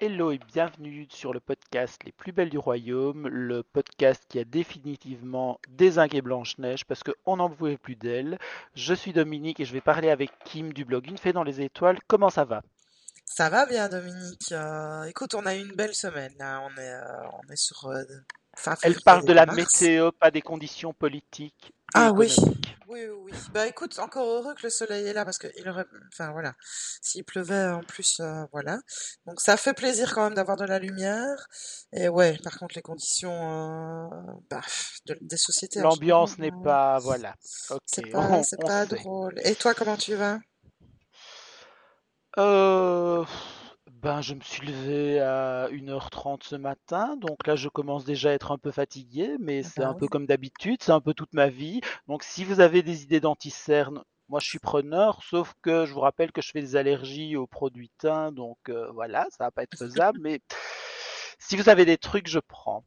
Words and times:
Hello 0.00 0.30
et 0.30 0.38
bienvenue 0.52 1.06
sur 1.08 1.32
le 1.32 1.40
podcast 1.40 2.02
Les 2.04 2.12
plus 2.12 2.32
belles 2.32 2.50
du 2.50 2.58
royaume, 2.58 3.26
le 3.26 3.62
podcast 3.62 4.22
qui 4.28 4.38
a 4.38 4.44
définitivement 4.44 5.58
désingué 5.70 6.20
Blanche-Neige 6.20 6.84
parce 6.84 7.02
qu'on 7.02 7.38
n'en 7.38 7.48
pouvait 7.48 7.78
plus 7.78 7.96
d'elle. 7.96 8.38
Je 8.74 8.92
suis 8.92 9.14
Dominique 9.14 9.60
et 9.60 9.64
je 9.64 9.72
vais 9.72 9.80
parler 9.80 10.10
avec 10.10 10.30
Kim 10.44 10.72
du 10.72 10.84
blog 10.84 11.06
Une 11.06 11.16
fée 11.16 11.32
dans 11.32 11.42
les 11.42 11.62
étoiles. 11.62 11.98
Comment 12.06 12.28
ça 12.28 12.44
va? 12.44 12.62
Ça 13.36 13.48
va 13.48 13.66
bien 13.66 13.88
Dominique. 13.88 14.52
Euh, 14.52 15.02
écoute, 15.06 15.34
on 15.34 15.44
a 15.44 15.56
eu 15.56 15.60
une 15.60 15.74
belle 15.74 15.92
semaine. 15.92 16.32
là. 16.38 16.60
On 16.60 16.80
est, 16.80 16.92
euh, 16.94 17.28
on 17.32 17.52
est 17.52 17.56
sur 17.56 17.84
euh, 17.86 18.00
fin 18.56 18.76
Elle 18.82 18.94
parle 19.00 19.24
de 19.24 19.32
la 19.32 19.44
mars. 19.44 19.56
météo, 19.56 20.12
pas 20.12 20.30
des 20.30 20.40
conditions 20.40 20.92
politiques. 20.92 21.74
Ah 21.94 22.12
oui. 22.12 22.32
Oui, 22.86 23.00
oui, 23.06 23.16
oui. 23.24 23.32
Bah 23.52 23.66
écoute, 23.66 23.98
encore 23.98 24.28
heureux 24.28 24.54
que 24.54 24.62
le 24.62 24.70
soleil 24.70 25.08
est 25.08 25.12
là 25.12 25.24
parce 25.24 25.38
que 25.38 25.48
il 25.56 25.68
aurait, 25.68 25.86
enfin 26.12 26.30
voilà, 26.30 26.54
s'il 27.02 27.24
pleuvait 27.24 27.70
en 27.70 27.82
plus, 27.82 28.20
voilà. 28.52 28.78
Donc 29.26 29.40
ça 29.40 29.56
fait 29.56 29.74
plaisir 29.74 30.14
quand 30.14 30.22
même 30.24 30.34
d'avoir 30.34 30.56
de 30.56 30.64
la 30.64 30.78
lumière. 30.78 31.48
Et 31.92 32.08
ouais, 32.08 32.38
par 32.44 32.56
contre 32.56 32.76
les 32.76 32.82
conditions, 32.82 34.10
bah, 34.48 34.60
de- 35.06 35.18
des 35.20 35.36
sociétés 35.36 35.80
L'ambiance 35.80 36.38
n'est 36.38 36.52
euh, 36.52 36.62
pas... 36.62 36.98
Voilà. 37.00 37.34
Ok, 37.70 37.80
c'est 37.86 38.10
pas, 38.10 38.42
c'est 38.44 38.62
on 38.62 38.66
pas 38.66 38.86
drôle. 38.86 39.40
Et 39.42 39.56
toi, 39.56 39.74
comment 39.74 39.96
tu 39.96 40.14
vas? 40.14 40.38
Euh, 42.38 43.24
ben, 43.90 44.20
je 44.20 44.34
me 44.34 44.40
suis 44.40 44.66
levé 44.66 45.20
à 45.20 45.68
1h30 45.70 46.42
ce 46.42 46.56
matin, 46.56 47.16
donc 47.16 47.46
là 47.46 47.54
je 47.56 47.68
commence 47.68 48.04
déjà 48.04 48.30
à 48.30 48.32
être 48.32 48.50
un 48.52 48.58
peu 48.58 48.72
fatigué, 48.72 49.36
mais 49.40 49.62
Ah 49.64 49.70
c'est 49.74 49.84
Bah 49.84 49.84
un 49.84 49.94
peu 49.94 50.08
oui. 50.08 50.08
comme 50.08 50.26
d'habitude, 50.26 50.82
c'est 50.82 50.92
un 50.92 51.00
peu 51.00 51.14
toute 51.14 51.32
ma 51.32 51.48
vie. 51.48 51.80
Donc 52.08 52.22
si 52.24 52.44
vous 52.44 52.60
avez 52.60 52.82
des 52.82 53.02
idées 53.04 53.20
d'anti-cerne, 53.20 54.02
moi 54.28 54.40
je 54.40 54.48
suis 54.48 54.58
preneur, 54.58 55.22
sauf 55.22 55.54
que 55.62 55.86
je 55.86 55.92
vous 55.92 56.00
rappelle 56.00 56.32
que 56.32 56.42
je 56.42 56.50
fais 56.50 56.60
des 56.60 56.76
allergies 56.76 57.36
aux 57.36 57.46
produits 57.46 57.90
teints, 57.98 58.32
donc 58.32 58.58
euh, 58.68 58.90
voilà, 58.92 59.26
ça 59.30 59.44
va 59.44 59.50
pas 59.52 59.62
être 59.62 59.76
faisable, 59.76 60.18
mais 60.20 60.40
si 61.38 61.56
vous 61.56 61.68
avez 61.68 61.84
des 61.84 61.98
trucs, 61.98 62.28
je 62.28 62.38
prends. 62.40 62.84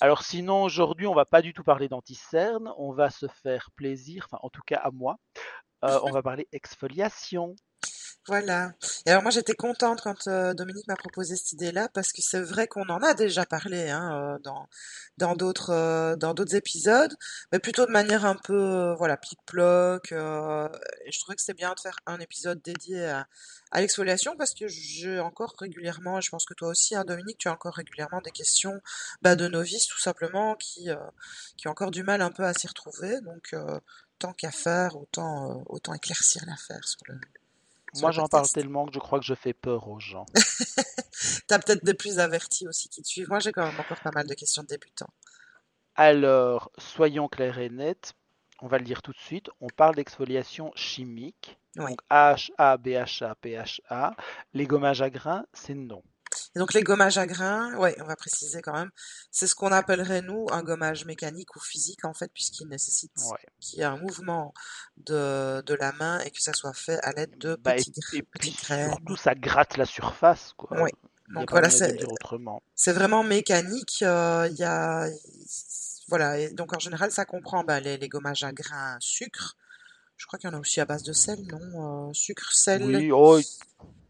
Alors 0.00 0.22
sinon, 0.22 0.62
aujourd'hui, 0.64 1.06
on 1.06 1.14
va 1.14 1.24
pas 1.26 1.42
du 1.42 1.54
tout 1.54 1.64
parler 1.64 1.88
d'anti-cerne, 1.88 2.72
on 2.78 2.92
va 2.92 3.10
se 3.10 3.26
faire 3.28 3.70
plaisir, 3.76 4.26
enfin 4.26 4.38
en 4.42 4.50
tout 4.50 4.62
cas 4.66 4.78
à 4.78 4.90
moi, 4.90 5.16
Euh, 5.84 6.00
on 6.04 6.12
va 6.12 6.22
parler 6.22 6.48
exfoliation. 6.52 7.56
Voilà. 8.26 8.72
Et 9.06 9.10
alors 9.10 9.22
moi 9.22 9.30
j'étais 9.30 9.54
contente 9.54 10.02
quand 10.02 10.28
euh, 10.28 10.52
Dominique 10.54 10.86
m'a 10.86 10.94
proposé 10.94 11.36
cette 11.36 11.52
idée-là 11.52 11.88
parce 11.88 12.12
que 12.12 12.20
c'est 12.22 12.40
vrai 12.40 12.68
qu'on 12.68 12.86
en 12.88 13.02
a 13.02 13.14
déjà 13.14 13.46
parlé 13.46 13.88
hein, 13.88 14.34
euh, 14.36 14.38
dans 14.40 14.68
dans 15.16 15.34
d'autres 15.34 15.70
euh, 15.70 16.16
dans 16.16 16.34
d'autres 16.34 16.54
épisodes, 16.54 17.16
mais 17.50 17.58
plutôt 17.58 17.86
de 17.86 17.90
manière 17.90 18.26
un 18.26 18.36
peu 18.36 18.54
euh, 18.54 18.94
voilà 18.94 19.16
plic-ploc. 19.16 20.12
euh, 20.12 20.68
je 21.10 21.18
trouvais 21.18 21.34
que 21.34 21.40
c'était 21.40 21.54
bien 21.54 21.72
de 21.74 21.80
faire 21.80 21.96
un 22.06 22.18
épisode 22.20 22.60
dédié 22.62 23.04
à, 23.06 23.26
à 23.72 23.80
l'exfoliation 23.80 24.36
parce 24.36 24.54
que 24.54 24.68
j'ai 24.68 25.18
encore 25.18 25.54
régulièrement, 25.58 26.20
je 26.20 26.28
pense 26.30 26.44
que 26.44 26.54
toi 26.54 26.68
aussi, 26.68 26.94
hein, 26.94 27.04
Dominique, 27.04 27.38
tu 27.38 27.48
as 27.48 27.52
encore 27.52 27.74
régulièrement 27.74 28.20
des 28.20 28.30
questions 28.32 28.80
bah, 29.22 29.34
de 29.34 29.48
novices 29.48 29.86
tout 29.88 29.98
simplement 30.00 30.54
qui 30.56 30.90
euh, 30.90 30.96
qui 31.56 31.68
ont 31.68 31.72
encore 31.72 31.90
du 31.90 32.02
mal 32.02 32.20
un 32.22 32.30
peu 32.30 32.44
à 32.44 32.52
s'y 32.54 32.66
retrouver. 32.68 33.20
Donc 33.22 33.54
tant 34.18 34.32
qu'à 34.34 34.50
faire, 34.50 34.96
autant 34.96 35.64
autant 35.68 35.94
éclaircir 35.94 36.44
l'affaire 36.46 36.86
sur 36.86 37.00
le 37.08 37.14
Moi, 37.96 38.10
j'en 38.12 38.28
parle 38.28 38.48
tellement 38.48 38.86
que 38.86 38.92
je 38.92 38.98
crois 38.98 39.18
que 39.18 39.24
je 39.24 39.34
fais 39.34 39.52
peur 39.52 39.88
aux 39.88 39.98
gens. 39.98 40.26
T'as 41.48 41.58
peut-être 41.58 41.84
des 41.84 41.94
plus 41.94 42.18
avertis 42.18 42.68
aussi 42.68 42.88
qui 42.88 43.02
te 43.02 43.08
suivent. 43.08 43.28
Moi, 43.28 43.40
j'ai 43.40 43.52
quand 43.52 43.64
même 43.64 43.78
encore 43.78 44.00
pas 44.00 44.12
mal 44.12 44.26
de 44.26 44.34
questions 44.34 44.62
de 44.62 44.68
débutants. 44.68 45.12
Alors, 45.96 46.70
soyons 46.78 47.28
clairs 47.28 47.58
et 47.58 47.68
nets, 47.68 48.14
on 48.60 48.68
va 48.68 48.78
le 48.78 48.84
dire 48.84 49.02
tout 49.02 49.12
de 49.12 49.18
suite, 49.18 49.50
on 49.60 49.68
parle 49.68 49.96
d'exfoliation 49.96 50.72
chimique. 50.74 51.58
Oui. 51.76 51.90
Donc 51.90 52.00
AHA, 52.08 52.76
BHA, 52.78 53.34
PHA. 53.42 54.16
Les 54.54 54.66
gommages 54.66 55.02
à 55.02 55.10
grains, 55.10 55.44
c'est 55.52 55.74
non. 55.74 56.02
Et 56.56 56.58
donc, 56.58 56.74
les 56.74 56.82
gommages 56.82 57.16
à 57.16 57.26
grains, 57.26 57.76
ouais, 57.76 57.96
on 58.00 58.04
va 58.04 58.16
préciser 58.16 58.60
quand 58.60 58.72
même, 58.72 58.90
c'est 59.30 59.46
ce 59.46 59.54
qu'on 59.54 59.70
appellerait, 59.70 60.20
nous, 60.22 60.46
un 60.50 60.62
gommage 60.64 61.04
mécanique 61.04 61.54
ou 61.54 61.60
physique, 61.60 62.04
en 62.04 62.12
fait, 62.12 62.30
puisqu'il 62.34 62.66
nécessite 62.66 63.12
Ouais. 63.30 63.38
qu'il 63.60 63.78
y 63.78 63.82
ait 63.82 63.84
un 63.84 63.96
mouvement 63.98 64.52
de, 64.96 65.60
de 65.62 65.74
la 65.74 65.92
main 65.92 66.18
et 66.20 66.30
que 66.32 66.40
ça 66.42 66.52
soit 66.52 66.72
fait 66.74 66.98
à 67.04 67.12
l'aide 67.12 67.38
de 67.38 67.54
Bah, 67.54 67.74
et, 67.74 67.78
petits, 67.78 67.92
gra- 67.92 68.16
et 68.18 68.22
puis 68.22 68.50
graines. 68.62 68.90
surtout, 68.90 69.16
ça 69.16 69.34
gratte 69.36 69.76
la 69.76 69.86
surface, 69.86 70.52
quoi. 70.56 70.80
Ouais. 70.82 70.92
Donc, 71.32 71.50
voilà, 71.52 71.70
c'est 71.70 72.92
vraiment 72.92 73.22
mécanique. 73.22 74.02
euh, 74.02 74.48
Il 74.50 74.56
y 74.56 74.64
a, 74.64 75.06
voilà. 76.08 76.36
Et 76.40 76.50
donc, 76.50 76.74
en 76.74 76.80
général, 76.80 77.12
ça 77.12 77.24
comprend, 77.24 77.62
bah, 77.62 77.78
les, 77.78 77.96
les 77.96 78.08
gommages 78.08 78.42
à 78.42 78.50
grains 78.52 78.96
sucre. 78.98 79.56
Je 80.16 80.26
crois 80.26 80.38
qu'il 80.40 80.50
y 80.50 80.52
en 80.52 80.56
a 80.56 80.60
aussi 80.60 80.80
à 80.80 80.84
base 80.84 81.04
de 81.04 81.12
sel, 81.12 81.38
non? 81.46 82.08
Euh, 82.08 82.12
sucre, 82.12 82.52
sel, 82.52 82.82
Oui, 82.82 83.12
oh, 83.12 83.38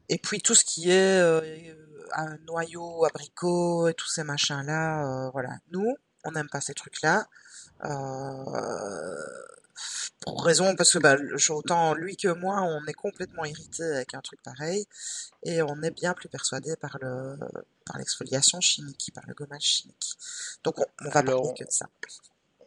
Et 0.09 0.17
puis 0.19 0.41
tout 0.41 0.55
ce 0.55 0.65
qui 0.65 0.91
est 0.91 1.21
euh, 1.21 1.41
un 2.15 2.37
noyau, 2.47 3.05
abricot 3.05 3.89
et 3.89 3.95
tous 3.95 4.09
ces 4.09 4.25
machins-là, 4.25 5.27
euh, 5.27 5.31
voilà. 5.31 5.51
Nous, 5.71 5.97
on 6.25 6.33
n'aime 6.33 6.49
pas 6.49 6.61
ces 6.61 6.75
trucs-là. 6.75 7.27
Euh, 7.85 9.17
pour 10.21 10.45
raison, 10.45 10.77
parce 10.77 10.93
que 10.93 10.99
bah, 10.99 11.17
autant 11.49 11.95
lui 11.95 12.17
que 12.17 12.29
moi, 12.29 12.61
on 12.61 12.85
est 12.87 12.93
complètement 12.93 13.45
irrité 13.45 13.83
avec 13.85 14.13
un 14.15 14.21
truc 14.21 14.43
pareil, 14.43 14.87
et 15.45 15.63
on 15.63 15.81
est 15.83 15.91
bien 15.91 16.13
plus 16.13 16.29
persuadé 16.29 16.77
par 16.77 16.99
le 17.01 17.39
par 17.87 17.97
l'exfoliation 17.97 18.61
chimique, 18.61 19.11
par 19.15 19.25
le 19.27 19.33
gommage 19.35 19.63
chimique. 19.63 20.19
Donc 20.63 20.79
on, 20.79 20.85
on 21.01 21.05
va 21.11 21.23
parler 21.23 21.53
que 21.59 21.65
de 21.65 21.71
ça. 21.71 21.87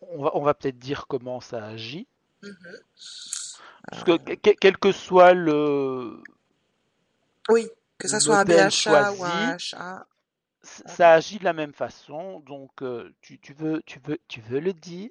on 0.02 0.24
va, 0.24 0.32
on 0.36 0.42
va 0.42 0.54
peut-être 0.56 0.80
dire 0.80 1.06
comment 1.08 1.40
ça 1.42 1.64
agit. 1.64 2.08
Mhm. 2.42 2.78
Parce 3.90 4.04
que- 4.04 4.36
quel 4.36 4.78
que 4.78 4.92
soit 4.92 5.34
le, 5.34 6.18
Oui, 7.50 7.70
que 8.04 8.10
ça 8.10 8.20
soit 8.20 8.38
un 8.40 8.46
BHA 8.46 9.12
ou 9.14 9.24
un 9.24 9.58
HA. 9.58 10.06
on- 10.86 10.90
ça 10.90 11.12
agit 11.14 11.40
de 11.40 11.44
la 11.44 11.54
même 11.54 11.74
façon. 11.74 12.40
Donc, 12.42 12.72
euh, 12.82 13.10
tu, 13.22 13.40
tu 13.40 13.54
veux, 13.54 13.82
tu 13.86 14.00
veux, 14.06 14.20
tu 14.28 14.42
veux 14.42 14.60
le 14.60 14.74
dire? 14.74 15.10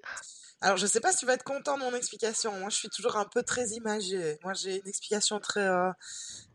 Alors, 0.61 0.77
je 0.77 0.87
sais 0.87 1.01
pas 1.01 1.11
si 1.13 1.19
tu 1.19 1.27
vas 1.27 1.35
être 1.35 1.43
content 1.43 1.77
de 1.77 1.83
mon 1.83 1.95
explication. 1.95 2.53
Moi, 2.61 2.69
je 2.71 2.77
suis 2.77 2.89
toujours 2.89 3.17
un 3.17 3.25
peu 3.25 3.43
très 3.43 3.67
imagée. 3.71 4.39
Moi, 4.45 4.55
j'ai 4.55 4.77
une 4.79 4.87
explication 4.87 5.41
très, 5.41 5.67
euh, 5.67 5.91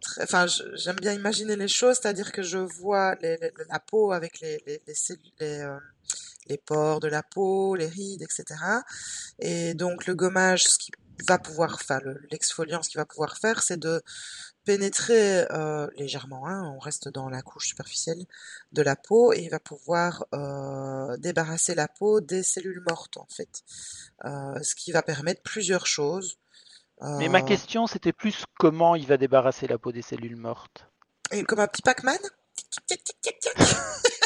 très, 0.01 0.23
enfin, 0.23 0.45
j'aime 0.75 0.95
bien 0.95 1.13
imaginer 1.13 1.55
les 1.57 1.67
choses, 1.67 1.97
c'est-à-dire 2.01 2.31
que 2.31 2.41
je 2.41 2.57
vois 2.57 3.15
les- 3.21 3.37
les- 3.37 3.51
la 3.69 3.79
peau 3.79 4.11
avec 4.13 4.39
les, 4.39 4.63
les, 4.65 4.81
les, 4.87 4.95
cellules- 4.95 5.31
les, 5.39 5.59
euh, 5.59 5.77
les 6.47 6.57
pores 6.57 7.01
de 7.01 7.07
la 7.09 7.23
peau, 7.23 7.75
les 7.75 7.87
rides, 7.87 8.21
etc. 8.21 8.83
Et 9.39 9.73
donc, 9.73 10.05
le 10.07 10.15
gommage, 10.15 10.63
ce 10.63 10.77
qui 10.77 10.91
va 11.27 11.37
pouvoir, 11.37 11.73
enfin, 11.75 11.99
le- 12.03 12.21
l'exfoliant, 12.31 12.81
ce 12.83 12.89
qu'il 12.89 12.99
va 12.99 13.05
pouvoir 13.05 13.37
faire, 13.37 13.61
c'est 13.61 13.77
de 13.77 14.01
pénétrer 14.67 15.45
euh, 15.51 15.88
légèrement, 15.95 16.45
hein, 16.45 16.73
on 16.75 16.79
reste 16.79 17.07
dans 17.07 17.29
la 17.29 17.41
couche 17.41 17.67
superficielle 17.67 18.25
de 18.73 18.81
la 18.81 18.97
peau, 18.97 19.31
et 19.31 19.39
il 19.39 19.50
va 19.50 19.61
pouvoir 19.61 20.25
euh, 20.33 21.16
débarrasser 21.16 21.73
la 21.73 21.88
peau 21.88 22.19
des 22.19 22.44
cellules 22.44 22.83
mortes, 22.85 23.16
en 23.16 23.27
fait. 23.29 23.63
Euh, 24.25 24.61
ce 24.61 24.75
qui 24.75 24.91
va 24.91 25.03
permettre 25.03 25.41
plusieurs 25.41 25.88
choses. 25.88 26.38
Mais 27.01 27.29
ma 27.29 27.44
question, 27.44 27.88
c'était 27.88 28.11
plus 28.11 28.44
comment 28.59 28.95
il 28.95 29.07
va 29.07 29.16
débarrasser 29.16 29.67
la 29.67 29.77
peau 29.77 29.94
des 29.94 30.01
cellules 30.01 30.35
mortes? 30.35 30.85
et 31.31 31.44
comme 31.44 31.59
un 31.59 31.67
petit 31.67 31.81
Pac-Man? 31.81 32.19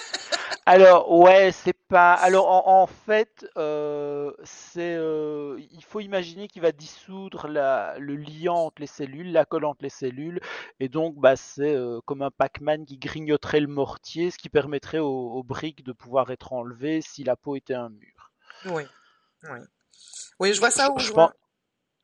Alors, 0.65 1.11
ouais, 1.11 1.51
c'est 1.51 1.77
pas. 1.87 2.13
Alors, 2.13 2.47
en, 2.49 2.81
en 2.83 2.87
fait, 2.87 3.47
euh, 3.57 4.31
c'est. 4.43 4.95
euh, 4.95 5.59
il 5.71 5.83
faut 5.83 5.99
imaginer 5.99 6.47
qu'il 6.47 6.61
va 6.61 6.71
dissoudre 6.71 7.47
la, 7.47 7.97
le 7.99 8.15
liant 8.15 8.55
entre 8.65 8.81
les 8.81 8.87
cellules, 8.87 9.31
la 9.31 9.45
colle 9.45 9.65
entre 9.65 9.83
les 9.83 9.89
cellules, 9.89 10.39
et 10.79 10.89
donc, 10.89 11.15
bah, 11.15 11.35
c'est 11.35 11.75
euh, 11.75 11.99
comme 12.05 12.21
un 12.21 12.31
Pac-Man 12.31 12.85
qui 12.85 12.97
grignoterait 12.97 13.59
le 13.59 13.67
mortier, 13.67 14.31
ce 14.31 14.37
qui 14.37 14.49
permettrait 14.49 14.99
aux, 14.99 15.31
aux 15.33 15.43
briques 15.43 15.83
de 15.83 15.93
pouvoir 15.93 16.31
être 16.31 16.53
enlevées 16.53 17.01
si 17.01 17.23
la 17.23 17.35
peau 17.35 17.55
était 17.55 17.73
un 17.73 17.89
mur. 17.89 18.31
Oui, 18.65 18.83
oui. 19.43 19.59
Oui, 20.39 20.53
je 20.53 20.59
vois 20.59 20.71
ça 20.71 20.91
où 20.91 20.99
je 20.99 21.05
je 21.05 21.11
pense, 21.11 21.31
vois. 21.31 21.33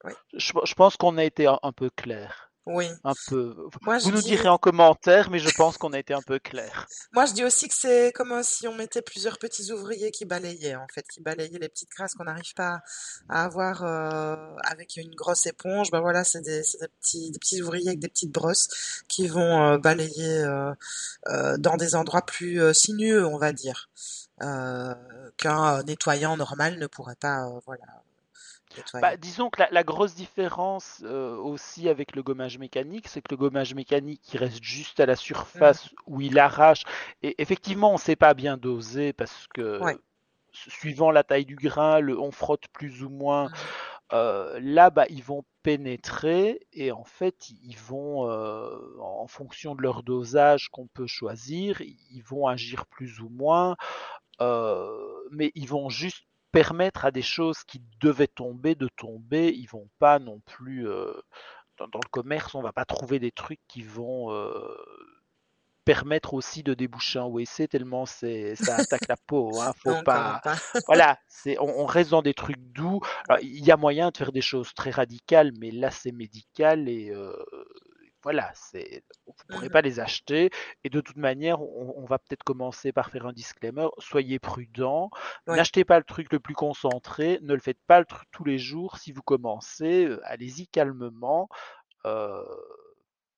Oui, 0.03 0.13
je, 0.33 0.53
je 0.63 0.73
pense 0.73 0.97
qu'on 0.97 1.17
a 1.17 1.23
été 1.23 1.47
un, 1.47 1.59
un 1.63 1.71
peu 1.71 1.89
clair. 1.89 2.46
Oui. 2.67 2.87
Un 3.03 3.13
peu. 3.27 3.55
Moi, 3.83 3.97
Vous 3.99 4.11
nous 4.11 4.21
dis, 4.21 4.29
direz 4.29 4.49
en 4.49 4.57
commentaire, 4.57 5.29
mais 5.29 5.39
je 5.39 5.49
pense 5.55 5.77
qu'on 5.77 5.93
a 5.93 5.99
été 5.99 6.13
un 6.13 6.21
peu 6.21 6.37
clair. 6.37 6.85
moi, 7.13 7.25
je 7.25 7.33
dis 7.33 7.45
aussi 7.45 7.67
que 7.67 7.73
c'est 7.73 8.11
comme 8.13 8.41
si 8.43 8.67
on 8.67 8.75
mettait 8.75 9.01
plusieurs 9.01 9.37
petits 9.37 9.71
ouvriers 9.71 10.11
qui 10.11 10.25
balayaient, 10.25 10.75
en 10.75 10.87
fait, 10.93 11.05
qui 11.07 11.21
balayaient 11.21 11.59
les 11.59 11.69
petites 11.69 11.89
grasses 11.89 12.13
qu'on 12.13 12.25
n'arrive 12.25 12.53
pas 12.55 12.81
à 13.29 13.45
avoir 13.45 13.83
euh, 13.83 14.35
avec 14.65 14.97
une 14.97 15.15
grosse 15.15 15.45
éponge. 15.45 15.91
Ben 15.91 16.01
voilà, 16.01 16.23
c'est 16.23 16.41
des, 16.41 16.61
petits, 16.99 17.31
des 17.31 17.39
petits 17.39 17.61
ouvriers 17.61 17.87
avec 17.87 17.99
des 17.99 18.09
petites 18.09 18.31
brosses 18.31 18.67
qui 19.07 19.27
vont 19.27 19.63
euh, 19.63 19.77
balayer 19.77 20.43
euh, 20.43 20.73
euh, 21.27 21.57
dans 21.57 21.77
des 21.77 21.95
endroits 21.95 22.25
plus 22.25 22.73
sinueux, 22.73 23.25
on 23.25 23.37
va 23.37 23.53
dire, 23.53 23.89
euh, 24.43 24.93
qu'un 25.37 25.83
nettoyant 25.83 26.37
normal 26.37 26.77
ne 26.77 26.87
pourrait 26.87 27.15
pas, 27.15 27.45
euh, 27.47 27.59
voilà. 27.65 27.83
Bah, 29.01 29.17
disons 29.17 29.49
que 29.49 29.61
la, 29.61 29.69
la 29.71 29.83
grosse 29.83 30.15
différence 30.15 31.01
euh, 31.05 31.35
aussi 31.37 31.89
avec 31.89 32.15
le 32.15 32.23
gommage 32.23 32.57
mécanique, 32.57 33.07
c'est 33.07 33.21
que 33.21 33.31
le 33.31 33.37
gommage 33.37 33.73
mécanique, 33.73 34.21
il 34.33 34.37
reste 34.37 34.63
juste 34.63 34.99
à 34.99 35.05
la 35.05 35.15
Mm. 35.15 35.23
surface 35.23 35.89
où 36.05 36.21
il 36.21 36.39
arrache. 36.39 36.83
Et 37.23 37.35
effectivement, 37.41 37.89
on 37.91 37.93
ne 37.93 37.99
sait 37.99 38.15
pas 38.15 38.33
bien 38.33 38.57
doser 38.57 39.13
parce 39.13 39.47
que 39.53 39.79
Ouais. 39.83 39.97
suivant 40.51 41.11
la 41.11 41.23
taille 41.23 41.45
du 41.45 41.55
grain, 41.55 41.99
le, 41.99 42.19
on 42.19 42.31
frotte 42.31 42.67
plus 42.73 43.03
ou 43.03 43.09
moins. 43.09 43.49
Mm. 43.49 43.55
Euh, 44.13 44.59
là, 44.61 44.89
bah, 44.89 45.05
ils 45.09 45.23
vont 45.23 45.43
pénétrer 45.63 46.67
et 46.73 46.91
en 46.91 47.03
fait, 47.03 47.49
ils 47.49 47.77
vont, 47.77 48.29
euh, 48.29 48.77
en 49.01 49.27
fonction 49.27 49.75
de 49.75 49.81
leur 49.81 50.03
dosage 50.03 50.69
qu'on 50.69 50.87
peut 50.87 51.07
choisir, 51.07 51.81
ils 51.81 52.23
vont 52.23 52.47
agir 52.47 52.85
plus 52.87 53.19
ou 53.21 53.29
moins, 53.29 53.75
mais 55.31 55.51
ils 55.55 55.67
vont 55.67 55.89
juste 55.89 56.25
permettre 56.57 57.06
à 57.06 57.12
des 57.12 57.21
choses 57.21 57.63
qui 57.63 57.83
devaient 58.01 58.25
tomber 58.25 58.74
de 58.74 58.88
tomber. 58.88 59.54
Ils 59.56 59.68
vont 59.68 59.88
pas 60.00 60.18
non 60.18 60.39
plus 60.39 60.89
euh, 60.89 61.13
dans, 61.77 61.88
dans 61.88 62.00
le 62.04 62.09
commerce, 62.09 62.56
on 62.56 62.63
va 62.63 62.74
pas 62.74 62.83
trouver 62.83 63.19
des 63.19 63.31
trucs 63.31 63.59
qui 63.68 63.83
vont 63.83 64.31
euh, 64.31 64.75
permettre 65.86 66.33
aussi 66.33 66.63
de 66.63 66.74
déboucher 66.74 67.19
un 67.19 67.27
WC 67.27 67.68
tellement 67.68 68.07
c'est 68.07 68.56
ça 68.56 68.77
attaque 68.77 69.07
la 69.07 69.18
peau. 69.27 69.62
Hein, 69.62 69.71
faut 69.83 69.92
Non, 69.92 70.01
pas 70.01 70.42
voilà, 70.88 71.19
c'est, 71.27 71.59
on, 71.59 71.81
on 71.81 71.86
reste 71.86 72.09
dans 72.09 72.24
des 72.24 72.33
trucs 72.33 72.57
doux. 72.74 73.01
Il 73.44 73.63
y 73.63 73.69
a 73.69 73.77
moyen 73.77 74.09
de 74.09 74.18
faire 74.18 74.31
des 74.31 74.42
choses 74.42 74.74
très 74.74 74.89
radicales, 74.89 75.51
mais 75.59 75.69
là 75.69 75.92
c'est 75.92 76.12
médical 76.12 76.89
et 76.89 77.12
euh, 77.12 77.36
voilà, 78.27 78.51
c'est, 78.56 79.03
vous 79.25 79.33
ne 79.33 79.44
pourrez 79.50 79.68
Mhm. 79.68 79.71
pas 79.71 79.81
les 79.81 80.00
acheter. 80.01 80.50
Et 80.83 80.89
de 80.89 81.00
toute 81.01 81.15
manière, 81.15 81.62
on, 81.62 81.94
on 81.97 82.06
va 82.06 82.19
peut-être 82.19 82.44
commencer 82.44 82.91
par 82.91 83.09
faire 83.09 83.25
un 83.25 83.31
disclaimer. 83.33 83.88
Soyez 84.00 84.38
prudent, 84.39 85.09
Ouais. 85.47 85.56
n'achetez 85.56 85.85
pas 85.85 85.97
le 85.97 86.03
truc 86.03 86.31
le 86.33 86.39
plus 86.41 86.56
concentré, 86.56 87.39
ne 87.41 87.53
le 87.53 87.59
faites 87.62 87.79
pas 87.88 88.00
le 88.00 88.06
truc 88.06 88.27
tous 88.31 88.44
les 88.44 88.57
jours. 88.59 88.97
Si 88.97 89.12
vous 89.13 89.21
commencez, 89.21 90.06
euh, 90.06 90.19
allez-y 90.25 90.68
calmement. 90.68 91.47
euh, 92.06 92.44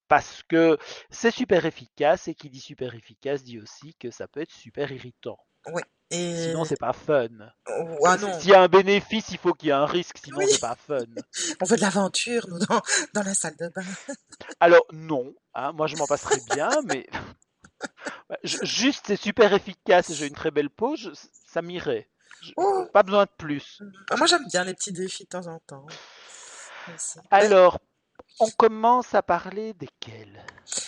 parce 0.08 0.44
que 0.44 0.78
c'est 1.12 1.32
super 1.32 1.66
efficace 1.66 2.28
et 2.28 2.36
qui 2.36 2.50
dit 2.50 2.60
super 2.60 2.96
efficace 2.96 3.44
dit 3.44 3.60
aussi 3.60 3.96
que 3.96 4.12
ça 4.12 4.28
peut 4.28 4.42
être 4.42 4.52
super 4.52 4.92
irritant. 4.92 5.40
Ouais. 5.68 5.84
Et 6.12 6.36
Sinon, 6.50 6.66
c'est 6.66 6.80
pas 6.80 6.94
fun. 6.94 7.28
oh, 7.68 7.98
ah 8.06 8.18
S'il 8.40 8.50
y 8.50 8.54
a 8.56 8.62
un 8.62 8.68
bénéfice, 8.68 9.30
il 9.30 9.38
faut 9.38 9.54
qu'il 9.54 9.68
y 9.68 9.70
ait 9.70 9.76
un 9.76 9.86
risque, 9.86 10.18
sinon 10.24 10.40
Oui. 10.40 10.48
c'est 10.50 10.60
pas 10.60 10.76
fun. 10.76 10.98
on 11.62 11.66
veut 11.66 11.76
de 11.78 11.82
l'aventure 11.82 12.48
nous 12.50 12.58
dans, 12.60 12.82
dans 13.14 13.22
la 13.24 13.34
salle 13.36 13.56
de 13.58 13.68
bain. 13.70 13.84
Alors 14.60 14.86
non, 14.92 15.36
hein, 15.54 15.72
moi 15.74 15.86
je 15.88 15.96
m'en 15.98 16.08
passerais 16.08 16.42
bien, 16.56 16.70
mais 16.86 17.08
juste 18.44 19.06
c'est 19.08 19.16
super 19.16 19.54
efficace 19.54 20.10
et 20.10 20.14
j'ai 20.16 20.28
une 20.28 20.34
très 20.36 20.52
belle 20.52 20.70
peau, 20.70 20.96
je- 20.96 21.10
ça 21.52 21.62
m'irait. 21.62 22.10
Je- 22.42 22.54
Oh. 22.58 22.86
Pas 22.94 23.04
besoin 23.04 23.26
de 23.26 23.32
plus. 23.38 23.82
Moi 24.18 24.26
j'aime 24.26 24.48
bien 24.48 24.64
les 24.64 24.74
petits 24.74 24.94
défis 24.94 25.26
de 25.26 25.30
temps 25.30 25.48
en 25.48 25.60
temps. 25.60 25.86
Mais- 26.88 26.94
Alors, 27.30 27.80
on 28.40 28.50
commence 28.52 29.14
à 29.16 29.22
parler 29.22 29.74
desquels? 29.74 30.44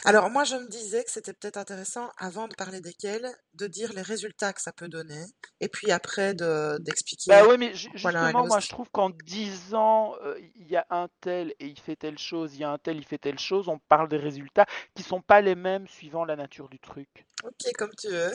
Alors 0.06 0.30
moi 0.30 0.44
je 0.44 0.56
me 0.56 0.68
disais 0.68 1.04
que 1.04 1.12
c'était 1.12 1.34
peut-être 1.34 1.58
intéressant 1.58 2.10
avant 2.18 2.48
de 2.48 2.54
parler 2.56 2.82
desquels 2.82 3.28
de 3.56 3.68
dire 3.68 3.94
les 3.94 4.02
résultats 4.02 4.54
que 4.54 4.62
ça 4.62 4.72
peut 4.72 4.88
donner 4.88 5.24
et 5.60 5.70
puis 5.70 5.92
après 5.92 6.34
de 6.34 6.78
d'expliquer. 6.80 7.32
Bah 7.32 7.46
oui, 7.48 7.56
mais 7.58 7.74
ju- 7.74 7.90
Voilà, 8.02 8.26
justement, 8.26 8.48
moi 8.48 8.60
je 8.60 8.68
trouve 8.70 8.90
qu'en 8.92 9.10
disant 9.10 10.16
euh, 10.24 10.40
il 10.56 10.68
y 10.68 10.76
a 10.76 10.86
un 10.90 11.08
tel 11.22 11.54
et 11.60 11.66
il 11.68 11.80
fait 11.80 11.96
telle 11.96 12.18
chose, 12.20 12.56
il 12.56 12.62
y 12.62 12.64
a 12.64 12.70
un 12.72 12.78
tel, 12.78 12.98
il 12.98 13.06
fait 13.06 13.18
telle 13.18 13.40
chose, 13.40 13.68
on 13.70 13.80
parle 13.80 14.08
des 14.08 14.18
résultats 14.18 14.66
qui 14.96 15.04
sont 15.04 15.22
pas 15.22 15.42
les 15.42 15.56
mêmes 15.56 15.88
suivant 15.88 16.26
la 16.26 16.36
nature 16.36 16.70
du 16.70 16.80
truc. 16.80 17.26
Ok 17.44 17.72
comme 17.78 17.92
tu 17.98 18.10
veux. 18.10 18.32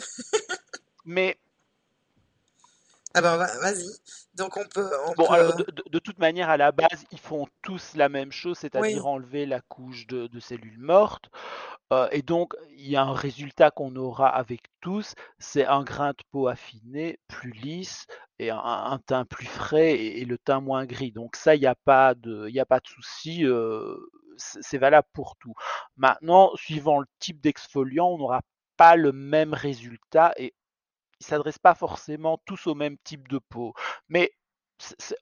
Mais 1.05 1.39
Ah 3.19 3.23
ben 3.23 3.37
va- 3.39 3.59
vas-y. 3.61 3.87
Donc 4.35 4.59
on 4.59 4.65
peut 4.67 4.91
on 5.07 5.15
Bon, 5.15 5.27
peut- 5.27 5.33
alors 5.33 5.57
de, 5.57 5.99
toute 5.99 6.19
manière, 6.19 6.51
à 6.51 6.59
la 6.59 6.71
base, 6.71 7.07
ils 7.11 7.19
font 7.19 7.47
tous 7.63 7.95
la 7.95 8.11
même 8.11 8.31
chose, 8.31 8.59
c'est-à-dire 8.59 9.07
Oui. 9.07 9.11
enlever 9.11 9.47
la 9.47 9.63
couche 9.63 10.07
de, 10.07 10.27
de 10.27 10.39
cellules 10.39 10.79
mortes. 10.79 11.31
Euh, 11.95 12.09
et 12.13 12.21
donc, 12.21 12.53
il 12.77 12.89
y 12.91 12.97
a 12.97 13.03
un 13.03 13.15
résultat 13.15 13.71
qu'on 13.71 13.97
aura 13.97 14.29
avec 14.29 14.61
tous, 14.83 15.15
c'est 15.39 15.65
un 15.65 15.83
grain 15.83 16.11
de 16.11 16.23
peau 16.31 16.49
affiné, 16.49 17.19
plus 17.29 17.53
lisse, 17.53 18.07
et 18.39 18.51
un, 18.51 18.59
un 18.59 18.99
teint 18.99 19.25
plus 19.25 19.47
frais, 19.47 19.93
et, 19.95 20.21
et 20.21 20.25
le 20.27 20.37
teint 20.37 20.61
moins 20.61 20.85
gris. 20.85 21.13
Donc 21.13 21.37
ça, 21.37 21.55
il 21.55 21.61
n'y 21.61 21.67
a 21.67 21.77
pas 21.87 22.15
de, 22.15 22.47
il 22.49 22.55
y 22.55 22.61
a 22.61 22.67
pas 22.67 22.81
de 22.81 22.87
souci, 22.87 23.47
euh, 23.47 23.97
c'est 24.37 24.63
c'est 24.63 24.79
valable 24.79 25.09
pour 25.15 25.37
tout. 25.37 25.55
Maintenant, 25.97 26.51
suivant 26.57 27.01
le 27.01 27.07
type 27.19 27.41
d'exfoliant, 27.41 28.09
on 28.09 28.19
n'aura 28.19 28.43
pas 28.77 28.97
le 28.97 29.13
même 29.13 29.55
résultat, 29.55 30.35
et 30.37 30.53
ils 31.21 31.27
s'adressent 31.27 31.59
pas 31.59 31.75
forcément 31.75 32.39
tous 32.45 32.67
au 32.67 32.75
même 32.75 32.97
type 33.05 33.29
de 33.29 33.39
peau. 33.39 33.75
Mais 34.09 34.33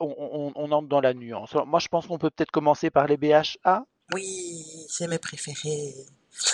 on, 0.01 0.53
entre 0.57 0.89
dans 0.89 1.01
la 1.01 1.15
nuance. 1.15 1.55
Moi, 1.67 1.79
je 1.81 1.89
pense 1.89 2.07
qu'on 2.07 2.19
peut 2.19 2.31
peut-être 2.31 2.51
commencer 2.51 2.91
par 2.91 3.07
les 3.07 3.17
BHA. 3.17 3.85
Oui, 4.13 4.87
c'est 4.89 5.07
mes 5.09 5.19
préférés. 5.19 5.95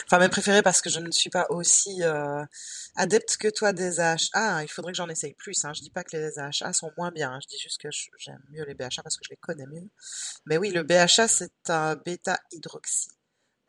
Enfin, 0.04 0.18
mes 0.18 0.28
préférés 0.28 0.62
parce 0.62 0.82
que 0.82 0.90
je 0.90 1.00
ne 1.00 1.10
suis 1.10 1.30
pas 1.30 1.46
aussi 1.48 2.02
euh, 2.02 2.44
adepte 2.96 3.38
que 3.38 3.48
toi 3.48 3.72
des 3.72 3.98
AHA. 3.98 4.62
Il 4.62 4.68
faudrait 4.68 4.92
que 4.92 4.96
j'en 4.96 5.08
essaye 5.08 5.34
plus. 5.34 5.64
Hein. 5.64 5.72
Je 5.72 5.80
dis 5.80 5.90
pas 5.90 6.04
que 6.04 6.16
les 6.16 6.38
AHA 6.38 6.72
sont 6.74 6.90
moins 6.98 7.10
bien. 7.10 7.32
hein. 7.32 7.38
Je 7.42 7.48
dis 7.48 7.58
juste 7.58 7.80
que 7.80 7.88
j'aime 8.18 8.42
mieux 8.50 8.64
les 8.64 8.74
BHA 8.74 9.02
parce 9.02 9.16
que 9.16 9.24
je 9.24 9.30
les 9.30 9.38
connais 9.38 9.66
mieux. 9.66 9.88
Mais 10.44 10.58
oui, 10.58 10.70
le 10.70 10.82
BHA, 10.82 11.28
c'est 11.28 11.70
un 11.70 11.96
bêta-hydroxy 11.96 13.08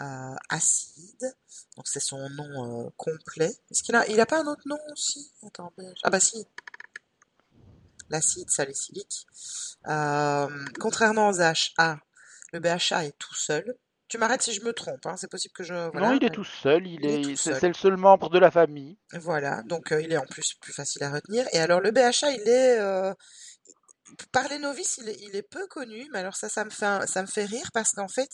euh, 0.02 0.36
acide. 0.50 1.36
Donc, 1.78 1.88
c'est 1.88 2.00
son 2.00 2.30
nom 2.32 2.86
euh, 2.86 2.90
complet. 2.98 3.54
Est-ce 3.70 3.84
qu'il 3.84 3.96
a, 3.96 4.08
il 4.08 4.20
a 4.20 4.26
pas 4.26 4.42
un 4.42 4.48
autre 4.48 4.64
nom 4.66 4.80
aussi? 4.92 5.32
Attends. 5.46 5.72
Ah 6.04 6.10
bah 6.10 6.20
si, 6.20 6.46
l'acide 8.10 8.50
salicylique. 8.50 9.26
Euh, 9.88 10.48
contrairement 10.80 11.30
aux 11.30 11.42
AHA, 11.42 12.00
le 12.54 12.60
BHA 12.60 13.06
est 13.06 13.18
tout 13.18 13.36
seul. 13.36 13.76
Tu 14.08 14.18
m'arrêtes 14.18 14.42
si 14.42 14.52
je 14.52 14.62
me 14.66 14.74
trompe, 14.74 15.06
hein, 15.06 15.16
c'est 15.16 15.32
possible 15.32 15.54
que 15.54 15.64
je... 15.64 15.74
Voilà, 15.92 16.10
non, 16.10 16.18
il 16.18 16.26
est 16.26 16.32
tout 16.32 16.44
seul. 16.44 16.86
Il 16.86 16.96
il 16.96 17.06
est 17.06 17.32
est, 17.32 17.36
c'est 17.38 17.68
le 17.68 17.74
seul 17.74 17.96
membre 17.96 18.30
de 18.30 18.40
la 18.40 18.52
famille. 18.52 18.98
Voilà, 19.14 19.62
donc 19.64 19.94
il 19.98 20.12
est 20.12 20.18
en 20.18 20.26
plus 20.26 20.56
plus 20.56 20.74
facile 20.74 21.04
à 21.04 21.12
retenir. 21.12 21.46
Et 21.54 21.60
alors 21.60 21.80
le 21.80 21.92
BHA, 21.92 22.32
il 22.32 22.50
est... 22.50 23.14
par 24.32 24.48
les 24.50 24.60
novices, 24.60 25.00
il 25.00 25.36
est, 25.36 25.42
peu 25.42 25.68
connu, 25.68 26.08
mais 26.14 26.20
alors 26.20 26.36
ça, 26.36 26.50
ça 26.50 26.66
me 26.66 26.70
fait, 26.70 26.86
un- 26.86 27.08
ça 27.08 27.22
me 27.22 27.28
fait 27.28 27.46
rire 27.46 27.70
parce 27.74 27.92
qu'en 27.92 28.08
fait, 28.08 28.30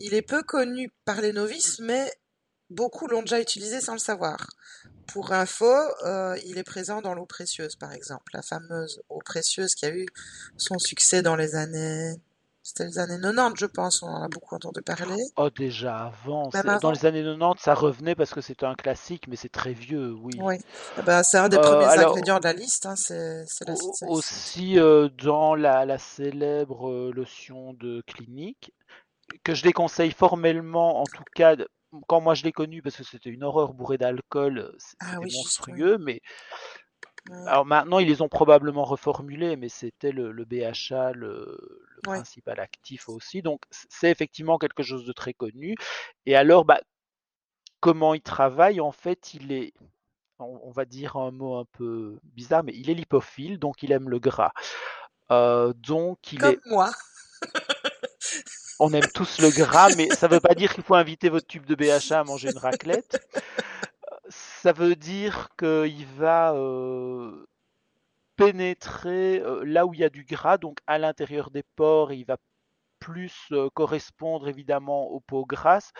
il 0.00 0.14
est 0.14 0.22
peu 0.22 0.42
connu 0.42 0.90
par 1.04 1.20
les 1.20 1.32
novices, 1.32 1.78
mais 1.80 2.10
beaucoup 2.70 3.06
l'ont 3.06 3.22
déjà 3.22 3.40
utilisé 3.40 3.80
sans 3.80 3.92
le 3.92 3.98
savoir. 3.98 4.48
Pour 5.06 5.32
info, 5.32 5.72
euh, 6.04 6.36
il 6.44 6.58
est 6.58 6.64
présent 6.64 7.00
dans 7.00 7.14
l'eau 7.14 7.26
précieuse, 7.26 7.76
par 7.76 7.92
exemple, 7.92 8.32
la 8.34 8.42
fameuse 8.42 9.00
eau 9.08 9.20
précieuse 9.24 9.74
qui 9.74 9.86
a 9.86 9.94
eu 9.94 10.06
son 10.56 10.78
succès 10.78 11.22
dans 11.22 11.36
les 11.36 11.54
années, 11.54 12.16
c'était 12.66 12.84
les 12.86 12.98
années 12.98 13.20
90, 13.20 13.58
je 13.60 13.66
pense, 13.66 14.02
on 14.02 14.06
en 14.08 14.22
a 14.22 14.28
beaucoup 14.28 14.54
entendu 14.54 14.82
parler. 14.82 15.22
Oh, 15.36 15.48
déjà 15.50 16.06
avant. 16.06 16.50
Dans 16.82 16.90
les 16.90 17.06
années 17.06 17.22
90, 17.22 17.62
ça 17.62 17.74
revenait 17.74 18.14
parce 18.14 18.34
que 18.34 18.40
c'était 18.40 18.66
un 18.66 18.74
classique, 18.74 19.28
mais 19.28 19.36
c'est 19.36 19.48
très 19.48 19.72
vieux, 19.72 20.12
oui. 20.12 20.34
Oui, 20.40 20.56
Eh 20.98 21.02
ben, 21.02 21.22
c'est 21.22 21.38
un 21.38 21.48
des 21.48 21.56
Euh, 21.56 21.60
premiers 21.60 21.84
alors- 21.86 22.10
ingrédients 22.12 22.38
de 22.38 22.44
la 22.44 22.52
liste, 22.52 22.86
hein, 22.86 22.96
c'est 22.96 23.46
salicylique. 23.46 23.94
Aussi 24.10 24.78
euh, 24.78 25.08
dans 25.22 25.54
la, 25.54 25.84
la 25.86 25.98
célèbre 25.98 26.88
euh, 26.90 27.12
lotion 27.14 27.72
de 27.74 28.02
clinique, 28.06 28.72
que 29.44 29.54
je 29.54 29.62
déconseille 29.62 30.10
formellement, 30.12 31.00
en 31.00 31.04
tout 31.04 31.24
cas, 31.34 31.56
quand 32.08 32.20
moi 32.20 32.34
je 32.34 32.42
l'ai 32.44 32.52
connue, 32.52 32.82
parce 32.82 32.96
que 32.96 33.04
c'était 33.04 33.30
une 33.30 33.44
horreur 33.44 33.74
bourrée 33.74 33.98
d'alcool, 33.98 34.72
Ah 35.00 35.04
c'était 35.12 35.16
oui, 35.24 35.32
monstrueux, 35.36 35.98
mais. 35.98 36.20
Alors 37.46 37.66
maintenant 37.66 37.98
ils 37.98 38.08
les 38.08 38.22
ont 38.22 38.28
probablement 38.28 38.84
reformulés, 38.84 39.56
mais 39.56 39.68
c'était 39.68 40.12
le, 40.12 40.32
le 40.32 40.44
BHA, 40.44 41.12
le, 41.12 41.58
le 41.96 42.02
Ouais. 42.06 42.24
principal 42.24 42.60
actif 42.60 43.08
aussi, 43.08 43.42
donc 43.42 43.62
c'est 43.70 44.10
effectivement 44.10 44.58
quelque 44.58 44.82
chose 44.82 45.04
de 45.06 45.12
très 45.12 45.34
connu. 45.34 45.76
Et 46.26 46.36
alors, 46.36 46.64
bah, 46.64 46.80
comment 47.80 48.14
il 48.14 48.22
travaille? 48.22 48.80
En 48.80 48.92
fait, 48.92 49.34
il 49.34 49.52
est, 49.52 49.72
on, 50.38 50.60
on 50.64 50.70
va 50.72 50.84
dire 50.84 51.16
un 51.16 51.30
mot 51.32 51.56
un 51.58 51.66
peu 51.72 52.18
bizarre, 52.24 52.64
mais 52.64 52.72
il 52.76 52.90
est 52.90 52.94
lipophile, 52.94 53.58
donc 53.58 53.82
il 53.82 53.92
aime 53.92 54.10
le 54.10 54.18
gras. 54.20 54.52
Euh, 55.32 55.72
donc 55.74 56.32
il 56.32 56.44
Comme 56.44 56.46
est, 56.46 56.62
moi. 56.66 56.90
on 58.78 58.92
aime 58.92 59.08
tous 59.08 59.38
le 59.38 59.50
gras, 59.50 59.90
mais 59.90 60.12
ça 60.12 60.28
ne 60.28 60.32
veut 60.32 60.40
pas 60.40 60.54
dire 60.54 60.74
qu'il 60.74 60.82
faut 60.84 60.94
inviter 60.94 61.28
votre 61.30 61.46
tube 61.46 61.64
de 61.64 61.74
BHA 61.74 62.20
à 62.20 62.24
manger 62.24 62.48
une 62.50 62.58
raclette. 62.58 63.18
Ça 64.66 64.72
veut 64.72 64.96
dire 64.96 65.50
qu'il 65.56 66.06
va 66.16 66.52
euh, 66.54 67.46
pénétrer 68.34 69.38
euh, 69.38 69.62
là 69.64 69.86
où 69.86 69.94
il 69.94 70.00
y 70.00 70.02
a 70.02 70.08
du 70.08 70.24
gras, 70.24 70.58
donc 70.58 70.80
à 70.88 70.98
l'intérieur 70.98 71.52
des 71.52 71.62
pores, 71.76 72.12
il 72.12 72.24
va 72.24 72.36
plus 72.98 73.32
euh, 73.52 73.70
correspondre 73.70 74.48
évidemment 74.48 75.04
aux 75.04 75.20
peaux 75.20 75.46
grasses 75.46 75.92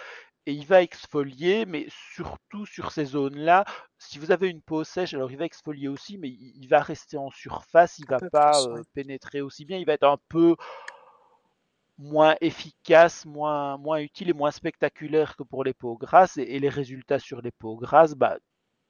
et 0.47 0.53
il 0.53 0.67
va 0.67 0.83
exfolier, 0.83 1.65
mais 1.65 1.87
surtout 1.91 2.67
sur 2.67 2.91
ces 2.91 3.05
zones-là. 3.05 3.65
Si 3.99 4.19
vous 4.19 4.33
avez 4.33 4.49
une 4.49 4.63
peau 4.63 4.83
sèche, 4.83 5.15
alors 5.15 5.31
il 5.31 5.39
va 5.39 5.45
exfolier 5.45 5.87
aussi, 5.87 6.19
mais 6.19 6.31
il 6.31 6.55
il 6.57 6.67
va 6.67 6.81
rester 6.81 7.17
en 7.19 7.31
surface, 7.31 8.01
il 8.01 8.07
Un 8.09 8.19
va 8.19 8.31
pas 8.31 8.61
pénétrer 8.95 9.43
aussi 9.43 9.65
bien, 9.65 9.79
il 9.79 9.87
va 9.87 9.93
être 9.93 10.09
un 10.09 10.19
peu 10.29 10.57
moins 11.99 12.35
efficace, 12.41 13.27
moins, 13.27 13.79
moins 13.79 13.99
utile 13.99 14.31
et 14.31 14.33
moins 14.33 14.51
spectaculaire 14.51 15.37
que 15.37 15.45
pour 15.45 15.63
les 15.63 15.73
peaux 15.73 15.97
grasses. 15.97 16.37
Et, 16.37 16.43
et 16.43 16.59
les 16.59 16.69
résultats 16.69 17.21
sur 17.21 17.41
les 17.43 17.53
peaux 17.53 17.77
grasses, 17.77 18.15
bah, 18.15 18.39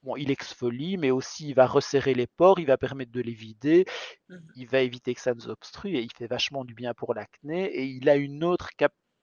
bon, 0.03 0.15
il 0.15 0.31
exfolie, 0.31 0.97
mais 0.97 1.11
aussi 1.11 1.49
il 1.49 1.53
va 1.55 1.67
resserrer 1.67 2.13
les 2.13 2.27
pores, 2.27 2.59
il 2.59 2.67
va 2.67 2.77
permettre 2.77 3.11
de 3.11 3.21
les 3.21 3.33
vider, 3.33 3.85
Mhm. 4.29 4.41
il 4.55 4.67
va 4.67 4.79
éviter 4.81 5.13
que 5.15 5.21
ça 5.21 5.33
nous 5.33 5.47
obstrue 5.49 5.95
et 5.95 6.01
il 6.01 6.11
fait 6.13 6.27
vachement 6.27 6.65
du 6.65 6.73
bien 6.73 6.93
pour 6.93 7.13
l'acné. 7.13 7.65
Et 7.65 7.85
il 7.85 8.09
a 8.09 8.15
une 8.15 8.43
autre 8.43 8.69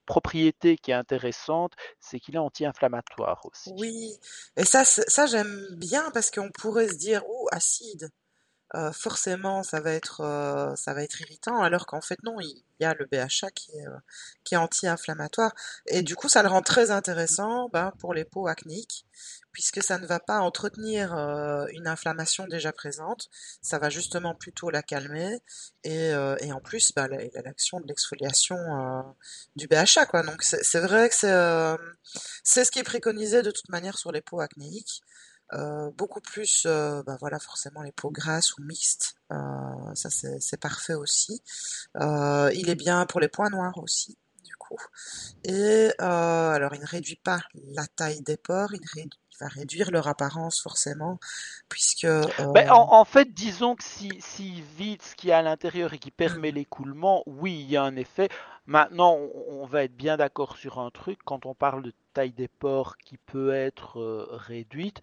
propriété 0.05 0.77
qui 0.77 0.91
est 0.91 0.95
intéressante, 0.95 1.73
c'est 1.99 2.19
qu'il 2.19 2.35
est 2.35 2.39
anti-inflammatoire 2.39 3.43
aussi. 3.45 3.71
Oui, 3.77 4.19
et 4.55 4.63
ça, 4.63 4.85
ça 4.85 5.25
j'aime 5.25 5.67
bien 5.77 6.11
parce 6.11 6.29
qu'on 6.31 6.51
pourrait 6.51 6.87
se 6.87 6.97
dire, 6.97 7.23
oh, 7.27 7.47
acide, 7.51 8.09
euh, 8.75 8.91
forcément 8.91 9.63
ça 9.63 9.79
va 9.79 9.91
être, 9.91 10.21
euh, 10.21 10.75
ça 10.75 10.93
va 10.93 11.03
être 11.03 11.21
irritant, 11.21 11.61
alors 11.61 11.85
qu'en 11.85 12.01
fait 12.01 12.17
non, 12.23 12.39
il 12.41 12.63
y 12.79 12.85
a 12.85 12.93
le 12.93 13.05
BHA 13.05 13.49
qui 13.51 13.71
est, 13.77 13.87
euh, 13.87 13.97
qui 14.43 14.55
est 14.55 14.57
anti-inflammatoire. 14.57 15.53
Et 15.87 16.01
du 16.01 16.15
coup, 16.15 16.29
ça 16.29 16.43
le 16.43 16.49
rend 16.49 16.61
très 16.61 16.91
intéressant 16.91 17.69
ben, 17.69 17.91
pour 17.99 18.13
les 18.13 18.25
peaux 18.25 18.47
acnéiques, 18.47 19.05
puisque 19.51 19.81
ça 19.81 19.97
ne 19.97 20.05
va 20.05 20.19
pas 20.19 20.39
entretenir 20.39 21.15
euh, 21.15 21.65
une 21.71 21.87
inflammation 21.87 22.45
déjà 22.47 22.73
présente, 22.73 23.29
ça 23.61 23.79
va 23.79 23.89
justement 23.89 24.35
plutôt 24.35 24.69
la 24.69 24.83
calmer, 24.83 25.39
et, 25.83 26.11
euh, 26.13 26.35
et 26.41 26.51
en 26.51 26.59
plus, 26.59 26.91
ben, 26.93 27.07
l'action 27.45 27.79
de 27.79 27.87
l'exfoliation 27.87 28.57
euh, 28.57 29.01
du 29.55 29.67
BHA, 29.67 30.05
quoi. 30.07 30.23
Donc 30.23 30.43
c'est 30.43 30.79
vrai 30.79 31.09
que 31.09 31.15
c'est 31.15 31.33
c'est 32.43 32.65
ce 32.65 32.71
qui 32.71 32.79
est 32.79 32.83
préconisé 32.83 33.41
de 33.41 33.51
toute 33.51 33.69
manière 33.69 33.97
sur 33.97 34.11
les 34.11 34.21
peaux 34.21 34.39
acnéiques. 34.39 35.01
Euh, 35.53 35.91
beaucoup 35.91 36.21
plus, 36.21 36.65
euh, 36.65 37.03
bah 37.03 37.17
voilà, 37.19 37.37
forcément 37.39 37.83
les 37.83 37.91
peaux 37.91 38.09
grasses 38.09 38.57
ou 38.57 38.63
mixtes, 38.63 39.15
euh, 39.31 39.35
ça 39.93 40.09
c'est 40.09 40.59
parfait 40.59 40.95
aussi. 40.95 41.41
Il 41.95 42.69
est 42.69 42.75
bien 42.75 43.05
pour 43.05 43.19
les 43.19 43.27
points 43.27 43.49
noirs 43.49 43.77
aussi, 43.77 44.17
du 44.43 44.55
coup. 44.55 44.77
Et 45.43 45.89
alors, 45.99 46.73
il 46.73 46.81
ne 46.81 46.87
réduit 46.87 47.19
pas 47.23 47.41
la 47.75 47.85
taille 47.85 48.21
des 48.21 48.37
pores, 48.37 48.73
il, 48.73 48.81
va 49.41 49.47
réduire 49.49 49.91
leur 49.91 50.07
apparence 50.07 50.61
forcément, 50.61 51.19
puisque 51.67 52.07
Ben, 52.07 52.71
en, 52.71 52.93
en 52.93 53.03
fait, 53.03 53.33
disons 53.33 53.75
que 53.75 53.83
si, 53.83 54.09
s'il 54.21 54.63
vide 54.63 55.01
ce 55.01 55.13
qu'il 55.13 55.29
y 55.29 55.33
a 55.33 55.39
à 55.39 55.41
l'intérieur 55.41 55.93
et 55.93 55.99
qu'il 55.99 56.13
permet 56.13 56.51
mhm, 56.51 56.55
l'écoulement, 56.55 57.21
oui, 57.25 57.59
il 57.59 57.69
y 57.69 57.75
a 57.75 57.83
un 57.83 57.97
effet. 57.97 58.29
Maintenant, 58.65 59.17
on, 59.49 59.65
va 59.65 59.83
être 59.83 59.95
bien 59.95 60.15
d'accord 60.15 60.55
sur 60.55 60.79
un 60.79 60.89
truc. 60.89 61.19
Quand 61.25 61.45
on 61.45 61.53
parle 61.53 61.83
de 61.83 61.93
taille 62.13 62.31
des 62.31 62.47
pores 62.47 62.95
qui 62.97 63.17
peut 63.17 63.53
être 63.53 63.99
réduite, 64.31 65.01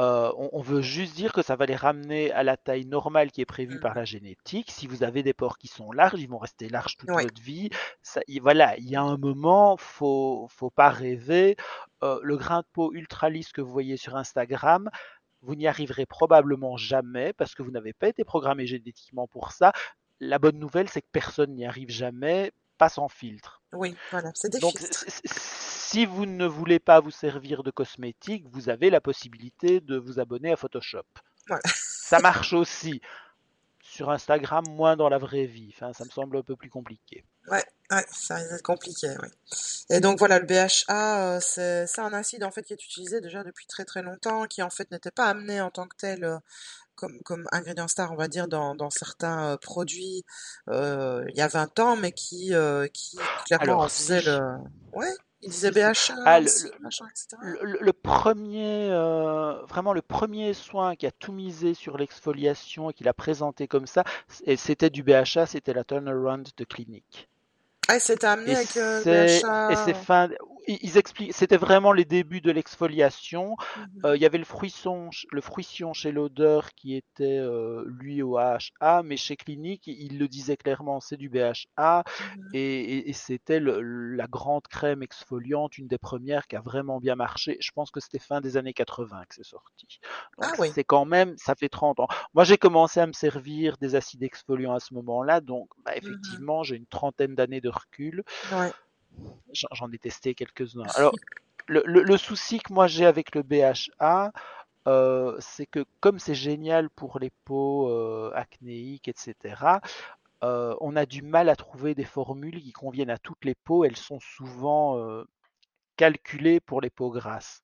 euh, 0.00 0.32
on, 0.36 0.50
on 0.52 0.60
veut 0.60 0.80
juste 0.80 1.14
dire 1.16 1.32
que 1.32 1.42
ça 1.42 1.56
va 1.56 1.66
les 1.66 1.74
ramener 1.74 2.30
à 2.30 2.44
la 2.44 2.56
taille 2.56 2.84
normale 2.84 3.32
qui 3.32 3.40
est 3.40 3.46
prévue 3.46 3.80
par 3.80 3.92
mhm. 3.92 3.98
la 3.98 4.04
génétique. 4.04 4.70
Si 4.70 4.86
vous 4.86 5.02
avez 5.02 5.24
des 5.24 5.34
pores 5.34 5.58
qui 5.58 5.66
sont 5.66 5.90
larges, 5.90 6.20
ils 6.20 6.28
vont 6.28 6.38
rester 6.38 6.68
larges 6.68 6.96
toute 6.96 7.10
votre 7.10 7.42
vie. 7.42 7.70
Ça, 8.02 8.20
y- 8.28 8.38
voilà, 8.38 8.76
il 8.78 8.88
y 8.88 8.94
a 8.94 9.02
un 9.02 9.16
moment, 9.16 9.76
faut, 9.76 10.46
faut 10.50 10.70
pas 10.70 10.90
rêver. 10.90 11.56
Euh, 12.04 12.20
le 12.22 12.36
grain 12.36 12.60
de 12.60 12.66
peau 12.72 12.92
ultra 12.92 13.28
lisse 13.28 13.50
que 13.50 13.60
vous 13.60 13.72
voyez 13.72 13.96
sur 13.96 14.14
Instagram, 14.14 14.88
vous 15.42 15.56
n'y 15.56 15.66
arriverez 15.66 16.06
probablement 16.06 16.76
jamais 16.76 17.32
parce 17.32 17.54
que 17.54 17.62
vous 17.62 17.72
n'avez 17.72 17.92
pas 17.92 18.08
été 18.08 18.24
programmé 18.24 18.66
génétiquement 18.66 19.26
pour 19.26 19.50
ça. 19.50 19.72
La 20.20 20.38
bonne 20.38 20.58
nouvelle, 20.58 20.88
c'est 20.88 21.02
que 21.02 21.08
personne 21.10 21.54
n'y 21.54 21.66
arrive 21.66 21.90
jamais, 21.90 22.52
pas 22.76 22.88
sans 22.88 23.08
filtre. 23.08 23.62
oui, 23.72 23.96
voilà, 24.10 24.30
c'est 24.34 24.50
des 24.50 24.60
Donc, 24.60 24.78
filtres. 24.78 25.04
Si 25.90 26.04
vous 26.04 26.26
ne 26.26 26.46
voulez 26.46 26.78
pas 26.78 27.00
vous 27.00 27.10
servir 27.10 27.62
de 27.62 27.70
cosmétiques, 27.70 28.44
vous 28.52 28.68
avez 28.68 28.90
la 28.90 29.00
possibilité 29.00 29.80
de 29.80 29.96
vous 29.96 30.20
abonner 30.20 30.52
à 30.52 30.56
Photoshop. 30.56 31.06
Voilà. 31.46 31.62
Ça 31.74 32.18
marche 32.20 32.52
aussi. 32.52 33.00
Sur 33.80 34.10
Instagram, 34.10 34.64
moins 34.68 34.96
dans 34.96 35.08
la 35.08 35.16
vraie 35.16 35.46
vie. 35.46 35.72
Enfin, 35.74 35.94
ça 35.94 36.04
me 36.04 36.10
semble 36.10 36.36
un 36.36 36.42
peu 36.42 36.56
plus 36.56 36.68
compliqué. 36.68 37.24
Ouais, 37.50 37.64
ouais, 37.90 38.04
ça 38.10 38.34
risque 38.34 38.50
d'être 38.50 38.62
compliqué. 38.62 39.14
Et 39.88 40.00
donc 40.00 40.18
voilà, 40.18 40.38
le 40.38 40.44
BHA, 40.44 41.36
euh, 41.36 41.40
c'est 41.40 41.86
c'est 41.86 42.02
un 42.02 42.12
acide 42.12 42.44
en 42.44 42.50
fait 42.50 42.62
qui 42.62 42.74
est 42.74 42.84
utilisé 42.84 43.22
déjà 43.22 43.42
depuis 43.42 43.66
très 43.66 43.86
très 43.86 44.02
longtemps, 44.02 44.44
qui 44.44 44.62
en 44.62 44.68
fait 44.68 44.90
n'était 44.90 45.10
pas 45.10 45.24
amené 45.24 45.62
en 45.62 45.70
tant 45.70 45.86
que 45.86 45.96
tel 45.96 46.22
euh, 46.22 46.38
comme, 46.98 47.18
comme 47.22 47.48
ingrédient 47.52 47.88
star, 47.88 48.12
on 48.12 48.16
va 48.16 48.28
dire, 48.28 48.48
dans, 48.48 48.74
dans 48.74 48.90
certains 48.90 49.52
euh, 49.52 49.56
produits 49.56 50.24
euh, 50.68 51.24
il 51.28 51.36
y 51.36 51.40
a 51.40 51.48
20 51.48 51.78
ans, 51.78 51.96
mais 51.96 52.12
qui, 52.12 52.52
euh, 52.52 52.88
qui 52.88 53.16
clairement 53.46 53.84
en 53.84 53.88
faisait 53.88 54.20
si, 54.20 54.26
le... 54.26 54.38
Ouais, 54.92 55.14
il 55.42 55.50
disait 55.50 55.70
Ah, 56.24 56.40
le, 56.40 56.46
aussi, 56.46 56.66
machin, 56.80 57.06
etc. 57.06 57.36
le- 57.42 57.58
le- 57.62 57.78
le 57.80 57.92
premier, 57.92 58.88
euh, 58.90 59.62
vraiment 59.66 59.92
le 59.92 60.02
premier 60.02 60.52
soin 60.54 60.96
qui 60.96 61.06
a 61.06 61.10
tout 61.10 61.32
misé 61.32 61.74
sur 61.74 61.96
l'exfoliation 61.98 62.90
et 62.90 62.92
qui 62.94 63.04
l'a 63.04 63.14
présenté 63.14 63.68
comme 63.68 63.86
ça, 63.86 64.04
c'était 64.56 64.90
du 64.90 65.02
BHA, 65.02 65.46
c'était 65.46 65.72
la 65.72 65.84
turnaround 65.84 66.48
de 66.56 66.64
clinique. 66.64 67.28
Ah, 67.88 67.98
c'était 68.00 68.26
amené 68.26 68.52
Et 68.52 68.56
avec 68.56 68.76
euh, 68.76 69.02
et 69.68 69.76
c'est 69.76 69.94
BHA. 69.94 69.94
fin. 69.94 70.28
Ils 70.70 70.98
expliquent. 70.98 71.32
C'était 71.34 71.56
vraiment 71.56 71.92
les 71.92 72.04
débuts 72.04 72.40
de 72.42 72.50
l'exfoliation. 72.52 73.56
Mhm, 73.74 74.04
Euh, 74.04 74.16
il 74.16 74.22
y 74.22 74.26
avait 74.26 74.38
le 74.38 74.44
fruisson, 74.44 75.08
le 75.32 75.40
fruition 75.40 75.92
chez 75.94 76.12
l'odeur 76.12 76.72
qui 76.74 76.94
était 76.94 77.38
euh, 77.38 77.84
lui 77.86 78.22
au 78.22 78.36
AHA, 78.36 79.02
mais 79.02 79.16
chez 79.16 79.36
Clinique, 79.36 79.86
il 79.86 80.18
le 80.18 80.28
disait 80.28 80.56
clairement, 80.58 81.00
c'est 81.00 81.16
du 81.16 81.28
BHA 81.30 82.04
mhm. 82.18 82.52
et, 82.52 82.60
et- 82.98 83.08
et 83.10 83.12
c'était 83.14 83.60
la 83.60 84.26
grande 84.28 84.66
crème 84.68 85.02
exfoliante, 85.02 85.78
une 85.78 85.88
des 85.88 85.98
premières 85.98 86.46
qui 86.46 86.56
a 86.56 86.60
vraiment 86.60 87.00
bien 87.00 87.16
marché. 87.16 87.56
Je 87.60 87.70
pense 87.72 87.90
que 87.90 88.00
c'était 88.00 88.18
fin 88.20 88.40
des 88.40 88.56
années 88.56 88.74
80 88.74 89.24
que 89.28 89.34
c'est 89.34 89.44
sorti. 89.44 90.00
Ah 90.40 90.52
Donc 90.52 90.56
oui. 90.58 90.74
c'est 90.74 90.84
quand 90.84 91.04
même, 91.06 91.34
ça 91.38 91.54
fait 91.56 91.68
30 91.70 91.98
ans. 92.00 92.08
Moi 92.34 92.44
j'ai 92.44 92.58
commencé 92.58 93.00
à 93.00 93.06
me 93.06 93.12
servir 93.12 93.76
des 93.78 93.94
acides 93.96 94.22
exfoliants 94.22 94.74
à 94.74 94.80
ce 94.80 94.94
moment-là, 94.94 95.40
donc 95.40 95.68
bah, 95.84 95.96
Mhm. 96.02 96.42
effectivement 96.42 96.62
j'ai 96.62 96.76
une 96.76 96.86
trentaine 96.86 97.34
d'années 97.34 97.60
de 97.60 97.68
recul. 97.70 98.22
Ouais. 98.50 98.74
J'en 99.52 99.90
ai 99.92 99.98
testé 99.98 100.34
quelques-uns. 100.34 100.82
Alors 100.94 101.14
le, 101.66 101.82
le- 101.86 102.02
le 102.02 102.16
souci 102.16 102.58
que 102.60 102.72
moi 102.72 102.86
j'ai 102.86 103.06
avec 103.06 103.34
le 103.34 103.42
BHA, 103.42 104.32
euh, 104.86 105.36
c'est 105.40 105.66
que 105.66 105.84
comme 106.00 106.18
c'est 106.18 106.34
génial 106.34 106.88
pour 106.90 107.18
les 107.18 107.30
peaux 107.44 107.88
euh, 107.90 108.30
acnéiques, 108.34 109.08
etc., 109.08 109.80
euh, 110.44 110.74
on 110.80 110.96
a 110.96 111.04
du 111.06 111.22
mal 111.22 111.48
à 111.48 111.56
trouver 111.56 111.94
des 111.94 112.04
formules 112.04 112.60
qui 112.62 112.72
conviennent 112.72 113.10
à 113.10 113.18
toutes 113.18 113.44
les 113.44 113.54
peaux. 113.54 113.84
Elles 113.84 113.96
sont 113.96 114.20
souvent 114.20 115.24
calculées 115.96 116.60
pour 116.60 116.80
les 116.80 116.90
peaux 116.90 117.10
grasses. 117.10 117.62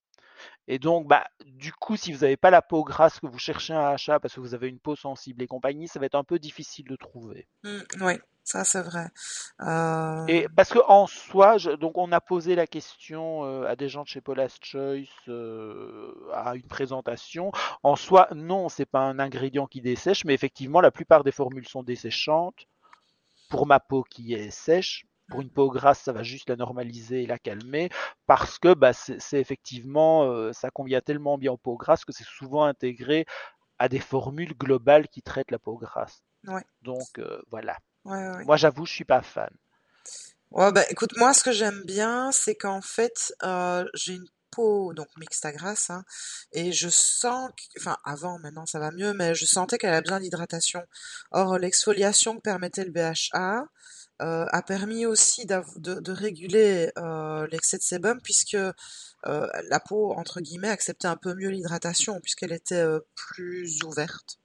Et 0.68 0.78
donc, 0.78 1.06
bah, 1.08 1.26
du 1.46 1.72
coup, 1.72 1.96
si 1.96 2.12
vous 2.12 2.20
n'avez 2.20 2.36
pas 2.36 2.50
la 2.50 2.62
peau 2.62 2.84
grasse 2.84 3.20
que 3.20 3.26
vous 3.26 3.38
cherchez 3.38 3.72
un 3.74 3.86
achat 3.86 4.20
parce 4.20 4.34
que 4.34 4.40
vous 4.40 4.54
avez 4.54 4.68
une 4.68 4.80
peau 4.80 4.96
sensible 4.96 5.42
et 5.42 5.46
compagnie, 5.46 5.88
ça 5.88 6.00
va 6.00 6.06
être 6.06 6.14
un 6.16 6.24
peu 6.24 6.38
difficile 6.38 6.86
de 6.88 6.96
trouver. 6.96 7.48
Mm, 7.64 8.02
ouais, 8.04 8.20
ça 8.44 8.64
c'est 8.64 8.82
vrai. 8.82 9.08
Euh, 9.60 10.26
Et 10.26 10.48
parce 10.56 10.70
que 10.70 10.78
en 10.88 11.06
soi, 11.06 11.58
je- 11.58 11.70
donc 11.70 11.98
on 11.98 12.10
a 12.12 12.20
posé 12.20 12.54
la 12.54 12.66
question 12.66 13.44
euh, 13.44 13.66
à 13.68 13.76
des 13.76 13.88
gens 13.90 14.02
de 14.04 14.08
chez 14.08 14.20
Paula's 14.22 14.56
Choice 14.62 15.04
euh, 15.28 16.12
à 16.32 16.54
une 16.56 16.66
présentation. 16.66 17.52
En 17.82 17.94
soi, 17.96 18.28
non, 18.34 18.68
c'est 18.70 18.86
pas 18.86 19.00
un 19.00 19.18
ingrédient 19.18 19.66
qui 19.66 19.82
dessèche, 19.82 20.24
mais 20.24 20.32
effectivement, 20.34 20.80
la 20.80 20.90
plupart 20.90 21.24
des 21.24 21.32
formules 21.32 21.68
sont 21.68 21.82
desséchantes. 21.82 22.66
Pour 23.48 23.66
ma 23.66 23.80
peau 23.80 24.04
qui 24.04 24.34
est 24.34 24.50
sèche, 24.50 25.06
pour 25.28 25.40
une 25.40 25.50
peau 25.50 25.70
grasse, 25.70 26.00
ça 26.00 26.12
va 26.12 26.22
juste 26.22 26.48
la 26.48 26.56
normaliser 26.56 27.22
et 27.22 27.26
la 27.26 27.38
calmer, 27.38 27.88
parce 28.26 28.58
que 28.58 28.74
bah, 28.74 28.92
c'est 28.92 29.40
effectivement, 29.40 30.24
euh, 30.24 30.52
ça 30.52 30.70
convient 30.70 31.00
tellement 31.00 31.38
bien 31.38 31.52
aux 31.52 31.56
peaux 31.56 31.76
grasses 31.76 32.04
que 32.04 32.12
c'est 32.12 32.26
souvent 32.26 32.64
intégré 32.64 33.24
à 33.78 33.88
des 33.88 34.00
formules 34.00 34.54
globales 34.56 35.08
qui 35.08 35.22
traitent 35.22 35.50
la 35.50 35.58
peau 35.58 35.76
grasse. 35.76 36.22
ouais, 36.46 36.64
Donc 36.82 37.18
euh, 37.18 37.40
voilà. 37.50 37.78
ouais, 38.04 38.28
ouais. 38.28 38.44
Moi, 38.44 38.56
j'avoue, 38.56 38.86
je 38.86 38.92
suis 38.92 39.04
pas 39.04 39.22
fan. 39.22 39.50
Ouais, 40.50 40.70
bah 40.70 40.84
écoute, 40.88 41.16
moi 41.16 41.34
ce 41.34 41.42
que 41.42 41.50
j'aime 41.50 41.82
bien, 41.84 42.30
c'est 42.30 42.54
qu'en 42.54 42.80
fait, 42.80 43.34
euh, 43.42 43.84
j'ai 43.94 44.14
une 44.14 44.28
peau 44.52 44.92
donc 44.94 45.08
mixte 45.16 45.44
à 45.44 45.50
grasse, 45.50 45.90
hein, 45.90 46.04
et 46.52 46.72
je 46.72 46.88
sens, 46.88 47.50
enfin 47.76 47.96
avant, 48.04 48.38
maintenant 48.38 48.64
ça 48.64 48.78
va 48.78 48.92
mieux, 48.92 49.12
mais 49.14 49.34
je 49.34 49.46
sentais 49.46 49.78
qu'elle 49.78 49.94
a 49.94 50.00
besoin 50.00 50.20
d'hydratation. 50.20 50.84
Or, 51.32 51.58
l'exfoliation 51.58 52.36
que 52.36 52.42
permettait 52.42 52.84
le 52.84 52.92
BHA 52.92 53.64
a 54.18 54.62
permis 54.62 55.06
aussi 55.06 55.46
de, 55.46 56.00
de 56.00 56.12
réguler 56.12 56.90
euh, 56.98 57.46
l'excès 57.50 57.78
de 57.78 57.82
sébum, 57.82 58.20
puisque 58.22 58.54
euh, 58.54 58.72
la 59.68 59.80
peau, 59.80 60.12
entre 60.12 60.40
guillemets, 60.40 60.68
acceptait 60.68 61.08
un 61.08 61.16
peu 61.16 61.34
mieux 61.34 61.48
l'hydratation, 61.48 62.20
puisqu'elle 62.20 62.52
était 62.52 62.74
euh, 62.76 63.00
plus 63.14 63.82
ouverte. 63.82 64.38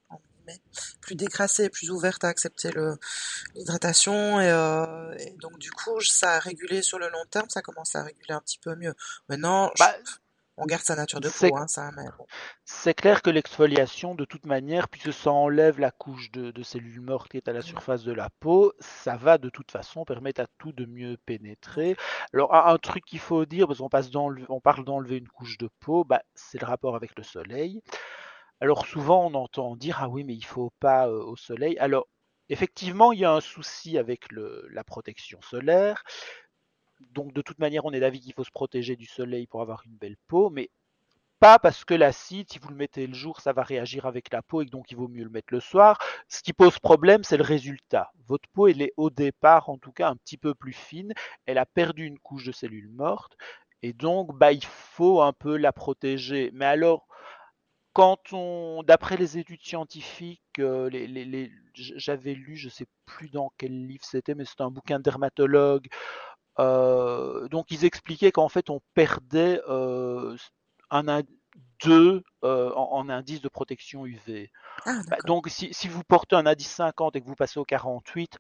Plus 1.00 1.14
décrassée, 1.14 1.70
plus 1.70 1.92
ouverte 1.92 2.24
à 2.24 2.30
accepter 2.30 2.72
L'hydratation 3.54 4.40
et, 4.40 4.50
euh, 4.50 5.14
et 5.20 5.36
donc 5.40 5.60
du 5.60 5.70
coup 5.70 6.02
ça 6.02 6.38
a 6.38 6.40
régulé 6.40 6.82
sur 6.82 6.98
le 6.98 7.08
long 7.10 7.24
terme, 7.30 7.48
ça 7.50 7.62
commence 7.62 7.96
à 7.96 8.02
réguler 8.02 8.34
un 8.34 8.42
petit 8.42 8.58
peu 8.58 8.76
mieux. 8.76 8.96
Maintenant, 9.28 9.72
Bah, 9.78 9.96
on 10.60 10.66
garde 10.66 10.84
sa 10.84 10.96
nature 10.96 11.20
de 11.22 11.30
peau, 11.30 11.56
hein, 11.56 11.68
bon. 12.18 12.28
C'est 12.66 12.94
clair 12.94 13.22
que 13.22 13.30
l'exfoliation, 13.30 14.16
de 14.16 14.24
toute 14.26 14.46
manière, 14.46 14.88
puisque 14.90 15.12
ça 15.14 15.32
enlève 15.32 15.80
la 15.80 15.92
couche 15.92 16.32
de, 16.32 16.52
de 16.52 16.64
cellules 16.64 17.02
mortes 17.02 17.30
qui 17.30 17.38
est 17.38 17.48
à 17.50 17.54
la 17.54 17.62
Mm, 17.62 17.62
surface 17.62 18.04
de 18.04 18.12
la 18.14 18.30
peau, 18.40 18.74
ça 18.80 19.18
va 19.18 19.38
de 19.38 19.50
toute 19.50 19.72
façon 19.72 20.06
permettre 20.06 20.42
à 20.42 20.48
tout 20.58 20.72
de 20.72 20.86
mieux 20.86 21.18
pénétrer. 21.26 21.96
Alors, 22.34 22.54
un, 22.54 22.74
un 22.74 22.78
truc 22.78 23.04
qu'il 23.06 23.20
faut 23.20 23.46
dire, 23.46 23.68
parce 23.68 23.80
qu'on 23.80 23.90
passe 23.90 24.10
on 24.16 24.62
parle 24.62 24.86
d'enlever 24.86 25.18
une 25.18 25.28
couche 25.28 25.58
de 25.58 25.70
peau, 25.80 26.04
bah, 26.04 26.22
c'est 26.36 26.62
le 26.62 26.68
rapport 26.68 26.96
avec 26.96 27.18
le 27.18 27.24
soleil. 27.24 27.82
Alors, 28.62 28.86
souvent, 28.86 29.26
on 29.28 29.34
entend 29.36 29.76
dire, 29.76 30.00
ah 30.02 30.10
oui, 30.10 30.24
mais 30.24 30.36
il 30.36 30.46
faut 30.46 30.72
pas 30.80 31.08
euh, 31.10 31.24
au 31.24 31.36
soleil. 31.36 31.78
Alors, 31.80 32.08
effectivement, 32.50 33.12
il 33.12 33.20
y 33.20 33.26
a 33.26 33.34
un 33.34 33.42
souci 33.42 33.98
avec 33.98 34.32
le- 34.32 34.68
la 34.72 34.84
protection 34.84 35.42
solaire. 35.42 36.04
Donc, 37.00 37.34
de 37.34 37.42
toute 37.42 37.60
manière, 37.60 37.86
on 37.86 37.92
est 37.92 38.00
d'avis 38.00 38.20
qu'il 38.20 38.34
faut 38.34 38.44
se 38.44 38.52
protéger 38.52 38.96
du 38.96 39.06
soleil 39.06 39.48
pour 39.48 39.62
avoir 39.62 39.84
une 39.86 39.96
belle 39.96 40.18
peau, 40.28 40.50
mais 40.50 40.70
pas 41.40 41.58
parce 41.58 41.86
que 41.86 41.94
l'acide, 41.94 42.52
si 42.52 42.60
vous 42.60 42.70
le 42.70 42.76
mettez 42.76 43.08
le 43.08 43.14
jour, 43.14 43.40
ça 43.40 43.54
va 43.54 43.64
réagir 43.64 44.06
avec 44.06 44.32
la 44.34 44.42
peau 44.42 44.62
et 44.62 44.66
donc 44.66 44.92
il 44.92 44.98
vaut 44.98 45.08
mieux 45.08 45.24
le 45.24 45.30
mettre 45.30 45.54
le 45.54 45.62
soir. 45.62 45.98
Ce 46.28 46.42
qui 46.42 46.52
pose 46.52 46.80
problème, 46.80 47.24
c'est 47.24 47.38
le 47.38 47.44
résultat. 47.44 48.12
Votre 48.28 48.50
peau, 48.50 48.68
elle 48.68 48.82
est 48.82 48.94
au 48.98 49.10
départ, 49.10 49.70
en 49.70 49.78
tout 49.78 49.94
cas, 49.94 50.10
un 50.10 50.18
petit 50.18 50.38
peu 50.38 50.54
plus 50.54 50.74
fine. 50.74 51.14
Elle 51.46 51.58
a 51.58 51.66
perdu 51.66 52.06
une 52.06 52.20
couche 52.20 52.46
de 52.46 52.52
cellules 52.52 52.90
mortes 52.90 53.38
et 53.82 53.94
donc, 53.94 54.38
bah, 54.38 54.52
il 54.52 54.66
faut 54.66 55.22
un 55.22 55.34
peu 55.34 55.58
la 55.58 55.72
protéger. 55.72 56.52
Mais 56.54 56.66
alors, 56.66 57.08
quand 57.94 58.34
on, 58.34 58.84
d'après 58.84 59.18
les 59.18 59.38
études 59.38 59.64
scientifiques, 59.64 60.42
euh, 60.60 60.90
j'avais 61.76 62.34
lu, 62.34 62.56
je 62.58 62.70
sais 62.70 62.88
plus 63.06 63.30
dans 63.30 63.52
quel 63.58 63.88
livre 63.88 64.04
c'était, 64.06 64.36
mais 64.36 64.46
c'était 64.46 64.64
un 64.64 64.72
bouquin 64.72 65.00
de 65.00 65.04
dermatologue. 65.04 65.88
Euh, 66.60 67.48
donc, 67.48 67.72
ils 67.72 67.86
expliquaient 67.86 68.32
qu'en 68.32 68.50
fait, 68.50 68.70
on 68.70 68.82
perdait 68.94 69.62
euh, 69.70 70.36
un, 70.92 71.22
deux 71.84 72.24
euh, 72.44 72.72
en, 72.74 73.00
en, 73.00 73.10
indice 73.10 73.42
de 73.42 73.50
protection 73.50 74.06
UV. 74.06 74.52
Ah, 74.86 75.02
bah, 75.10 75.18
donc, 75.26 75.48
si, 75.50 75.74
si, 75.74 75.88
vous 75.88 76.04
portez 76.04 76.36
un 76.36 76.46
indice 76.46 76.72
50 76.72 77.16
et 77.16 77.22
que 77.22 77.26
vous 77.26 77.36
passez 77.36 77.60
au 77.60 77.66
48, 77.66 78.38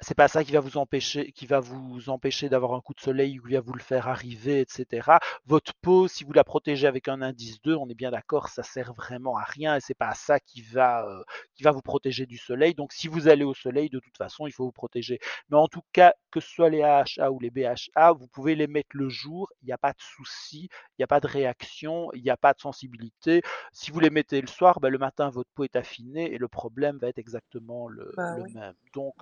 c'est 0.00 0.14
pas 0.14 0.28
ça 0.28 0.44
qui 0.44 0.52
va 0.52 0.60
vous 0.60 0.76
empêcher, 0.76 1.32
qui 1.32 1.46
va 1.46 1.60
vous 1.60 2.10
empêcher 2.10 2.48
d'avoir 2.48 2.74
un 2.74 2.80
coup 2.80 2.92
de 2.94 3.00
soleil 3.00 3.38
ou 3.38 3.46
qui 3.46 3.54
va 3.54 3.60
vous 3.60 3.72
le 3.72 3.82
faire 3.82 4.08
arriver, 4.08 4.60
etc. 4.60 5.18
Votre 5.46 5.72
peau, 5.80 6.06
si 6.08 6.24
vous 6.24 6.32
la 6.32 6.44
protégez 6.44 6.86
avec 6.86 7.08
un 7.08 7.22
indice 7.22 7.60
2, 7.62 7.74
on 7.74 7.88
est 7.88 7.94
bien 7.94 8.10
d'accord, 8.10 8.48
ça 8.48 8.62
sert 8.62 8.92
vraiment 8.94 9.36
à 9.38 9.44
rien 9.44 9.76
et 9.76 9.80
c'est 9.80 9.94
pas 9.94 10.14
ça 10.14 10.38
qui 10.40 10.60
va, 10.62 11.06
euh, 11.06 11.22
qui 11.54 11.62
va 11.62 11.70
vous 11.70 11.82
protéger 11.82 12.26
du 12.26 12.36
soleil. 12.36 12.74
Donc, 12.74 12.92
si 12.92 13.08
vous 13.08 13.28
allez 13.28 13.44
au 13.44 13.54
soleil, 13.54 13.88
de 13.88 13.98
toute 13.98 14.16
façon, 14.16 14.46
il 14.46 14.52
faut 14.52 14.64
vous 14.64 14.72
protéger. 14.72 15.18
Mais 15.48 15.56
en 15.56 15.68
tout 15.68 15.82
cas, 15.92 16.12
que 16.30 16.40
ce 16.40 16.48
soit 16.48 16.68
les 16.68 16.82
AHA 16.82 17.30
ou 17.30 17.40
les 17.40 17.50
BHA, 17.50 18.12
vous 18.12 18.28
pouvez 18.28 18.54
les 18.54 18.66
mettre 18.66 18.90
le 18.92 19.08
jour, 19.08 19.50
il 19.62 19.66
n'y 19.66 19.72
a 19.72 19.78
pas 19.78 19.92
de 19.92 20.00
souci, 20.00 20.68
il 20.72 21.00
n'y 21.00 21.04
a 21.04 21.08
pas 21.08 21.20
de 21.20 21.26
réaction, 21.26 22.10
il 22.12 22.22
n'y 22.22 22.30
a 22.30 22.36
pas 22.36 22.52
de 22.52 22.60
sensibilité. 22.60 23.42
Si 23.72 23.90
vous 23.90 24.00
les 24.00 24.10
mettez 24.10 24.40
le 24.40 24.46
soir, 24.46 24.80
ben, 24.80 24.90
le 24.90 24.98
matin, 24.98 25.30
votre 25.30 25.50
peau 25.54 25.64
est 25.64 25.76
affinée 25.76 26.32
et 26.32 26.38
le 26.38 26.48
problème 26.48 26.98
va 26.98 27.08
être 27.08 27.18
exactement 27.18 27.88
le, 27.88 28.12
bah, 28.16 28.36
le 28.36 28.42
oui. 28.42 28.52
même. 28.54 28.74
Donc. 28.92 29.14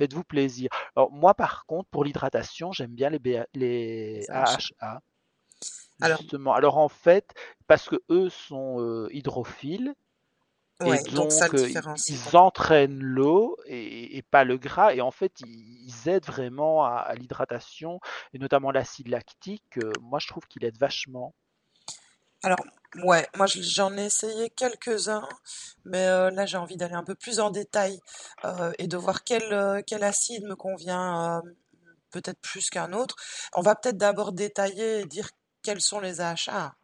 Faites-vous 0.00 0.24
plaisir. 0.24 0.70
Alors, 0.96 1.12
moi, 1.12 1.34
par 1.34 1.66
contre, 1.66 1.88
pour 1.90 2.04
l'hydratation, 2.04 2.72
j'aime 2.72 2.94
bien 2.94 3.10
les, 3.10 3.18
BA 3.18 3.46
les 3.54 4.26
Les 4.26 4.30
AHA. 4.30 5.00
Alors, 6.00 6.18
Justement. 6.18 6.54
Alors, 6.54 6.78
en 6.78 6.88
fait, 6.88 7.34
parce 7.66 7.88
que 7.88 7.96
eux 8.10 8.30
sont 8.30 8.80
euh, 8.80 9.08
hydrophiles 9.12 9.94
et 10.86 11.04
donc 11.12 11.30
ça 11.32 11.48
euh, 11.54 11.68
ils 12.08 12.36
entraînent 12.36 13.00
l'eau 13.02 13.56
et, 13.66 14.16
et 14.16 14.22
pas 14.22 14.44
le 14.44 14.56
gras. 14.58 14.94
Et 14.94 15.02
en 15.02 15.10
fait, 15.10 15.40
ils, 15.40 15.84
ils 15.86 16.08
aident 16.08 16.26
vraiment 16.26 16.84
à, 16.84 16.90
à 16.96 17.14
l'hydratation 17.14 18.00
et 18.32 18.38
notamment 18.38 18.70
l'acide 18.70 19.08
lactique. 19.08 19.78
euh, 19.78 19.98
moi, 20.00 20.18
je 20.18 20.28
trouve 20.28 20.46
qu'il 20.48 20.64
aide 20.64 20.78
vachement. 20.78 21.34
Alors, 22.42 22.58
ouais, 23.04 23.26
moi 23.36 23.46
je- 23.46 23.60
j'en 23.62 23.96
ai 23.96 24.06
essayé 24.06 24.50
quelques-uns, 24.50 25.28
mais 25.84 26.06
euh, 26.06 26.30
là 26.30 26.46
j'ai 26.46 26.56
envie 26.56 26.76
d'aller 26.76 26.94
un 26.94 27.04
peu 27.04 27.14
plus 27.14 27.40
en 27.40 27.50
détail 27.50 28.00
euh, 28.44 28.72
et 28.78 28.86
de 28.86 28.96
voir 28.96 29.24
quel, 29.24 29.52
euh, 29.52 29.82
quel 29.86 30.02
acide 30.04 30.44
me 30.44 30.56
convient 30.56 31.38
euh, 31.38 31.50
peut-être 32.10 32.40
plus 32.40 32.70
qu'un 32.70 32.92
autre. 32.92 33.16
On 33.54 33.60
va 33.60 33.74
peut-être 33.74 33.98
d'abord 33.98 34.32
détailler 34.32 35.00
et 35.00 35.04
dire 35.04 35.28
quels 35.62 35.80
sont 35.80 36.00
les 36.00 36.20
AHA 36.20 36.74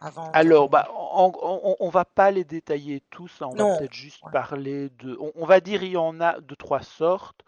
avant 0.00 0.30
de... 0.30 0.36
Alors, 0.36 0.68
bah, 0.68 0.88
on, 0.92 1.88
va 1.88 2.04
pas 2.04 2.30
les 2.30 2.44
détailler 2.44 3.02
tous, 3.10 3.30
hein, 3.40 3.48
on 3.50 3.56
va 3.56 3.64
Non, 3.64 3.78
peut-être 3.78 3.92
juste 3.94 4.22
ouais. 4.24 4.32
parler 4.32 4.90
de. 4.98 5.16
On, 5.20 5.32
on 5.34 5.46
va 5.46 5.60
dire 5.60 5.82
il 5.82 5.92
y 5.92 5.96
en 5.96 6.20
a 6.20 6.40
de 6.40 6.54
trois 6.54 6.82
sortes. 6.82 7.42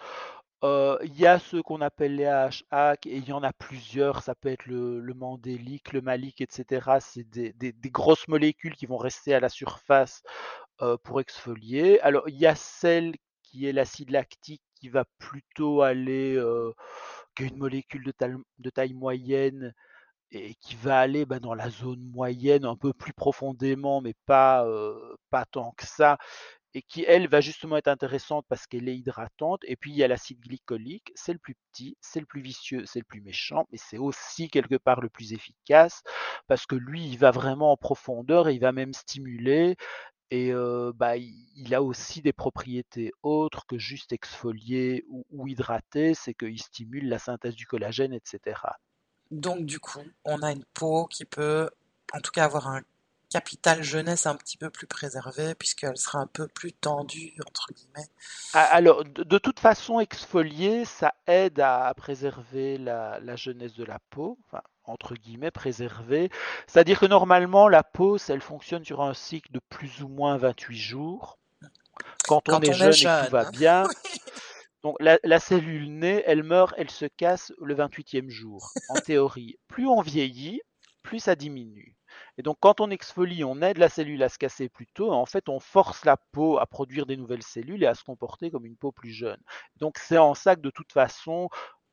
Euh, 0.64 0.98
Il 1.04 1.18
y 1.18 1.26
a 1.26 1.38
ceux 1.38 1.62
qu'on 1.62 1.80
appelle 1.80 2.16
les 2.16 2.26
AHA 2.26 2.94
et 3.06 3.16
il 3.18 3.28
y 3.28 3.32
en 3.32 3.42
a 3.42 3.52
plusieurs. 3.52 4.22
Ça 4.22 4.34
peut 4.34 4.48
être 4.48 4.66
le, 4.66 5.00
mandélique, 5.14 5.92
le 5.92 6.00
malique, 6.00 6.40
etc. 6.40 6.98
C'est 7.00 7.28
des 7.28 7.90
grosses 7.90 8.28
molécules 8.28 8.74
qui 8.76 8.86
vont 8.86 8.96
rester 8.96 9.34
à 9.34 9.40
la 9.40 9.48
surface 9.48 10.22
euh, 10.82 10.96
pour 11.04 11.20
exfolier. 11.20 12.00
Alors, 12.02 12.28
il 12.28 12.36
y 12.36 12.46
a 12.46 12.54
celle 12.54 13.14
qui 13.42 13.66
est 13.66 13.72
l'acide 13.72 14.10
lactique 14.10 14.62
qui 14.76 14.88
va 14.88 15.04
plutôt 15.18 15.82
aller, 15.82 16.36
euh, 16.36 16.72
qui 17.34 17.44
est 17.44 17.48
une 17.48 17.58
molécule 17.58 18.04
de 18.04 18.12
taille, 18.12 18.36
de 18.58 18.70
taille 18.70 18.94
moyenne 18.94 19.74
et 20.32 20.54
qui 20.56 20.76
va 20.76 21.00
aller 21.00 21.24
bah, 21.26 21.40
dans 21.40 21.54
la 21.54 21.70
zone 21.70 22.02
moyenne 22.12 22.64
un 22.64 22.76
peu 22.76 22.92
plus 22.92 23.12
profondément, 23.14 24.00
mais 24.02 24.14
pas, 24.26 24.66
euh, 24.66 25.16
pas 25.30 25.44
tant 25.46 25.72
que 25.76 25.86
ça, 25.86 26.18
et 26.74 26.82
qui, 26.82 27.04
elle, 27.04 27.28
va 27.28 27.40
justement 27.40 27.76
être 27.76 27.88
intéressante 27.88 28.44
parce 28.48 28.66
qu'elle 28.66 28.88
est 28.88 28.96
hydratante. 28.96 29.62
Et 29.64 29.76
puis, 29.76 29.90
il 29.90 29.96
y 29.96 30.04
a 30.04 30.08
l'acide 30.08 30.40
glycolique, 30.40 31.12
c'est 31.14 31.32
le 31.32 31.38
plus 31.38 31.56
petit, 31.72 31.96
c'est 32.00 32.20
le 32.20 32.26
plus 32.26 32.42
vicieux, 32.42 32.84
c'est 32.86 32.98
le 32.98 33.04
plus 33.04 33.20
méchant, 33.20 33.66
mais 33.72 33.78
c'est 33.78 33.98
aussi 33.98 34.48
quelque 34.48 34.76
part 34.76 35.00
le 35.00 35.08
plus 35.08 35.32
efficace 35.32 36.02
parce 36.46 36.66
que 36.66 36.76
lui, 36.76 37.06
il 37.06 37.18
va 37.18 37.30
vraiment 37.30 37.72
en 37.72 37.76
profondeur 37.76 38.48
et 38.48 38.54
il 38.54 38.60
va 38.60 38.72
même 38.72 38.92
stimuler. 38.92 39.76
Et 40.30 40.52
euh, 40.52 40.92
bah, 40.94 41.16
il 41.16 41.74
a 41.74 41.82
aussi 41.82 42.20
des 42.20 42.34
propriétés 42.34 43.12
autres 43.22 43.66
que 43.66 43.78
juste 43.78 44.12
exfolier 44.12 45.06
ou, 45.08 45.24
ou 45.30 45.48
hydrater, 45.48 46.12
c'est 46.12 46.34
qu'il 46.34 46.60
stimule 46.60 47.08
la 47.08 47.18
synthèse 47.18 47.54
du 47.54 47.66
collagène, 47.66 48.12
etc. 48.12 48.60
Donc 49.30 49.64
du 49.64 49.80
coup, 49.80 50.02
on 50.24 50.42
a 50.42 50.52
une 50.52 50.64
peau 50.74 51.06
qui 51.06 51.24
peut 51.24 51.70
en 52.12 52.20
tout 52.20 52.30
cas 52.30 52.44
avoir 52.44 52.68
un 52.68 52.82
capital 53.30 53.82
jeunesse 53.82 54.26
un 54.26 54.34
petit 54.34 54.56
peu 54.56 54.70
plus 54.70 54.86
préservé 54.86 55.54
puisqu'elle 55.54 55.96
sera 55.96 56.18
un 56.18 56.26
peu 56.26 56.48
plus 56.48 56.72
tendue, 56.72 57.34
entre 57.46 57.72
guillemets. 57.72 58.08
Ah, 58.54 58.64
Alors, 58.64 59.04
de, 59.04 59.38
toute 59.38 59.60
façon, 59.60 60.00
exfolier, 60.00 60.84
ça 60.84 61.14
aide 61.26 61.60
à, 61.60 61.92
préserver 61.96 62.78
la, 62.78 63.20
la 63.20 63.36
jeunesse 63.36 63.74
de 63.74 63.84
la 63.84 63.98
peau, 64.10 64.38
enfin, 64.46 64.62
entre 64.84 65.14
guillemets, 65.14 65.50
préserver. 65.50 66.30
C'est-à-dire 66.66 66.98
que 66.98 67.06
normalement, 67.06 67.68
la 67.68 67.82
peau, 67.82 68.16
elle 68.28 68.40
fonctionne 68.40 68.84
sur 68.84 69.02
un 69.02 69.14
cycle 69.14 69.52
de 69.52 69.60
plus 69.68 70.02
ou 70.02 70.08
moins 70.08 70.36
28 70.38 70.76
jours. 70.76 71.38
Quand 72.26 72.48
on 72.48 72.60
est 72.60 72.68
on 72.68 72.70
est 72.70 72.72
jeune 72.72 72.92
et 72.92 73.04
que 73.04 73.26
tout 73.26 73.32
va 73.32 73.50
bien, 73.50 73.84
donc 74.82 74.96
la, 75.00 75.18
la 75.24 75.40
cellule 75.40 75.92
née, 75.92 76.22
elle 76.26 76.42
meurt, 76.42 76.74
elle 76.76 76.90
se 76.90 77.06
casse 77.06 77.52
le 77.60 77.74
28e 77.74 78.30
jour, 78.30 78.72
en 78.88 78.94
théorie. 78.94 79.58
Plus 79.66 79.86
on 79.86 80.00
vieillit, 80.00 80.60
plus 81.02 81.20
ça 81.20 81.34
diminue. 81.34 81.97
Et 82.38 82.42
donc 82.42 82.56
quand 82.60 82.80
on 82.80 82.90
exfolie, 82.90 83.44
on 83.44 83.60
aide 83.62 83.78
la 83.78 83.88
cellule 83.88 84.22
à 84.22 84.28
se 84.28 84.38
casser 84.38 84.68
plus 84.68 84.86
tôt. 84.86 85.12
En 85.12 85.26
fait, 85.26 85.48
on 85.48 85.58
force 85.58 86.04
la 86.04 86.16
peau 86.16 86.58
à 86.58 86.66
produire 86.66 87.04
des 87.04 87.16
nouvelles 87.16 87.42
cellules 87.42 87.82
et 87.82 87.86
à 87.86 87.94
se 87.94 88.04
comporter 88.04 88.50
comme 88.50 88.64
une 88.64 88.76
peau 88.76 88.92
plus 88.92 89.10
jeune. 89.10 89.40
Donc 89.76 89.98
c'est 89.98 90.18
en 90.18 90.34
ça 90.34 90.54
que 90.54 90.60
de 90.60 90.70
toute 90.70 90.92
façon, 90.92 91.50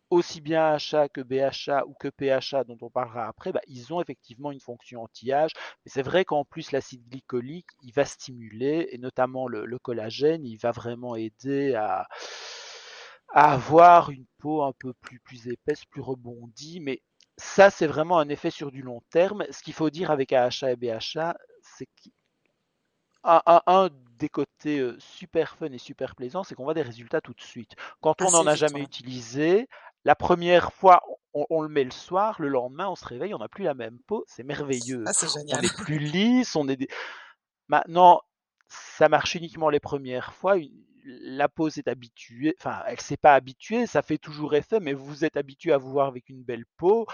aussi 0.10 0.42
bien 0.42 0.64
AHA 0.76 1.10
que 1.10 1.22
BHA 1.22 1.86
ou 1.88 1.94
que 1.94 2.10
PHA, 2.10 2.64
dont 2.66 2.78
on 2.82 2.90
parlera 2.90 3.28
après, 3.28 3.52
bah, 3.52 3.62
ils 3.68 3.94
ont 3.94 4.02
effectivement 4.02 4.52
une 4.52 4.60
fonction 4.60 5.04
anti-âge. 5.04 5.52
Mais 5.84 5.92
c'est 5.92 6.04
vrai 6.04 6.26
qu'en 6.26 6.46
plus, 6.46 6.72
l'acide 6.72 7.08
glycolique, 7.10 7.70
il 7.82 7.92
va 7.94 8.06
stimuler, 8.06 8.88
et 8.92 8.98
notamment 8.98 9.48
le, 9.48 9.80
collagène, 9.80 10.46
il 10.46 10.58
va 10.58 10.72
vraiment 10.72 11.16
aider 11.16 11.76
à, 11.76 12.08
à 13.30 13.54
avoir 13.54 14.12
une 14.12 14.26
peau 14.40 14.64
un 14.64 14.74
peu 14.74 14.94
plus, 14.94 15.20
plus 15.20 15.48
épaisse, 15.48 15.86
plus 15.86 16.02
rebondie. 16.02 16.80
Mais 16.80 17.02
ça, 17.38 17.70
c'est 17.70 17.88
vraiment 17.88 18.20
un 18.20 18.30
effet 18.30 18.50
sur 18.52 18.72
du 18.72 18.82
long 18.82 19.02
terme. 19.10 19.46
Ce 19.52 19.62
qu'il 19.62 19.74
faut 19.74 19.90
dire 19.90 20.12
avec 20.12 20.32
AHA 20.34 20.72
et 20.72 20.76
BHA, 20.76 21.36
c'est 21.62 21.86
qu'un 21.86 23.42
un, 23.46 23.62
un 23.68 23.90
des 24.18 24.30
côtés 24.30 24.80
euh, 24.80 24.96
super 25.00 25.58
fun 25.58 25.72
et 25.72 25.78
super 25.78 26.16
plaisant, 26.16 26.44
c'est 26.44 26.56
qu'on 26.56 26.64
voit 26.64 26.74
des 26.74 26.82
résultats 26.82 27.22
tout 27.22 27.34
de 27.34 27.42
suite. 27.42 27.76
Quand 28.02 28.22
on 28.22 28.32
n'en 28.32 28.48
a 28.48 28.56
jamais 28.56 28.80
utilisé, 28.82 29.68
la 30.06 30.16
première 30.16 30.72
fois, 30.72 31.04
on, 31.34 31.46
on 31.50 31.62
le 31.62 31.70
met 31.70 31.84
le 31.84 31.92
soir, 31.92 32.42
le 32.42 32.48
lendemain, 32.48 32.88
on 32.88 32.96
se 32.96 33.06
réveille, 33.06 33.34
on 33.34 33.40
n'a 33.40 33.50
plus 33.50 33.66
la 33.66 33.74
même 33.74 34.00
peau, 34.08 34.24
c'est 34.28 34.44
merveilleux. 34.44 35.04
Ah, 35.06 35.12
On 35.60 35.62
est 35.62 35.78
plus 35.84 36.00
lisse, 36.00 36.56
on 36.56 36.70
est 36.70 36.78
des... 36.78 36.88
Maintenant, 37.68 38.22
ça 38.70 39.10
marche 39.10 39.36
uniquement 39.36 39.70
les 39.70 39.80
premières 39.80 40.34
fois. 40.34 40.56
La 41.06 41.48
peau 41.50 41.70
s'est 41.70 41.88
habituée, 41.88 42.56
enfin, 42.60 42.84
elle 42.88 43.00
s'est 43.00 43.18
pas 43.18 43.36
habituée, 43.36 43.86
ça 43.88 44.02
fait 44.02 44.18
toujours 44.18 44.56
effet, 44.56 44.80
mais 44.80 44.94
vous 44.94 45.24
êtes 45.26 45.38
habitué 45.38 45.72
à 45.72 45.78
vous 45.78 45.92
voir 45.92 46.08
avec 46.08 46.30
une 46.30 46.44
belle 46.44 46.66
peau. 46.78 47.06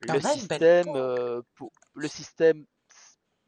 Le 0.00 0.08
belle 0.08 0.22
système, 0.22 0.84
peau. 0.84 0.96
euh, 0.96 1.42
pour, 1.56 1.72
le 1.94 2.08
système 2.08 2.66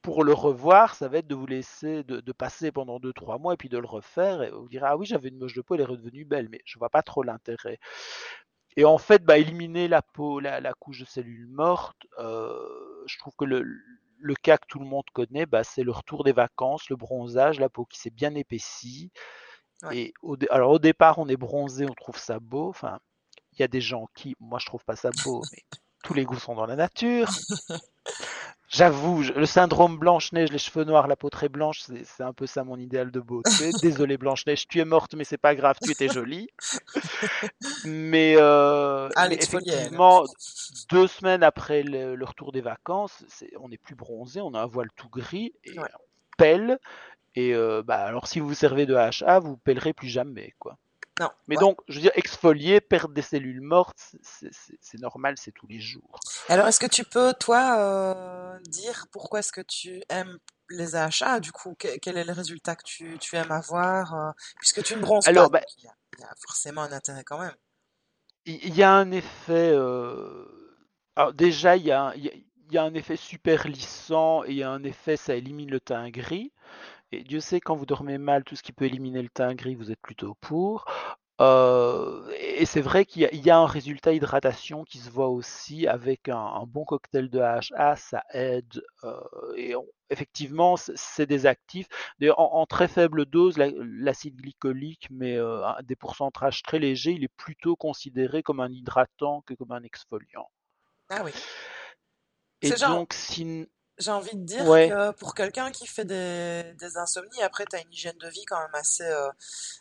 pour 0.03 0.25
le 0.25 0.33
revoir, 0.33 0.95
ça 0.95 1.09
va 1.09 1.19
être 1.19 1.27
de 1.27 1.35
vous 1.35 1.47
laisser, 1.47 2.03
de, 2.05 2.21
de 2.21 2.33
passer 2.33 2.73
pendant 2.73 2.99
2-3 2.99 3.39
mois 3.39 3.55
et 3.55 3.57
puis 3.57 3.69
de 3.69 3.79
le 3.79 3.87
refaire. 3.87 4.43
Et 4.43 4.51
vous 4.51 4.69
direz, 4.69 4.87
ah 4.87 4.97
oui, 4.97 5.07
j'avais 5.07 5.29
une 5.29 5.39
moche 5.39 5.55
de 5.55 5.61
peau, 5.63 5.75
elle 5.75 5.83
est 5.83 5.85
redevenue 5.85 6.25
belle, 6.25 6.49
mais 6.51 6.61
je 6.65 6.79
vois 6.79 6.91
pas 6.91 7.03
trop 7.03 7.23
l'intérêt. 7.23 7.79
Et 8.77 8.85
en 8.85 8.99
fait, 8.99 9.25
bah, 9.25 9.39
éliminer 9.39 9.89
la 9.89 10.03
peau, 10.03 10.41
la, 10.41 10.61
la 10.61 10.73
couche 10.75 11.01
de 11.01 11.05
cellules 11.05 11.49
mortes, 11.49 12.07
euh, 12.19 12.57
je 13.07 13.19
trouve 13.19 13.35
que 13.37 13.45
le, 13.45 13.65
le 14.19 14.35
cas 14.35 14.57
que 14.57 14.67
tout 14.69 14.79
le 14.79 14.87
monde 14.87 15.05
connaît, 15.13 15.47
bah, 15.47 15.65
c'est 15.65 15.83
le 15.83 15.93
retour 15.93 16.25
des 16.25 16.33
vacances, 16.33 16.89
le 16.91 16.97
bronzage, 16.97 17.61
la 17.61 17.69
peau 17.69 17.85
qui 17.85 17.99
s'est 17.99 18.11
bien 18.11 18.35
épaissie. 18.35 19.11
Ouais. 19.85 19.99
Et 19.99 20.15
au, 20.23 20.37
alors 20.51 20.73
au 20.73 20.79
départ, 20.79 21.19
on 21.19 21.29
est 21.29 21.37
bronzé, 21.37 21.87
on 21.89 21.95
trouve 21.95 22.19
ça 22.19 22.39
beau. 22.41 22.69
Enfin, 22.69 22.99
il 23.53 23.61
y 23.61 23.63
a 23.63 23.69
des 23.69 23.81
gens 23.81 24.09
qui, 24.15 24.37
moi 24.41 24.59
je 24.59 24.67
trouve 24.67 24.85
pas 24.85 24.97
ça 24.97 25.11
beau, 25.25 25.43
mais 25.53 25.63
tous 26.05 26.15
les 26.15 26.25
goûts 26.25 26.39
sont 26.39 26.55
dans 26.55 26.67
la 26.67 26.77
nature. 26.77 27.29
J'avoue, 28.71 29.23
le 29.23 29.47
syndrome 29.47 29.97
Blanche-Neige, 29.97 30.53
les 30.53 30.59
cheveux 30.59 30.85
noirs, 30.85 31.09
la 31.09 31.17
peau 31.17 31.31
très 31.31 31.49
blanche, 31.49 31.81
c'est 31.81 32.23
un 32.23 32.35
peu 32.35 32.47
ça 32.47 32.65
mon 32.65 32.77
idéal 32.77 33.11
de 33.11 33.19
beauté. 33.19 33.71
Désolé 33.83 34.19
Blanche-Neige, 34.19 34.69
tu 34.69 34.79
es 34.79 34.85
morte, 34.85 35.15
mais 35.15 35.25
c'est 35.25 35.39
pas 35.39 35.55
grave, 35.55 35.79
tu 35.83 35.91
étais 35.91 36.09
jolie. 36.09 36.51
mais, 37.87 38.35
euh, 38.37 39.09
effectivement, 39.31 40.25
deux 40.91 41.07
semaines 41.07 41.43
après 41.43 41.83
le, 41.83 42.23
retour 42.23 42.53
des 42.53 42.61
vacances, 42.61 43.25
on 43.59 43.71
n'est 43.71 43.79
plus 43.79 43.95
bronzé, 43.95 44.43
on 44.43 44.53
a 44.53 44.61
un 44.61 44.67
voile 44.67 44.91
tout 44.97 45.09
gris 45.09 45.55
et 45.65 45.79
on 45.79 45.85
pèle. 46.37 46.79
Et 47.39 47.55
euh, 47.55 47.85
bah, 47.85 48.05
alors 48.05 48.27
si 48.27 48.41
vous 48.41 48.53
servez 48.53 48.85
de 48.85 48.97
HA, 48.97 49.39
vous 49.39 49.57
pèlerez 49.57 49.93
plus 49.93 50.09
jamais, 50.09 50.57
quoi. 50.59 50.77
Non. 51.21 51.31
Mais 51.47 51.55
donc, 51.55 51.79
je 51.89 51.95
veux 51.95 52.01
dire, 52.01 52.11
exfolier, 52.17 52.81
perdre 52.81 53.15
des 53.15 53.23
cellules 53.23 53.61
mortes, 53.61 54.17
c'est 54.81 55.01
normal, 55.01 55.37
c'est 55.39 55.53
tous 55.53 55.69
les 55.69 55.79
jours. 55.79 56.19
Alors, 56.49 56.67
est-ce 56.67 56.81
que 56.81 56.87
tu 56.87 57.05
peux, 57.05 57.33
toi, 57.39 57.79
euh, 57.79 58.59
dire 58.69 59.07
pourquoi 59.13 59.39
est-ce 59.39 59.53
que 59.53 59.61
tu 59.61 60.03
aimes 60.09 60.37
les 60.69 60.97
AHA 60.97 61.39
Du 61.39 61.53
coup, 61.53 61.77
quel 61.79 62.17
est 62.17 62.25
le 62.25 62.33
résultat 62.33 62.75
que 62.75 62.83
tu, 62.85 63.37
aimes 63.37 63.53
avoir 63.53 64.15
euh, 64.15 64.31
Puisque 64.59 64.83
tu 64.83 64.97
ne 64.97 65.01
bronzes 65.01 65.29
Alors, 65.29 65.49
pas, 65.49 65.61
bah 65.61 65.67
il, 65.79 65.85
y 65.85 66.25
a, 66.25 66.35
forcément 66.41 66.83
un 66.83 66.93
intérêt 66.93 67.23
quand 67.23 67.39
même. 67.39 67.55
Il 68.47 68.75
y 68.75 68.83
a 68.83 68.93
un 68.93 69.13
effet... 69.13 69.71
Euh, 69.73 70.45
alors 71.15 71.33
déjà, 71.35 71.77
il 71.77 71.85
y 71.85 71.93
a, 71.93 72.15
il 72.17 72.75
y 72.75 72.79
a 72.79 72.83
un 72.83 72.95
effet 72.95 73.17
super 73.17 73.67
lissant 73.67 74.45
et 74.45 74.51
il 74.51 74.57
y 74.57 74.63
a 74.63 74.71
un 74.71 74.85
effet, 74.85 75.17
ça 75.17 75.35
élimine 75.35 75.71
le 75.71 75.81
teint 75.81 76.11
gris. 76.11 76.53
Et 77.13 77.23
Dieu 77.25 77.41
sait, 77.41 77.61
quand 77.61 77.75
vous 77.75 77.87
dormez 77.87 78.19
mal, 78.19 78.45
tout 78.45 78.57
ce 78.57 78.63
qui 78.63 78.73
peut 78.73 78.85
éliminer 78.85 79.23
le 79.23 79.31
teint 79.31 79.55
gris, 79.55 79.75
vous 79.75 79.91
êtes 79.91 80.01
plutôt 80.01 80.37
pour. 80.41 80.85
Euh, 81.41 82.29
et 82.37 82.67
c'est 82.67 82.81
vrai 82.81 83.05
qu'il 83.05 83.23
y, 83.33 83.51
a 83.51 83.57
un 83.57 83.67
résultat 83.67 84.13
hydratation 84.13 84.83
qui 84.83 84.99
se 84.99 85.09
voit 85.09 85.29
aussi 85.29 85.87
avec 85.87 86.29
un, 86.29 86.65
bon 86.67 86.85
cocktail 86.85 87.31
de 87.31 87.39
AHA, 87.39 87.95
ça 87.97 88.25
aide. 88.33 88.83
Euh, 89.05 89.21
et 89.57 89.75
effectivement, 90.11 90.77
c'est 90.77 91.27
des 91.27 91.47
actifs. 91.47 91.87
D'ailleurs, 92.19 92.41
en, 92.41 92.67
très 92.67 92.89
faible 92.89 93.25
dose, 93.25 93.57
l'acide 93.57 94.35
glycolique, 94.35 95.07
mais 95.11 95.37
euh, 95.37 95.63
des 95.85 95.97
pourcentages 95.97 96.63
très 96.63 96.81
légers, 96.81 97.13
il 97.13 97.23
est 97.23 97.37
plutôt 97.37 97.77
considéré 97.77 98.43
comme 98.43 98.59
un 98.59 98.71
hydratant 98.71 99.43
que 99.43 99.55
comme 99.55 99.71
un 99.71 99.85
exfoliant. 99.85 100.51
Ah 101.09 101.23
oui. 101.25 101.31
Et 102.63 102.71
donc, 102.71 103.13
si, 103.13 103.69
j'ai 103.99 104.11
envie 104.11 104.37
de 104.37 104.45
dire 104.45 104.65
que 104.65 105.11
pour 105.13 105.35
quelqu'un 105.35 105.71
qui 105.71 105.87
fait 105.87 106.05
des, 106.05 106.75
des 106.79 106.97
insomnies, 106.97 107.43
après, 107.43 107.65
tu 107.69 107.77
as 107.77 107.81
une 107.81 107.93
hygiène 107.93 108.17
de 108.19 108.29
vie 108.29 108.45
quand 108.47 108.61
même 108.61 108.75
assez, 108.75 109.05
euh, 109.05 109.29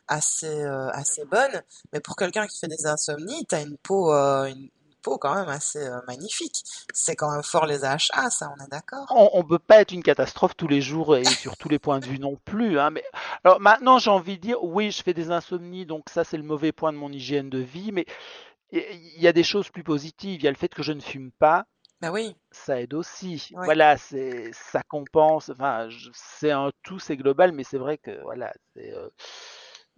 assez, 0.07 0.63
euh, 0.63 0.89
assez 0.89 1.25
bonne. 1.25 1.61
Mais 1.93 1.99
pour 1.99 2.15
quelqu'un 2.15 2.47
qui 2.47 2.59
fait 2.59 2.67
des 2.67 2.87
insomnies, 2.87 3.45
tu 3.47 3.55
as 3.55 3.61
une 3.61 3.77
peau, 3.77 4.13
euh, 4.13 4.45
une 4.45 4.69
peau 5.01 5.17
quand 5.17 5.35
même 5.35 5.49
assez 5.49 5.87
magnifique. 6.07 6.63
C'est 6.93 7.15
quand 7.15 7.31
même 7.31 7.43
fort 7.43 7.65
les 7.65 7.85
AHA, 7.85 8.29
ça, 8.29 8.51
on 8.57 8.63
est 8.63 8.69
d'accord? 8.69 9.05
On 9.09 9.43
ne 9.43 9.47
peut 9.47 9.59
pas 9.59 9.81
être 9.81 9.91
une 9.91 10.03
catastrophe 10.03 10.55
tous 10.57 10.67
les 10.67 10.81
jours 10.81 11.15
et 11.15 11.23
sur 11.23 11.55
tous 11.55 11.69
les 11.69 11.79
points 11.79 11.99
de 11.99 12.05
vue 12.05 12.19
non 12.19 12.37
plus. 12.43 12.79
Hein, 12.79 12.89
mais 12.89 13.03
alors 13.43 13.59
maintenant, 13.59 13.99
j'ai 13.99 14.09
envie 14.09 14.37
de 14.37 14.41
dire, 14.41 14.63
oui, 14.63 14.91
je 14.91 15.03
fais 15.03 15.13
des 15.13 15.31
insomnies, 15.31 15.85
donc 15.85 16.09
ça, 16.09 16.23
c'est 16.23 16.37
le 16.37 16.43
mauvais 16.43 16.71
point 16.71 16.91
de 16.91 16.97
mon 16.97 17.11
hygiène 17.11 17.49
de 17.49 17.59
vie. 17.59 17.91
Mais 17.91 18.05
il 18.71 19.21
y 19.21 19.27
a 19.27 19.33
des 19.33 19.43
choses 19.43 19.69
plus 19.69 19.83
positives. 19.83 20.41
Il 20.41 20.43
y 20.43 20.47
a 20.47 20.51
le 20.51 20.57
fait 20.57 20.73
que 20.73 20.83
je 20.83 20.91
ne 20.91 20.99
fume 20.99 21.31
pas 21.31 21.65
bah 21.99 22.11
oui. 22.11 22.35
Ça 22.51 22.79
aide 22.79 22.93
aussi. 22.93 23.51
Voilà, 23.53 23.97
c'est 23.97 24.51
ça 24.53 24.81
compense. 24.87 25.49
Enfin, 25.49 25.89
c'est 26.13 26.51
un 26.51 26.71
tout, 26.83 26.99
c'est 26.99 27.17
global, 27.17 27.51
mais 27.51 27.63
c'est 27.63 27.79
vrai 27.79 27.97
que 27.97 28.21
voilà, 28.21 28.53
c'est 28.75 28.93
euh, 28.93 29.09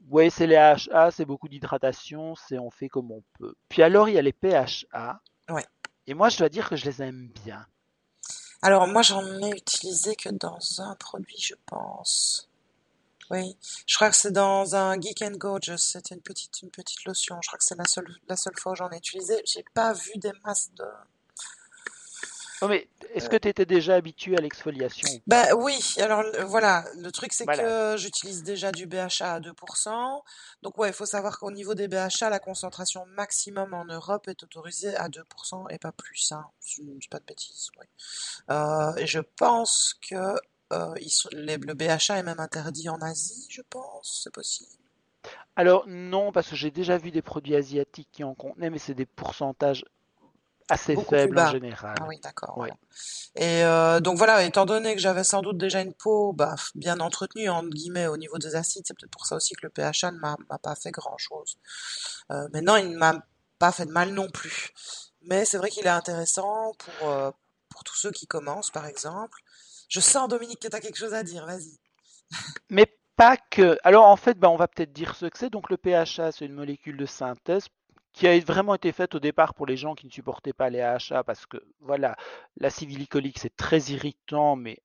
ouais, 0.07 0.29
c'est 0.29 0.47
les 0.47 0.55
HA, 0.55 1.11
c'est 1.11 1.25
beaucoup 1.25 1.49
d'hydratation, 1.49 2.35
c'est 2.35 2.57
on 2.57 2.71
fait 2.71 2.87
comme 2.87 3.11
on 3.11 3.23
peut. 3.37 3.53
Puis 3.67 3.83
alors 3.83 4.07
il 4.07 4.15
y 4.15 4.17
a 4.17 4.21
les 4.21 4.33
PHA. 4.33 5.21
Ouais. 5.49 5.65
Et 6.07 6.13
moi, 6.13 6.29
je 6.29 6.37
dois 6.37 6.49
dire 6.49 6.69
que 6.69 6.75
je 6.75 6.85
les 6.85 7.01
aime 7.01 7.29
bien. 7.43 7.65
Alors 8.61 8.87
moi, 8.87 9.01
j'en 9.01 9.25
ai 9.41 9.51
utilisé 9.51 10.15
que 10.15 10.29
dans 10.29 10.59
un 10.79 10.95
produit, 10.95 11.39
je 11.39 11.55
pense. 11.65 12.49
Oui, 13.31 13.57
je 13.85 13.95
crois 13.95 14.09
que 14.09 14.15
c'est 14.15 14.31
dans 14.31 14.75
un 14.75 14.99
Geek 14.99 15.21
and 15.21 15.37
Gorgeous. 15.37 15.77
C'était 15.77 16.15
une 16.15 16.21
petite, 16.21 16.61
une 16.63 16.71
petite 16.71 17.05
lotion. 17.05 17.39
Je 17.41 17.47
crois 17.47 17.59
que 17.59 17.63
c'est 17.63 17.77
la 17.77 17.85
seule, 17.85 18.07
la 18.27 18.35
seule 18.35 18.57
fois 18.57 18.71
où 18.71 18.75
j'en 18.75 18.89
ai 18.89 18.97
utilisé. 18.97 19.41
J'ai 19.45 19.63
pas 19.73 19.93
vu 19.93 20.13
des 20.15 20.31
masses 20.43 20.71
de, 20.73 20.85
mais 22.67 22.87
est-ce 23.13 23.29
que 23.29 23.37
tu 23.37 23.47
étais 23.47 23.65
déjà 23.65 23.95
habitué 23.95 24.37
à 24.37 24.41
l'exfoliation 24.41 25.07
Bah 25.27 25.55
oui, 25.55 25.95
alors 25.99 26.23
voilà, 26.45 26.85
le 26.97 27.11
truc 27.11 27.33
c'est 27.33 27.45
que 27.45 27.95
j'utilise 27.97 28.43
déjà 28.43 28.71
du 28.71 28.85
BHA 28.85 29.33
à 29.33 29.39
2%. 29.39 30.21
Donc 30.61 30.77
ouais, 30.77 30.89
il 30.89 30.93
faut 30.93 31.05
savoir 31.05 31.39
qu'au 31.39 31.51
niveau 31.51 31.73
des 31.75 31.87
BHA, 31.87 32.29
la 32.29 32.39
concentration 32.39 33.05
maximum 33.07 33.73
en 33.73 33.85
Europe 33.85 34.27
est 34.27 34.43
autorisée 34.43 34.95
à 34.95 35.09
2% 35.09 35.71
et 35.71 35.77
pas 35.77 35.91
plus. 35.91 36.31
Hein. 36.31 36.45
C'est 36.59 36.83
pas 37.09 37.19
de 37.19 37.25
bêtises. 37.25 37.69
Euh, 38.49 38.95
et 38.97 39.07
je 39.07 39.19
pense 39.19 39.95
que 40.09 40.15
euh, 40.71 40.93
le 41.31 41.73
BHA 41.73 42.19
est 42.19 42.23
même 42.23 42.39
interdit 42.39 42.89
en 42.89 43.01
Asie, 43.01 43.47
je 43.49 43.61
pense, 43.69 44.21
c'est 44.23 44.33
possible. 44.33 44.69
Alors 45.55 45.83
non, 45.87 46.31
parce 46.31 46.49
que 46.49 46.55
j'ai 46.55 46.71
déjà 46.71 46.97
vu 46.97 47.11
des 47.11 47.21
produits 47.21 47.55
asiatiques 47.55 48.09
qui 48.11 48.23
en 48.23 48.33
contenaient, 48.35 48.69
mais 48.69 48.79
c'est 48.79 48.93
des 48.93 49.05
pourcentages 49.05 49.83
assez 50.69 50.95
faible 50.95 51.39
en 51.39 51.51
général. 51.51 51.95
Ah 51.99 52.05
oui, 52.07 52.19
d'accord. 52.21 52.65
Et 53.35 53.63
euh, 53.63 53.99
donc 53.99 54.17
voilà, 54.17 54.43
étant 54.43 54.65
donné 54.65 54.95
que 54.95 55.01
j'avais 55.01 55.23
sans 55.23 55.41
doute 55.41 55.57
déjà 55.57 55.81
une 55.81 55.93
peau 55.93 56.33
bah, 56.33 56.55
bien 56.75 56.99
entretenue 56.99 57.49
entre 57.49 57.69
guillemets 57.69 58.07
au 58.07 58.17
niveau 58.17 58.37
des 58.37 58.55
acides, 58.55 58.83
c'est 58.85 58.97
peut-être 58.97 59.11
pour 59.11 59.25
ça 59.25 59.35
aussi 59.35 59.53
que 59.55 59.67
le 59.67 59.71
pHA 59.75 60.11
ne 60.11 60.19
m'a 60.19 60.37
pas 60.61 60.75
fait 60.75 60.91
grand 60.91 61.17
chose. 61.17 61.57
Euh, 62.31 62.47
maintenant, 62.53 62.75
il 62.75 62.91
ne 62.91 62.97
m'a 62.97 63.15
pas 63.57 63.71
fait 63.71 63.85
de 63.85 63.91
mal 63.91 64.11
non 64.11 64.29
plus. 64.29 64.71
Mais 65.23 65.45
c'est 65.45 65.57
vrai 65.57 65.69
qu'il 65.69 65.85
est 65.85 65.89
intéressant 65.89 66.73
pour 66.77 67.09
euh, 67.09 67.31
pour 67.69 67.83
tous 67.83 67.95
ceux 67.95 68.11
qui 68.11 68.27
commencent, 68.27 68.71
par 68.71 68.85
exemple. 68.85 69.39
Je 69.89 69.99
sens 69.99 70.27
Dominique 70.27 70.59
que 70.59 70.67
tu 70.67 70.75
as 70.75 70.79
quelque 70.79 70.97
chose 70.97 71.13
à 71.13 71.23
dire. 71.23 71.45
Vas-y. 71.45 71.77
Mais 72.69 72.85
pas 73.15 73.37
que. 73.37 73.77
Alors 73.83 74.05
en 74.05 74.15
fait, 74.15 74.39
bah, 74.39 74.49
on 74.49 74.55
va 74.55 74.67
peut-être 74.67 74.93
dire 74.93 75.15
ce 75.15 75.25
que 75.25 75.37
c'est. 75.37 75.49
Donc 75.49 75.69
le 75.69 75.77
pHA, 75.77 76.31
c'est 76.31 76.45
une 76.45 76.53
molécule 76.53 76.97
de 76.97 77.05
synthèse 77.05 77.67
qui 78.13 78.27
a 78.27 78.39
vraiment 78.39 78.75
été 78.75 78.91
faite 78.91 79.15
au 79.15 79.19
départ 79.19 79.53
pour 79.53 79.65
les 79.65 79.77
gens 79.77 79.95
qui 79.95 80.05
ne 80.05 80.11
supportaient 80.11 80.53
pas 80.53 80.69
les 80.69 80.81
AHA 80.81 81.23
parce 81.23 81.45
que 81.45 81.57
voilà, 81.79 82.15
l'acide 82.57 82.89
glycolique 82.89 83.39
c'est 83.39 83.55
très 83.55 83.79
irritant, 83.91 84.55
mais 84.55 84.79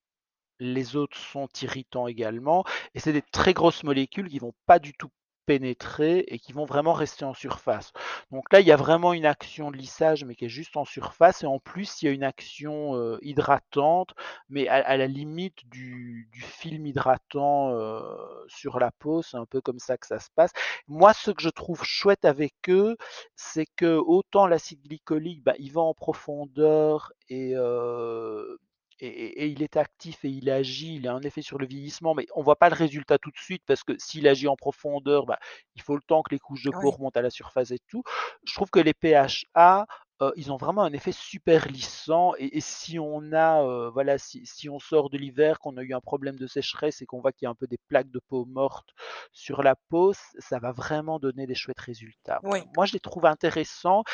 les 0.60 0.96
autres 0.96 1.16
sont 1.16 1.48
irritants 1.62 2.06
également. 2.06 2.64
Et 2.94 3.00
c'est 3.00 3.12
des 3.12 3.22
très 3.22 3.54
grosses 3.54 3.84
molécules 3.84 4.28
qui 4.28 4.38
vont 4.38 4.54
pas 4.66 4.78
du 4.78 4.94
tout 4.94 5.10
pénétrer 5.46 6.24
et 6.28 6.38
qui 6.38 6.52
vont 6.52 6.64
vraiment 6.64 6.92
rester 6.92 7.24
en 7.24 7.34
surface. 7.34 7.92
Donc 8.30 8.52
là, 8.52 8.60
il 8.60 8.66
y 8.66 8.72
a 8.72 8.76
vraiment 8.76 9.12
une 9.12 9.26
action 9.26 9.70
de 9.70 9.76
lissage, 9.76 10.24
mais 10.24 10.34
qui 10.34 10.46
est 10.46 10.48
juste 10.48 10.76
en 10.76 10.84
surface. 10.84 11.42
Et 11.42 11.46
en 11.46 11.58
plus, 11.58 12.02
il 12.02 12.06
y 12.06 12.08
a 12.08 12.12
une 12.12 12.24
action 12.24 12.96
euh, 12.96 13.18
hydratante, 13.22 14.14
mais 14.48 14.68
à, 14.68 14.96
la 14.96 15.06
limite 15.06 15.68
du, 15.68 16.28
film 16.34 16.86
hydratant 16.86 17.70
euh, 17.70 18.00
sur 18.48 18.78
la 18.78 18.90
peau. 18.90 19.22
C'est 19.22 19.36
un 19.36 19.46
peu 19.46 19.60
comme 19.60 19.78
ça 19.78 19.96
que 19.96 20.06
ça 20.06 20.18
se 20.18 20.28
passe. 20.34 20.52
Moi, 20.88 21.12
ce 21.14 21.30
que 21.30 21.42
je 21.42 21.50
trouve 21.50 21.82
chouette 21.84 22.24
avec 22.24 22.54
eux, 22.68 22.96
c'est 23.36 23.66
que 23.76 23.96
autant 23.96 24.46
l'acide 24.46 24.82
glycolique, 24.82 25.42
bah, 25.42 25.54
il 25.58 25.72
va 25.72 25.82
en 25.82 25.94
profondeur 25.94 27.12
et 27.28 27.52
euh, 27.54 28.56
et, 29.00 29.48
il 29.48 29.62
est 29.62 29.76
actif 29.76 30.24
et 30.24 30.28
il 30.28 30.50
agit, 30.50 30.96
il 30.96 31.08
a 31.08 31.14
un 31.14 31.22
effet 31.22 31.42
sur 31.42 31.58
le 31.58 31.66
vieillissement, 31.66 32.14
mais 32.14 32.26
on 32.34 32.42
voit 32.42 32.56
pas 32.56 32.68
le 32.68 32.74
résultat 32.74 33.18
tout 33.18 33.30
de 33.30 33.38
suite 33.38 33.62
parce 33.66 33.82
que 33.82 33.92
s'il 33.98 34.28
agit 34.28 34.48
en 34.48 34.56
profondeur, 34.56 35.26
bah, 35.26 35.38
il 35.74 35.82
faut 35.82 35.96
le 35.96 36.02
temps 36.02 36.22
que 36.22 36.34
les 36.34 36.38
couches 36.38 36.64
de 36.64 36.70
peau 36.70 36.90
remontent 36.90 37.18
à 37.18 37.22
la 37.22 37.30
surface 37.30 37.70
et 37.70 37.80
tout. 37.88 38.02
Je 38.44 38.54
trouve 38.54 38.70
que 38.70 38.80
les 38.80 38.94
PHA, 38.94 39.86
euh, 40.22 40.30
ils 40.36 40.52
ont 40.52 40.56
vraiment 40.56 40.82
un 40.82 40.92
effet 40.92 41.12
super 41.12 41.66
lissant 41.66 42.34
et, 42.38 42.60
si 42.60 42.98
on 42.98 43.32
a, 43.32 43.62
euh, 43.62 43.90
voilà, 43.90 44.16
si, 44.18 44.68
on 44.68 44.78
sort 44.78 45.10
de 45.10 45.18
l'hiver, 45.18 45.58
qu'on 45.58 45.76
a 45.76 45.82
eu 45.82 45.92
un 45.92 46.00
problème 46.00 46.36
de 46.36 46.46
sécheresse 46.46 47.02
et 47.02 47.06
qu'on 47.06 47.20
voit 47.20 47.32
qu'il 47.32 47.46
y 47.46 47.48
a 47.48 47.50
un 47.50 47.56
peu 47.56 47.66
des 47.66 47.78
plaques 47.88 48.10
de 48.10 48.20
peau 48.28 48.44
mortes 48.44 48.90
sur 49.32 49.62
la 49.62 49.74
peau, 49.88 50.12
ça 50.38 50.58
va 50.60 50.72
vraiment 50.72 51.18
donner 51.18 51.46
des 51.46 51.54
chouettes 51.54 51.80
résultats. 51.80 52.40
Moi, 52.44 52.86
je 52.86 52.92
les 52.92 53.00
trouve 53.00 53.26
intéressants, 53.26 54.04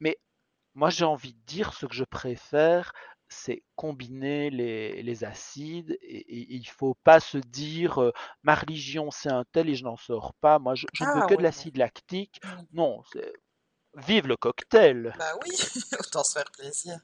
mais 0.00 0.18
moi, 0.74 0.90
j'ai 0.90 1.06
envie 1.06 1.32
de 1.32 1.40
dire 1.46 1.72
ce 1.72 1.86
que 1.86 1.94
je 1.94 2.04
préfère, 2.04 2.92
c'est 3.28 3.62
combiner 3.74 4.50
les, 4.50 5.24
acides 5.24 5.96
et, 6.02 6.54
il 6.54 6.60
ne 6.60 6.66
faut 6.66 6.94
pas 7.04 7.20
se 7.20 7.38
dire 7.38 8.12
ma 8.42 8.54
religion 8.54 9.10
c'est 9.10 9.30
un 9.30 9.44
tel 9.52 9.68
et 9.68 9.74
je 9.74 9.84
n'en 9.84 9.96
sors 9.96 10.34
pas. 10.34 10.58
Moi 10.58 10.74
je, 10.74 10.86
ne 11.00 11.06
veux 11.06 11.22
ah 11.22 11.26
que 11.26 11.34
de 11.34 11.42
l'acide 11.42 11.76
lactique. 11.76 12.40
Mmh. 12.44 12.48
Non, 12.72 13.02
vive 13.94 14.26
le 14.26 14.36
cocktail. 14.36 15.14
Bah 15.18 15.32
oui, 15.44 15.50
autant 15.98 16.24
se 16.24 16.32
faire 16.32 16.50
plaisir. 16.52 16.98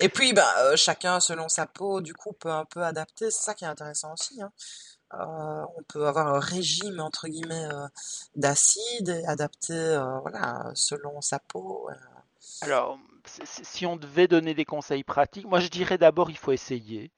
Et 0.00 0.08
puis 0.08 0.32
bah, 0.32 0.76
chacun 0.76 1.20
selon 1.20 1.48
sa 1.48 1.66
peau 1.66 2.00
du 2.00 2.14
coup 2.14 2.32
peut 2.32 2.50
un 2.50 2.64
peu 2.64 2.82
adapter. 2.82 3.30
C'est 3.30 3.42
ça 3.42 3.54
qui 3.54 3.64
est 3.64 3.68
intéressant 3.68 4.14
aussi. 4.14 4.40
Hein. 4.42 4.52
on 5.12 5.82
peut 5.88 6.06
avoir 6.06 6.28
un 6.28 6.40
régime 6.40 7.00
entre 7.00 7.28
guillemets 7.28 7.68
d'acide 8.34 9.08
et 9.08 9.26
adapter 9.26 9.98
voilà 10.22 10.72
selon 10.74 11.20
sa 11.20 11.38
peau. 11.38 11.88
Alors 12.62 12.98
si 13.44 13.86
on 13.86 13.96
devait 13.96 14.28
donner 14.28 14.54
des 14.54 14.64
conseils 14.64 15.04
pratiques, 15.04 15.46
moi 15.46 15.60
je 15.60 15.68
dirais 15.68 15.98
d'abord 15.98 16.30
il 16.30 16.36
faut 16.38 16.52
essayer. 16.52 17.10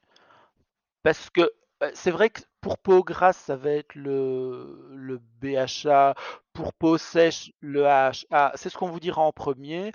Parce 1.02 1.30
que 1.30 1.50
euh, 1.82 1.90
c'est 1.94 2.10
vrai 2.10 2.30
que 2.30 2.42
pour 2.60 2.78
peau 2.78 3.02
grasse, 3.02 3.38
ça 3.38 3.56
va 3.56 3.70
être 3.70 3.94
le, 3.94 5.20
BHA. 5.40 6.14
Pour 6.52 6.72
peau 6.74 6.98
sèche, 6.98 7.52
le 7.60 7.86
AHA. 7.86 8.52
C'est 8.56 8.70
ce 8.70 8.78
qu'on 8.78 8.88
vous 8.88 9.00
dira 9.00 9.22
en 9.22 9.32
premier. 9.32 9.92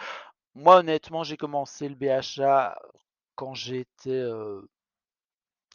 Moi, 0.56 0.78
honnêtement, 0.78 1.24
j'ai 1.24 1.38
commencé 1.38 1.88
le 1.90 1.96
BHA 1.96 2.78
quand 3.36 3.54
j'étais 3.54 4.10
euh, 4.10 4.62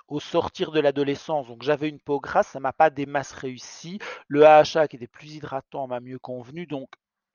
au 0.08 0.20
sortir 0.20 0.72
de 0.72 0.80
l'adolescence. 0.80 1.46
Donc 1.48 1.62
j'avais 1.62 1.88
une 1.88 2.00
peau 2.00 2.20
grasse, 2.20 2.48
ça 2.48 2.60
m'a 2.60 2.72
pas 2.72 2.90
des 2.90 3.06
masses 3.06 3.32
réussies. 3.32 3.98
Le 4.28 4.44
AHA 4.44 4.88
qui 4.88 4.96
était 4.96 5.06
plus 5.06 5.34
hydratant 5.36 5.86
m'a 5.86 6.00
mieux 6.00 6.18
convenu. 6.18 6.66
Donc 6.66 6.90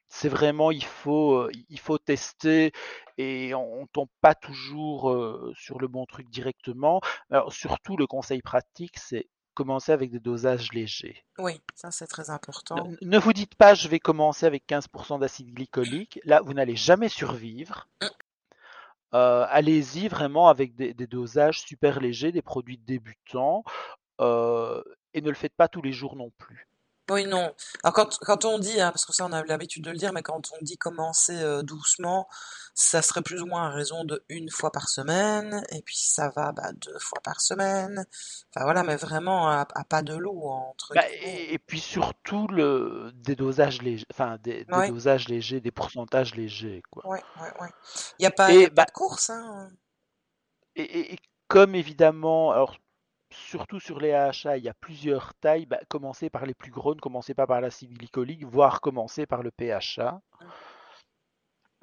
c'est 0.10 0.30
vraiment 0.30 0.72
il 0.72 0.84
faut 0.84 1.34
euh, 1.34 1.52
il 1.70 1.80
faut 1.80 1.98
tester 1.98 2.72
et 3.18 3.54
on, 3.54 3.82
ne 3.82 3.88
tombe 3.88 4.10
pas 4.22 4.36
toujours 4.36 5.10
euh, 5.10 5.52
sur 5.56 5.80
le 5.80 5.88
bon 5.88 6.06
truc 6.06 6.30
directement. 6.30 7.02
Alors 7.30 7.54
surtout 7.54 7.98
le 7.98 8.08
conseil 8.08 8.42
pratique 8.42 8.98
c'est 8.98 9.28
commencer 9.54 9.92
avec 9.92 10.12
des 10.12 10.20
dosages 10.20 10.72
légers. 10.72 11.24
Oui, 11.40 11.60
ça 11.76 11.92
c'est 11.92 12.08
très 12.08 12.30
important. 12.30 12.88
Ne, 13.02 13.18
vous 13.18 13.34
dites 13.34 13.56
pas 13.56 13.74
je 13.74 13.88
vais 13.88 14.00
commencer 14.00 14.46
avec 14.46 14.68
15% 14.68 15.20
d'acide 15.20 15.54
glycolique. 15.54 16.20
Là, 16.24 16.42
vous 16.42 16.54
n'allez 16.54 16.76
jamais 16.76 17.10
survivre. 17.10 17.88
Mm. 18.02 18.06
Euh, 19.14 19.46
allez-y 19.50 20.10
vraiment 20.10 20.50
avec 20.50 20.76
des, 20.76 20.94
dosages 20.94 21.62
super 21.62 22.02
légers, 22.02 22.34
des 22.34 22.42
produits 22.42 22.78
débutants, 22.78 23.64
et 24.20 25.22
ne 25.22 25.30
le 25.30 25.34
faites 25.34 25.56
pas 25.56 25.70
tous 25.70 25.82
les 25.82 25.94
jours 25.94 26.16
non 26.16 26.30
plus. 26.38 26.68
Oui, 27.10 27.26
non. 27.26 27.54
Alors 27.84 27.94
quand, 27.94 28.18
quand 28.20 28.46
on 28.46 28.60
dit, 28.60 28.82
hein, 28.82 28.92
parce 28.92 29.06
que 29.06 29.14
ça 29.14 29.26
on 29.26 29.32
a 29.32 29.44
l'habitude 29.44 29.84
de 29.84 29.92
le 29.92 29.98
dire, 29.98 30.12
mais 30.14 30.24
quand 30.24 30.52
on 30.54 30.64
dit 30.64 30.78
commencer 30.78 31.42
euh, 31.42 31.62
doucement, 31.62 32.28
ça 32.74 33.02
serait 33.02 33.22
plus 33.22 33.42
ou 33.42 33.46
moins 33.46 33.68
à 33.68 33.70
raison 33.70 34.04
de 34.04 34.24
une 34.30 34.50
fois 34.50 34.72
par 34.72 34.90
semaine, 34.90 35.64
et 35.72 35.82
puis 35.82 35.98
ça 35.98 36.30
va 36.36 36.52
bah, 36.52 36.72
deux 36.74 37.00
fois 37.00 37.20
par 37.24 37.42
semaine. 37.42 38.06
Enfin 38.54 38.66
voilà, 38.66 38.84
mais 38.84 38.98
vraiment 38.98 39.48
à, 39.50 39.66
pas 39.66 40.02
de 40.02 40.16
loup 40.16 40.48
entre 40.48 40.94
bah, 40.94 41.02
et, 41.24 41.58
puis 41.60 41.80
surtout 41.80 42.48
le 42.48 43.12
des 43.16 43.36
dosages 43.36 43.82
légers, 43.82 44.06
enfin 44.14 44.38
des, 44.44 44.66
dosages 44.66 45.28
légers, 45.30 45.62
des 45.62 45.72
pourcentages 45.72 46.36
légers, 46.36 46.84
quoi. 46.92 47.08
Ouais, 47.08 47.24
ouais, 47.42 47.62
ouais. 47.62 47.70
Il 48.20 48.24
n'y 48.24 48.28
a 48.28 48.32
pas, 48.32 48.52
y 48.52 48.66
a 48.66 48.68
pas 48.68 48.76
bah 48.76 48.86
de 48.86 48.92
course, 48.92 49.30
hein. 49.30 49.70
Et, 50.76 51.14
et, 51.14 51.20
comme 51.48 51.74
évidemment, 51.74 52.52
alors 52.52 52.78
surtout 53.32 53.80
sur 53.80 54.00
les 54.00 54.14
AHA, 54.14 54.58
il 54.58 54.64
y 54.64 54.70
a 54.70 54.74
plusieurs 54.74 55.34
tailles. 55.36 55.66
Bah, 55.66 55.80
commencez 55.90 56.30
par 56.30 56.46
les 56.46 56.54
plus 56.54 56.72
grosses, 56.72 57.00
commencez 57.02 57.34
pas 57.34 57.48
par 57.48 57.62
la 57.62 57.70
glycolique, 57.70 58.46
voire 58.46 58.82
commencez 58.82 59.26
par 59.26 59.44
le 59.44 59.52
PHA. 59.52 60.22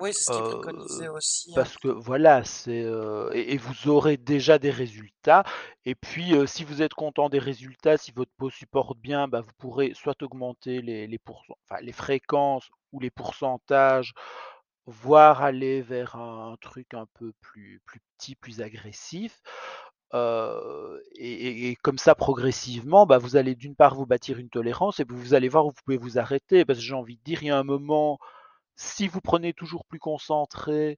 Oui, 0.00 0.12
c'est 0.12 0.32
ce 0.32 0.32
qui 0.32 1.02
est 1.04 1.06
euh, 1.06 1.12
aussi. 1.12 1.50
Hein. 1.50 1.54
Parce 1.54 1.76
que 1.76 1.88
voilà, 1.88 2.42
c'est 2.42 2.82
euh, 2.82 3.30
et, 3.32 3.56
vous 3.56 3.88
aurez 3.88 4.16
déjà 4.16 4.58
des 4.58 4.70
résultats. 4.70 5.44
Et 5.84 5.94
puis, 5.94 6.34
euh, 6.34 6.46
si 6.46 6.64
vous 6.64 6.82
êtes 6.82 6.94
content 6.94 7.28
des 7.28 7.38
résultats, 7.38 7.96
si 7.96 8.10
votre 8.10 8.32
peau 8.36 8.50
supporte 8.50 8.98
bien, 8.98 9.28
bah, 9.28 9.40
vous 9.40 9.52
pourrez 9.58 9.94
soit 9.94 10.20
augmenter 10.22 10.82
les, 10.82 11.06
les, 11.06 11.20
les 11.80 11.92
fréquences 11.92 12.68
ou 12.92 12.98
les 12.98 13.10
pourcentages, 13.10 14.14
voire 14.86 15.42
aller 15.42 15.80
vers 15.80 16.16
un, 16.16 16.56
truc 16.60 16.92
un 16.94 17.06
peu 17.14 17.32
plus, 17.40 17.80
plus 17.86 18.00
petit, 18.18 18.34
plus 18.34 18.60
agressif 18.60 19.40
et, 20.14 21.76
comme 21.82 21.98
ça, 21.98 22.14
progressivement, 22.14 23.06
bah, 23.06 23.18
vous 23.18 23.36
allez 23.36 23.54
d'une 23.54 23.76
part 23.76 23.94
vous 23.94 24.06
bâtir 24.06 24.38
une 24.38 24.50
tolérance 24.50 25.00
et 25.00 25.04
vous 25.08 25.34
allez 25.34 25.48
voir 25.48 25.66
où 25.66 25.70
vous 25.70 25.82
pouvez 25.84 25.96
vous 25.96 26.18
arrêter. 26.18 26.64
Parce 26.64 26.78
que 26.78 26.84
j'ai 26.84 26.94
envie 26.94 27.16
de 27.16 27.22
dire, 27.22 27.42
il 27.42 27.46
y 27.46 27.50
a 27.50 27.58
un 27.58 27.64
moment, 27.64 28.18
si 28.76 29.08
vous 29.08 29.20
prenez 29.20 29.52
toujours 29.52 29.84
plus 29.86 29.98
concentré 29.98 30.96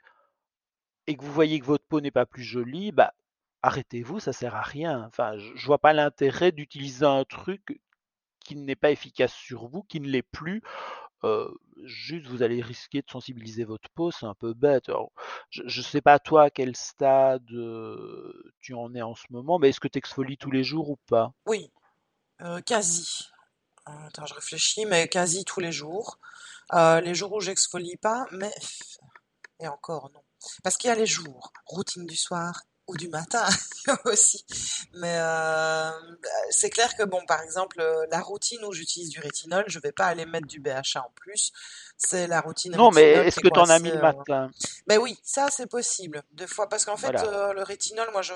et 1.06 1.16
que 1.16 1.24
vous 1.24 1.32
voyez 1.32 1.60
que 1.60 1.66
votre 1.66 1.84
peau 1.86 2.00
n'est 2.00 2.10
pas 2.10 2.26
plus 2.26 2.44
jolie, 2.44 2.92
bah, 2.92 3.14
arrêtez-vous, 3.62 4.20
ça 4.20 4.32
sert 4.32 4.54
à 4.54 4.62
rien. 4.62 5.04
Enfin, 5.06 5.36
je, 5.38 5.52
je 5.56 5.66
vois 5.66 5.78
pas 5.78 5.92
l'intérêt 5.92 6.52
d'utiliser 6.52 7.06
un 7.06 7.24
truc 7.24 7.80
qui 8.40 8.56
n'est 8.56 8.76
pas 8.76 8.90
efficace 8.90 9.32
sur 9.32 9.66
vous, 9.66 9.82
qui 9.82 10.00
ne 10.00 10.08
l'est 10.08 10.22
plus, 10.22 10.62
juste 11.84 12.26
vous 12.26 12.42
allez 12.42 12.62
risquer 12.62 13.02
de 13.02 13.10
sensibiliser 13.10 13.64
votre 13.64 13.88
peau, 13.90 14.10
c'est 14.10 14.26
un 14.26 14.34
peu 14.34 14.54
bête. 14.54 14.90
je 15.50 15.62
ne 15.62 15.84
sais 15.84 16.00
pas 16.00 16.18
toi 16.18 16.44
à 16.44 16.50
quel 16.50 16.76
stade 16.76 17.46
tu 18.60 18.74
en 18.74 18.94
es 18.94 19.02
en 19.02 19.14
ce 19.14 19.26
moment, 19.30 19.58
mais 19.58 19.70
est-ce 19.70 19.80
que 19.80 19.88
tu 19.88 19.98
exfolies 19.98 20.38
tous 20.38 20.50
les 20.50 20.64
jours 20.64 20.90
ou 20.90 20.96
pas? 21.06 21.32
Oui, 21.46 21.70
quasi. 22.64 23.28
Attends, 23.84 24.26
je 24.26 24.34
réfléchis, 24.34 24.84
mais 24.86 25.08
quasi 25.08 25.44
tous 25.44 25.60
les 25.60 25.72
jours. 25.72 26.18
les 26.72 27.14
jours 27.14 27.32
où 27.32 27.40
j'exfolie 27.40 27.96
pas, 27.96 28.26
mais 28.32 28.52
et 29.60 29.68
encore 29.68 30.10
non. 30.12 30.22
Parce 30.62 30.76
qu'il 30.76 30.88
y 30.88 30.92
a 30.92 30.96
les 30.96 31.06
jours, 31.06 31.52
routine 31.66 32.06
du 32.06 32.16
soir, 32.16 32.62
ou 32.88 32.96
du 32.96 33.08
matin 33.08 33.44
aussi. 34.04 34.44
Mais 34.94 35.16
euh, 35.18 35.90
c'est 36.50 36.70
clair 36.70 36.96
que 36.96 37.02
bon, 37.02 37.24
par 37.26 37.42
exemple, 37.42 37.80
euh, 37.80 38.06
la 38.10 38.20
routine 38.20 38.64
où 38.64 38.72
j'utilise 38.72 39.10
du 39.10 39.20
rétinol, 39.20 39.64
je 39.66 39.78
vais 39.78 39.92
pas 39.92 40.06
aller 40.06 40.26
mettre 40.26 40.46
du 40.46 40.60
BHA 40.60 41.00
en 41.00 41.10
plus. 41.14 41.52
C'est 41.96 42.26
la 42.26 42.40
routine. 42.40 42.76
Non, 42.76 42.90
mais 42.90 43.12
est-ce 43.26 43.40
que 43.40 43.48
tu 43.48 43.58
en 43.58 43.68
as 43.68 43.78
mis 43.78 43.90
le 43.90 43.98
euh, 43.98 44.02
matin? 44.02 44.50
Ben 44.86 44.98
oui, 44.98 45.18
ça 45.22 45.48
c'est 45.50 45.66
possible. 45.66 46.22
Deux 46.32 46.46
fois, 46.46 46.68
parce 46.68 46.84
qu'en 46.84 46.96
fait, 46.96 47.12
le 47.12 47.62
rétinol, 47.62 48.08
moi, 48.12 48.22
je, 48.22 48.34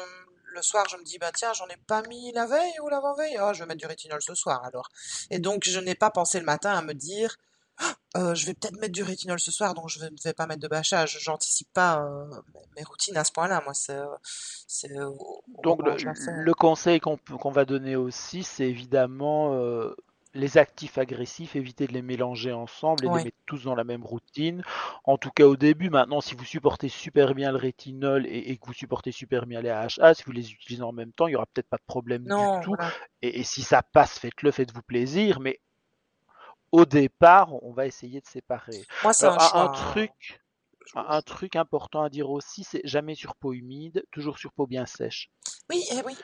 le 0.52 0.62
soir, 0.62 0.86
je 0.88 0.96
me 0.96 1.04
dis, 1.04 1.18
bah 1.18 1.30
tiens, 1.34 1.52
j'en 1.52 1.68
ai 1.68 1.76
pas 1.86 2.02
mis 2.02 2.32
la 2.32 2.46
veille 2.46 2.80
ou 2.82 2.88
l'avant-veille. 2.88 3.38
Oh, 3.40 3.52
je 3.52 3.60
vais 3.60 3.66
mettre 3.66 3.80
du 3.80 3.86
rétinol 3.86 4.20
ce 4.22 4.34
soir 4.34 4.64
alors. 4.64 4.88
Et 5.30 5.38
donc, 5.38 5.64
je 5.64 5.78
n'ai 5.80 5.94
pas 5.94 6.10
pensé 6.10 6.38
le 6.38 6.46
matin 6.46 6.72
à 6.72 6.82
me 6.82 6.94
dire, 6.94 7.36
euh, 8.16 8.34
je 8.34 8.46
vais 8.46 8.54
peut-être 8.54 8.78
mettre 8.80 8.92
du 8.92 9.02
rétinol 9.02 9.38
ce 9.38 9.52
soir, 9.52 9.74
donc 9.74 9.88
je 9.88 10.00
ne 10.04 10.10
vais, 10.24 10.32
pas 10.32 10.46
mettre 10.46 10.60
de 10.60 10.68
bâchage. 10.68 11.18
J'anticipe 11.20 11.72
pas 11.72 12.02
euh, 12.02 12.26
mes 12.76 12.82
routines 12.82 13.16
à 13.16 13.24
ce 13.24 13.30
point-là. 13.32 13.62
Moi, 13.64 13.74
c'est. 13.74 13.98
Euh, 14.98 15.10
donc, 15.62 15.80
le, 15.82 16.54
conseil 16.54 17.00
qu'on 17.00 17.50
va 17.50 17.64
donner 17.64 17.94
aussi, 17.96 18.42
c'est 18.42 18.68
évidemment 18.68 19.54
les 20.32 20.58
actifs 20.58 20.96
agressifs, 20.96 21.56
éviter 21.56 21.86
de 21.86 21.92
les 21.92 22.02
mélanger 22.02 22.52
ensemble 22.52 23.04
et 23.04 23.08
de 23.08 23.16
les 23.16 23.24
mettre 23.24 23.36
tous 23.46 23.64
dans 23.64 23.74
la 23.74 23.84
même 23.84 24.04
routine. 24.04 24.62
En 25.04 25.18
tout 25.18 25.30
cas 25.30 25.44
au 25.44 25.56
début, 25.56 25.90
maintenant 25.90 26.20
si 26.20 26.36
vous 26.36 26.44
supportez 26.44 26.88
super 26.88 27.34
bien 27.34 27.50
le 27.50 27.58
rétinol 27.58 28.26
et, 28.26 28.56
que 28.56 28.66
vous 28.66 28.72
supportez 28.72 29.10
super 29.10 29.46
bien 29.46 29.60
les 29.60 29.70
AHA, 29.70 30.14
si 30.14 30.22
vous 30.24 30.32
les 30.32 30.52
utilisez 30.52 30.82
en 30.82 30.92
même 30.92 31.12
temps, 31.12 31.26
il 31.26 31.30
n'y 31.30 31.36
aura 31.36 31.46
peut-être 31.46 31.68
pas 31.68 31.78
de 31.78 31.86
problème 31.86 32.22
du 32.22 32.64
tout. 32.64 32.76
Et, 33.22 33.40
et, 33.40 33.42
si 33.42 33.62
ça 33.62 33.82
passe, 33.82 34.18
faites-le, 34.18 34.52
faites-vous 34.52 34.82
plaisir. 34.82 35.40
Mais 35.40 35.60
au 36.72 36.84
départ, 36.84 37.62
on 37.62 37.72
va 37.72 37.86
essayer 37.86 38.20
de 38.20 38.26
séparer. 38.26 38.84
Moi, 39.02 39.12
c'est 39.12 39.26
un, 39.26 39.36
un, 39.54 39.68
truc, 39.68 40.40
un, 40.94 41.22
truc 41.22 41.56
important 41.56 42.02
à 42.02 42.10
dire 42.10 42.30
aussi, 42.30 42.64
c'est 42.64 42.82
jamais 42.84 43.14
sur 43.14 43.34
peau 43.36 43.52
humide, 43.52 44.04
toujours 44.10 44.38
sur 44.38 44.52
peau 44.52 44.66
bien 44.66 44.86
sèche. 44.86 45.30
Oui, 45.70 45.84
eh 45.92 46.02
oui. 46.04 46.16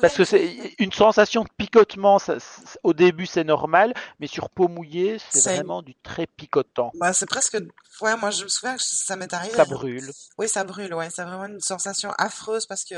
Parce 0.00 0.14
que 0.14 0.24
c'est 0.24 0.74
une 0.78 0.92
sensation 0.92 1.42
de 1.42 1.48
picotement, 1.56 2.18
au 2.82 2.94
début 2.94 3.26
c'est 3.26 3.44
normal, 3.44 3.92
mais 4.18 4.26
sur 4.26 4.48
peau 4.48 4.68
mouillée, 4.68 5.18
c'est 5.30 5.54
vraiment 5.54 5.82
du 5.82 5.94
très 5.96 6.26
picotant. 6.26 6.92
Bah, 6.94 7.12
c'est 7.12 7.26
presque. 7.26 7.58
Ouais, 8.00 8.16
moi 8.16 8.30
je 8.30 8.44
me 8.44 8.48
souviens 8.48 8.76
que 8.76 8.82
ça 8.82 9.16
m'est 9.16 9.32
arrivé. 9.34 9.54
Ça 9.54 9.64
brûle. 9.64 10.10
Oui, 10.38 10.48
ça 10.48 10.64
brûle, 10.64 10.94
ouais. 10.94 11.10
C'est 11.10 11.24
vraiment 11.24 11.46
une 11.46 11.60
sensation 11.60 12.10
affreuse 12.16 12.66
parce 12.66 12.84
que 12.84 12.94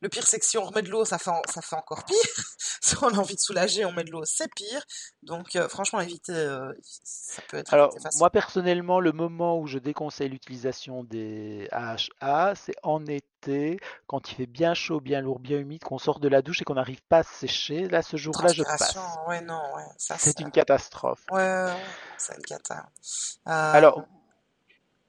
le 0.00 0.08
pire, 0.08 0.26
c'est 0.26 0.38
que 0.38 0.44
si 0.44 0.56
on 0.58 0.64
remet 0.64 0.82
de 0.82 0.90
l'eau, 0.90 1.04
ça 1.04 1.18
fait, 1.18 1.30
ça 1.48 1.60
fait 1.60 1.74
encore 1.74 2.04
pire. 2.04 2.16
si 2.80 2.94
on 3.02 3.08
a 3.08 3.18
envie 3.18 3.34
de 3.34 3.40
soulager, 3.40 3.84
on 3.84 3.92
met 3.92 4.04
de 4.04 4.10
l'eau, 4.10 4.24
c'est 4.24 4.52
pire. 4.54 4.82
Donc, 5.22 5.56
euh, 5.56 5.68
franchement, 5.68 6.00
éviter, 6.00 6.32
euh, 6.32 6.72
ça 6.82 7.42
peut 7.48 7.56
être. 7.56 7.74
Alors, 7.74 7.92
moi, 8.18 8.30
personnellement, 8.30 9.00
le 9.00 9.12
moment 9.12 9.58
où 9.58 9.66
je 9.66 9.78
déconseille 9.78 10.28
l'utilisation 10.28 11.02
des 11.02 11.68
AHA, 11.72 12.54
c'est 12.54 12.76
en 12.84 13.04
été, 13.06 13.80
quand 14.06 14.30
il 14.30 14.36
fait 14.36 14.46
bien 14.46 14.74
chaud, 14.74 15.00
bien 15.00 15.20
lourd, 15.20 15.40
bien 15.40 15.58
humide, 15.58 15.82
qu'on 15.82 15.98
sort 15.98 16.20
de 16.20 16.28
la 16.28 16.42
douche 16.42 16.62
et 16.62 16.64
qu'on 16.64 16.74
n'arrive 16.74 17.02
pas 17.08 17.18
à 17.18 17.24
sécher. 17.24 17.88
Là, 17.88 18.02
ce 18.02 18.16
jour-là, 18.16 18.52
je 18.52 18.62
passe. 18.62 18.96
Ouais, 19.26 19.40
non, 19.40 19.60
ouais. 19.74 19.84
c'est 19.98 20.38
une 20.38 20.52
catastrophe. 20.52 21.24
Ouais, 21.32 21.72
c'est 22.16 22.36
une 22.36 22.42
catastrophe. 22.42 23.38
Euh, 23.48 23.72
Alors, 23.72 24.06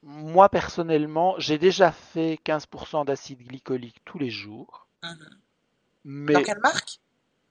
moi 0.04 0.50
personnellement, 0.50 1.36
j'ai 1.38 1.58
déjà 1.58 1.92
fait 1.92 2.40
15% 2.46 3.06
d'acide 3.06 3.46
glycolique 3.46 3.98
tous 4.06 4.18
les 4.18 4.30
jours. 4.30 4.88
Mhm. 5.04 5.40
Mais... 6.06 6.34
Dans 6.34 6.44
quelle 6.44 6.60
marque? 6.60 7.00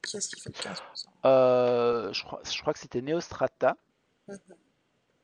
Qui 0.02 0.16
est-ce 0.16 0.28
qui 0.28 0.40
fait 0.40 0.50
15% 0.50 0.80
euh, 1.26 2.12
je, 2.12 2.22
crois, 2.22 2.40
je 2.50 2.60
crois 2.60 2.72
que 2.72 2.78
c'était 2.78 3.02
Neostrata, 3.02 3.76
mhm. 4.28 4.38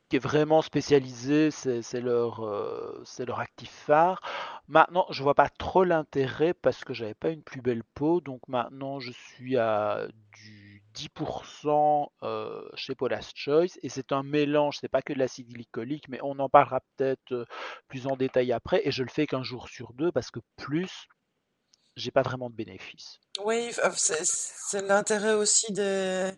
qui 0.09 0.17
est 0.17 0.19
vraiment 0.19 0.61
spécialisé, 0.61 1.49
c'est 1.49 2.01
leur, 2.01 2.45
euh, 2.45 3.03
leur 3.19 3.39
actif 3.39 3.71
phare. 3.71 4.21
Maintenant, 4.67 5.07
je 5.09 5.23
vois 5.23 5.33
pas 5.33 5.49
trop 5.49 5.83
l'intérêt 5.83 6.53
parce 6.53 6.83
que 6.83 6.93
j'avais 6.93 7.13
pas 7.15 7.29
une 7.29 7.41
plus 7.41 7.61
belle 7.61 7.83
peau, 7.83 8.21
donc 8.21 8.41
maintenant 8.47 8.99
je 8.99 9.11
suis 9.11 9.57
à 9.57 10.07
du 10.33 10.64
10% 10.95 12.07
euh, 12.23 12.61
chez 12.75 12.95
Paula's 12.95 13.31
Choice 13.35 13.77
et 13.83 13.89
c'est 13.89 14.11
un 14.11 14.23
mélange, 14.23 14.77
c'est 14.79 14.87
pas 14.87 15.01
que 15.01 15.13
de 15.13 15.19
l'acide 15.19 15.49
glycolique, 15.49 16.07
mais 16.09 16.19
on 16.23 16.39
en 16.39 16.49
parlera 16.49 16.79
peut-être 16.95 17.31
euh, 17.33 17.45
plus 17.87 18.07
en 18.07 18.15
détail 18.15 18.51
après 18.51 18.81
et 18.85 18.91
je 18.91 19.03
le 19.03 19.09
fais 19.09 19.27
qu'un 19.27 19.43
jour 19.43 19.67
sur 19.69 19.93
deux 19.93 20.11
parce 20.11 20.31
que 20.31 20.39
plus, 20.55 21.07
j'ai 21.95 22.11
pas 22.11 22.21
vraiment 22.21 22.49
de 22.49 22.55
bénéfice. 22.55 23.19
Oui, 23.43 23.71
c'est 23.93 24.81
l'intérêt 24.81 25.33
aussi 25.33 25.71
des, 25.71 26.31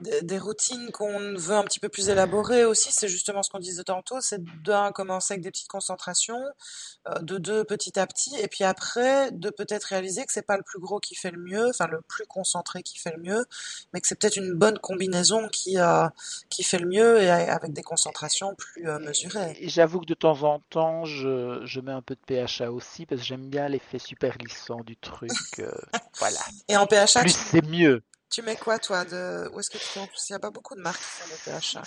des, 0.00 0.38
routines 0.38 0.90
qu'on 0.90 1.34
veut 1.34 1.54
un 1.54 1.64
petit 1.64 1.78
peu 1.78 1.88
plus 1.88 2.08
élaborées 2.08 2.64
aussi, 2.64 2.90
c'est 2.92 3.08
justement 3.08 3.42
ce 3.42 3.50
qu'on 3.50 3.58
disait 3.58 3.84
tantôt, 3.84 4.20
c'est 4.20 4.42
d'un 4.62 4.90
commencer 4.90 5.34
avec 5.34 5.42
des 5.42 5.50
petites 5.50 5.68
concentrations, 5.68 6.42
euh, 7.08 7.18
de 7.20 7.38
deux 7.38 7.64
petit 7.64 7.98
à 7.98 8.06
petit, 8.06 8.34
et 8.36 8.48
puis 8.48 8.64
après 8.64 9.30
de 9.32 9.50
peut-être 9.50 9.84
réaliser 9.84 10.24
que 10.24 10.32
c'est 10.32 10.46
pas 10.46 10.56
le 10.56 10.62
plus 10.62 10.80
gros 10.80 10.98
qui 10.98 11.14
fait 11.14 11.30
le 11.30 11.40
mieux, 11.40 11.68
enfin 11.68 11.86
le 11.86 12.00
plus 12.00 12.26
concentré 12.26 12.82
qui 12.82 12.98
fait 12.98 13.14
le 13.16 13.22
mieux, 13.22 13.44
mais 13.92 14.00
que 14.00 14.08
c'est 14.08 14.18
peut-être 14.18 14.36
une 14.36 14.54
bonne 14.54 14.78
combinaison 14.78 15.48
qui 15.48 15.78
euh, 15.78 16.08
qui 16.48 16.62
fait 16.62 16.78
le 16.78 16.88
mieux 16.88 17.20
et 17.20 17.30
avec 17.30 17.72
des 17.72 17.82
concentrations 17.82 18.54
plus 18.54 18.88
euh, 18.88 18.98
mesurées. 18.98 19.56
Et 19.60 19.68
j'avoue 19.68 20.00
que 20.00 20.06
de 20.06 20.14
temps 20.14 20.42
en 20.42 20.60
temps, 20.70 21.04
je, 21.04 21.60
je 21.64 21.80
mets 21.80 21.92
un 21.92 22.02
peu 22.02 22.16
de 22.16 22.46
PHA 22.46 22.70
aussi 22.72 23.06
parce 23.06 23.20
que 23.20 23.26
j'aime 23.26 23.48
bien 23.48 23.68
l'effet 23.68 23.98
super 23.98 24.38
glissant 24.38 24.80
du 24.80 24.96
truc. 24.96 25.30
voilà. 26.18 26.40
Et 26.68 26.76
en 26.76 26.86
PHA, 26.86 27.20
plus 27.20 27.36
c'est 27.36 27.66
mieux. 27.66 28.02
Tu 28.32 28.40
mets 28.40 28.56
quoi, 28.56 28.78
toi 28.78 29.04
de... 29.04 29.50
Où 29.52 29.60
est-ce 29.60 29.68
que 29.68 29.76
tu 29.76 29.98
en 29.98 30.06
plus? 30.06 30.30
Il 30.30 30.32
n'y 30.32 30.36
a 30.36 30.38
pas 30.38 30.50
beaucoup 30.50 30.74
de 30.74 30.80
marques 30.80 31.02
qui 31.02 31.04
font 31.04 31.50
le 31.52 31.60
PHA. 31.60 31.82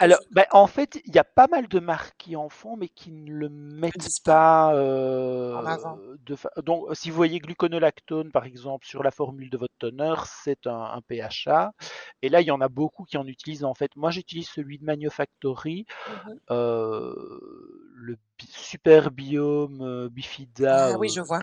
Alors, 0.00 0.18
ben, 0.32 0.44
en 0.50 0.66
fait, 0.66 1.00
il 1.04 1.14
y 1.14 1.20
a 1.20 1.24
pas 1.24 1.46
mal 1.46 1.68
de 1.68 1.78
marques 1.78 2.16
qui 2.18 2.34
en 2.34 2.48
font, 2.48 2.76
mais 2.76 2.88
qui 2.88 3.12
ne 3.12 3.32
le 3.32 3.48
mettent 3.48 4.20
pas 4.24 4.74
euh, 4.74 5.54
en 5.54 5.64
avant. 5.64 5.96
De... 6.26 6.36
Donc, 6.62 6.88
si 6.96 7.10
vous 7.10 7.16
voyez 7.16 7.38
gluconolactone, 7.38 8.32
par 8.32 8.44
exemple, 8.44 8.84
sur 8.84 9.04
la 9.04 9.12
formule 9.12 9.50
de 9.50 9.56
votre 9.56 9.74
toner, 9.78 10.14
c'est 10.42 10.66
un, 10.66 10.96
un, 10.96 11.00
PHA. 11.00 11.72
Et 12.22 12.28
là, 12.28 12.40
il 12.40 12.48
y 12.48 12.50
en 12.50 12.60
a 12.60 12.68
beaucoup 12.68 13.04
qui 13.04 13.16
en 13.16 13.28
utilisent. 13.28 13.62
En 13.62 13.74
fait, 13.74 13.94
moi, 13.94 14.10
j'utilise 14.10 14.48
celui 14.48 14.78
de 14.78 14.84
Manufactory, 14.84 15.86
mmh 15.86 16.30
euh, 16.50 17.14
le 17.94 18.16
Super 18.48 19.12
Biome 19.12 19.80
euh, 19.80 20.08
Bifida. 20.08 20.86
Ah 20.86 20.98
oui, 20.98 21.08
je 21.08 21.20
vois. 21.20 21.40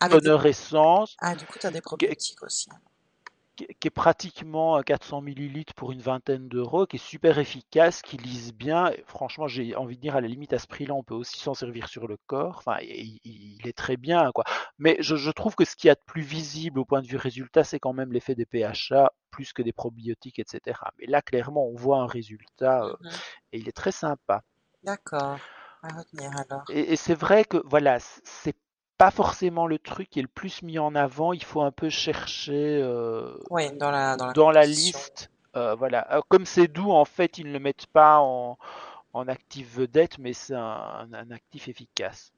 Avec 0.00 0.22
toner 0.22 0.42
des... 0.42 0.48
essence. 0.48 1.14
Ah, 1.20 1.34
du 1.34 1.44
coup, 1.44 1.58
tu 1.58 1.66
as 1.66 1.70
des 1.70 1.82
probiotiques 1.82 2.42
aussi 2.42 2.70
qui 3.56 3.88
est 3.88 3.90
pratiquement 3.90 4.74
à 4.76 4.82
400 4.82 5.22
millilitres 5.22 5.74
pour 5.74 5.92
une 5.92 6.00
vingtaine 6.00 6.48
d'euros, 6.48 6.86
qui 6.86 6.96
est 6.96 7.04
super 7.04 7.38
efficace, 7.38 8.02
qui 8.02 8.18
lise 8.18 8.52
bien. 8.52 8.92
franchement, 9.06 9.48
j'ai 9.48 9.74
envie 9.74 9.96
de 9.96 10.02
dire, 10.02 10.16
à 10.16 10.20
la 10.20 10.28
limite, 10.28 10.52
à 10.52 10.58
ce 10.58 10.66
prix-là, 10.66 10.94
on 10.94 11.02
peut 11.02 11.14
aussi 11.14 11.38
s'en 11.38 11.54
servir 11.54 11.88
sur 11.88 12.06
le 12.06 12.18
corps. 12.26 12.58
Enfin, 12.58 12.76
il, 12.82 13.66
est 13.66 13.76
très 13.76 13.96
bien, 13.96 14.30
quoi. 14.32 14.44
Mais 14.78 14.96
je, 15.00 15.30
trouve 15.30 15.54
que 15.54 15.64
ce 15.64 15.74
qu'il 15.74 15.88
y 15.88 15.90
a 15.90 15.94
de 15.94 16.00
plus 16.06 16.22
visible 16.22 16.78
au 16.78 16.84
point 16.84 17.00
de 17.00 17.06
vue 17.06 17.16
résultat, 17.16 17.64
c'est 17.64 17.80
quand 17.80 17.92
même 17.92 18.12
l'effet 18.12 18.34
des 18.34 18.46
PHA, 18.46 19.12
plus 19.30 19.52
que 19.52 19.62
des 19.62 19.72
probiotiques, 19.72 20.38
etc. 20.38 20.78
Mais 20.98 21.06
là, 21.06 21.22
clairement, 21.22 21.66
on 21.66 21.74
voit 21.74 21.98
un 21.98 22.06
résultat 22.06 22.84
euh, 22.84 22.96
mmh 23.00 23.08
et 23.52 23.58
il 23.58 23.68
est 23.68 23.76
très 23.76 23.92
sympa. 23.92 24.42
D'accord. 24.82 25.38
À 25.82 25.88
retenir 25.88 26.30
alors. 26.36 26.64
Et, 26.70 26.92
et 26.92 26.96
c'est 26.96 27.14
vrai 27.14 27.44
que, 27.44 27.58
voilà, 27.64 27.98
c'est 28.00 28.56
pas 28.98 29.10
forcément 29.10 29.66
le 29.66 29.78
truc 29.78 30.08
qui 30.10 30.18
est 30.18 30.22
le 30.22 30.28
plus 30.28 30.62
mis 30.62 30.78
en 30.78 30.94
avant. 30.94 31.32
Il 31.32 31.44
faut 31.44 31.62
un 31.62 31.70
peu 31.70 31.90
chercher 31.90 32.80
euh, 32.82 33.36
dans 33.78 33.90
la, 33.90 34.16
dans 34.16 34.50
la, 34.50 34.64
liste. 34.64 35.30
Euh, 35.56 35.74
voilà. 35.74 36.06
Euh, 36.14 36.20
comme 36.28 36.46
c'est 36.46 36.68
doux, 36.68 36.90
en 36.90 37.04
fait, 37.04 37.38
ils 37.38 37.46
ne 37.46 37.52
le 37.52 37.58
mettent 37.58 37.86
pas 37.86 38.18
en, 38.20 38.58
en 39.12 39.28
actif 39.28 39.76
vedette, 39.76 40.18
mais 40.18 40.32
c'est 40.32 40.54
un, 40.54 41.08
un, 41.12 41.30
actif 41.30 41.68
efficace. 41.68 42.32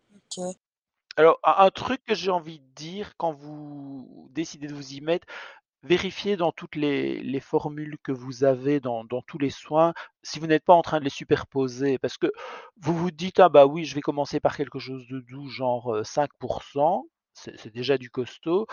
Alors, 1.16 1.40
un 1.42 1.70
truc 1.70 2.04
que 2.04 2.14
j'ai 2.14 2.30
envie 2.30 2.60
de 2.60 2.74
dire 2.74 3.16
quand 3.16 3.32
vous 3.32 4.28
décidez 4.30 4.68
de 4.68 4.74
vous 4.74 4.94
y 4.94 5.00
mettre, 5.00 5.26
vérifiez 5.88 6.36
dans 6.36 6.52
toutes 6.52 6.76
les, 6.76 7.40
formules 7.40 7.96
que 8.02 8.12
vous 8.12 8.44
avez 8.44 8.78
dans, 8.78 9.04
tous 9.26 9.38
les 9.38 9.50
soins 9.50 9.94
si 10.22 10.38
vous 10.38 10.46
n'êtes 10.46 10.64
pas 10.64 10.74
en 10.74 10.82
train 10.82 10.98
de 10.98 11.04
les 11.04 11.10
superposer? 11.10 11.98
Parce 11.98 12.18
que 12.18 12.30
vous 12.76 12.94
vous 12.94 13.10
dites, 13.10 13.40
ah 13.40 13.48
bah 13.48 13.66
oui, 13.66 13.84
je 13.84 13.94
vais 13.94 14.00
commencer 14.00 14.38
par 14.38 14.56
quelque 14.56 14.78
chose 14.78 15.06
de 15.08 15.20
doux, 15.20 15.48
genre 15.48 16.02
5%, 16.02 17.08
c'est 17.32 17.72
déjà 17.72 17.98
du 17.98 18.10
costaud. 18.10 18.66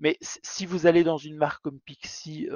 Mais 0.00 0.18
si 0.20 0.66
vous 0.66 0.86
allez 0.86 1.04
dans 1.04 1.18
une 1.18 1.36
marque 1.36 1.62
comme 1.62 1.80
Pixie, 1.80 2.48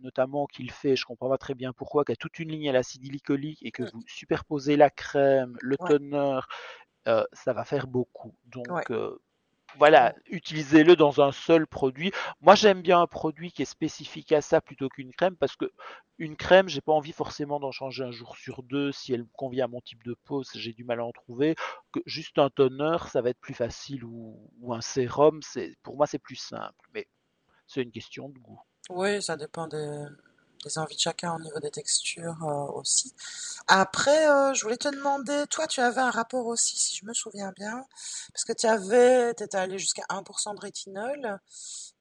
notamment 0.00 0.46
qu'il 0.46 0.70
fait, 0.70 0.96
je 0.96 1.04
comprends 1.04 1.30
pas 1.30 1.38
très 1.38 1.54
bien 1.54 1.72
pourquoi, 1.72 2.04
qui 2.04 2.12
a 2.12 2.16
toute 2.16 2.38
une 2.38 2.50
ligne 2.50 2.68
à 2.68 2.72
l'acide 2.72 3.02
glycolique 3.02 3.62
et 3.62 3.70
que 3.70 3.84
vous 3.84 4.02
superposez 4.06 4.76
la 4.76 4.90
crème, 4.90 5.56
le 5.60 5.76
toner, 5.76 6.40
ça 7.04 7.52
va 7.52 7.64
faire 7.64 7.86
beaucoup. 7.86 8.34
Donc 8.44 8.90
voilà, 9.78 10.14
utilisez-le 10.26 10.96
dans 10.96 11.20
un 11.20 11.32
seul 11.32 11.66
produit. 11.66 12.12
Moi, 12.40 12.54
j'aime 12.54 12.82
bien 12.82 13.00
un 13.00 13.06
produit 13.06 13.52
qui 13.52 13.62
est 13.62 13.66
spécifique 13.66 14.32
à 14.32 14.40
ça 14.40 14.60
plutôt 14.60 14.88
qu'une 14.88 15.12
crème 15.12 15.36
parce 15.36 15.56
que 15.56 15.70
une 16.18 16.36
crème, 16.36 16.68
j'ai 16.68 16.80
pas 16.80 16.92
envie 16.92 17.12
forcément 17.12 17.58
d'en 17.58 17.72
changer 17.72 18.04
un 18.04 18.10
jour 18.10 18.36
sur 18.36 18.62
deux 18.62 18.92
si 18.92 19.12
elle 19.12 19.26
convient 19.36 19.64
à 19.64 19.68
mon 19.68 19.80
type 19.80 20.04
de 20.04 20.14
peau, 20.24 20.42
j'ai 20.54 20.72
du 20.72 20.84
mal 20.84 21.00
à 21.00 21.04
en 21.04 21.12
trouver. 21.12 21.56
Juste 22.06 22.38
un 22.38 22.50
toner, 22.50 22.96
ça 23.10 23.22
va 23.22 23.30
être 23.30 23.40
plus 23.40 23.54
facile 23.54 24.04
ou, 24.04 24.38
un 24.72 24.80
sérum, 24.80 25.40
c'est 25.42 25.74
pour 25.82 25.96
moi 25.96 26.06
c'est 26.06 26.18
plus 26.18 26.36
simple, 26.36 26.88
mais 26.94 27.08
c'est 27.66 27.82
une 27.82 27.90
question 27.90 28.28
de 28.28 28.38
goût. 28.38 28.60
Oui, 28.90 29.22
ça 29.22 29.36
dépend 29.36 29.66
des, 29.66 30.04
des 30.62 30.78
envies 30.78 30.96
de 30.96 31.00
chacun 31.00 31.34
au 31.34 31.40
niveau 31.40 31.58
des 31.60 31.70
textures 31.70 32.42
euh, 32.42 32.78
aussi. 32.78 33.14
Après, 33.68 34.28
euh, 34.28 34.54
je 34.54 34.62
voulais 34.62 34.76
te 34.76 34.88
demander, 34.88 35.44
toi, 35.50 35.66
tu 35.66 35.80
avais 35.80 36.00
un 36.00 36.10
rapport 36.10 36.46
aussi, 36.46 36.76
si 36.76 36.96
je 36.96 37.04
me 37.04 37.14
souviens 37.14 37.52
bien, 37.52 37.84
parce 38.32 38.44
que 38.44 38.52
tu 38.52 38.66
avais, 38.66 39.30
étais 39.30 39.54
allé 39.56 39.78
jusqu'à 39.78 40.04
1% 40.08 40.54
de 40.54 40.60
rétinol, 40.60 41.40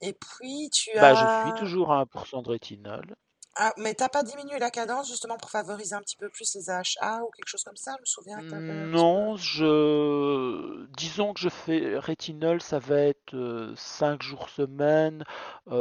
et 0.02 0.14
puis 0.14 0.70
tu 0.72 0.92
as... 0.92 1.02
Bah, 1.02 1.14
je 1.14 1.50
suis 1.50 1.60
toujours 1.60 1.92
à 1.92 2.04
1% 2.06 2.44
de 2.44 2.50
rétinol. 2.50 3.16
Ah, 3.58 3.74
mais 3.78 3.94
t'as 3.94 4.08
pas 4.08 4.24
diminué 4.24 4.60
la 4.60 4.72
cadence 4.72 5.10
justement 5.10 5.36
pour 5.38 5.50
favoriser 5.50 5.94
un 5.94 6.00
petit 6.00 6.16
peu 6.16 6.30
plus 6.30 6.56
les 6.56 6.70
AHA 6.70 7.24
ou 7.24 7.30
quelque 7.32 7.50
chose 7.50 7.64
comme 7.64 7.76
ça, 7.76 7.96
je 7.98 8.02
me 8.02 8.06
souviens. 8.06 8.42
Non, 8.42 9.36
je 9.36 10.86
disons 10.98 11.34
que 11.34 11.42
je 11.42 11.50
fais 11.50 12.00
rétinol, 12.00 12.62
ça 12.62 12.80
va 12.80 13.00
être 13.00 13.74
5 13.76 14.22
jours 14.24 14.50
semaine 14.50 15.24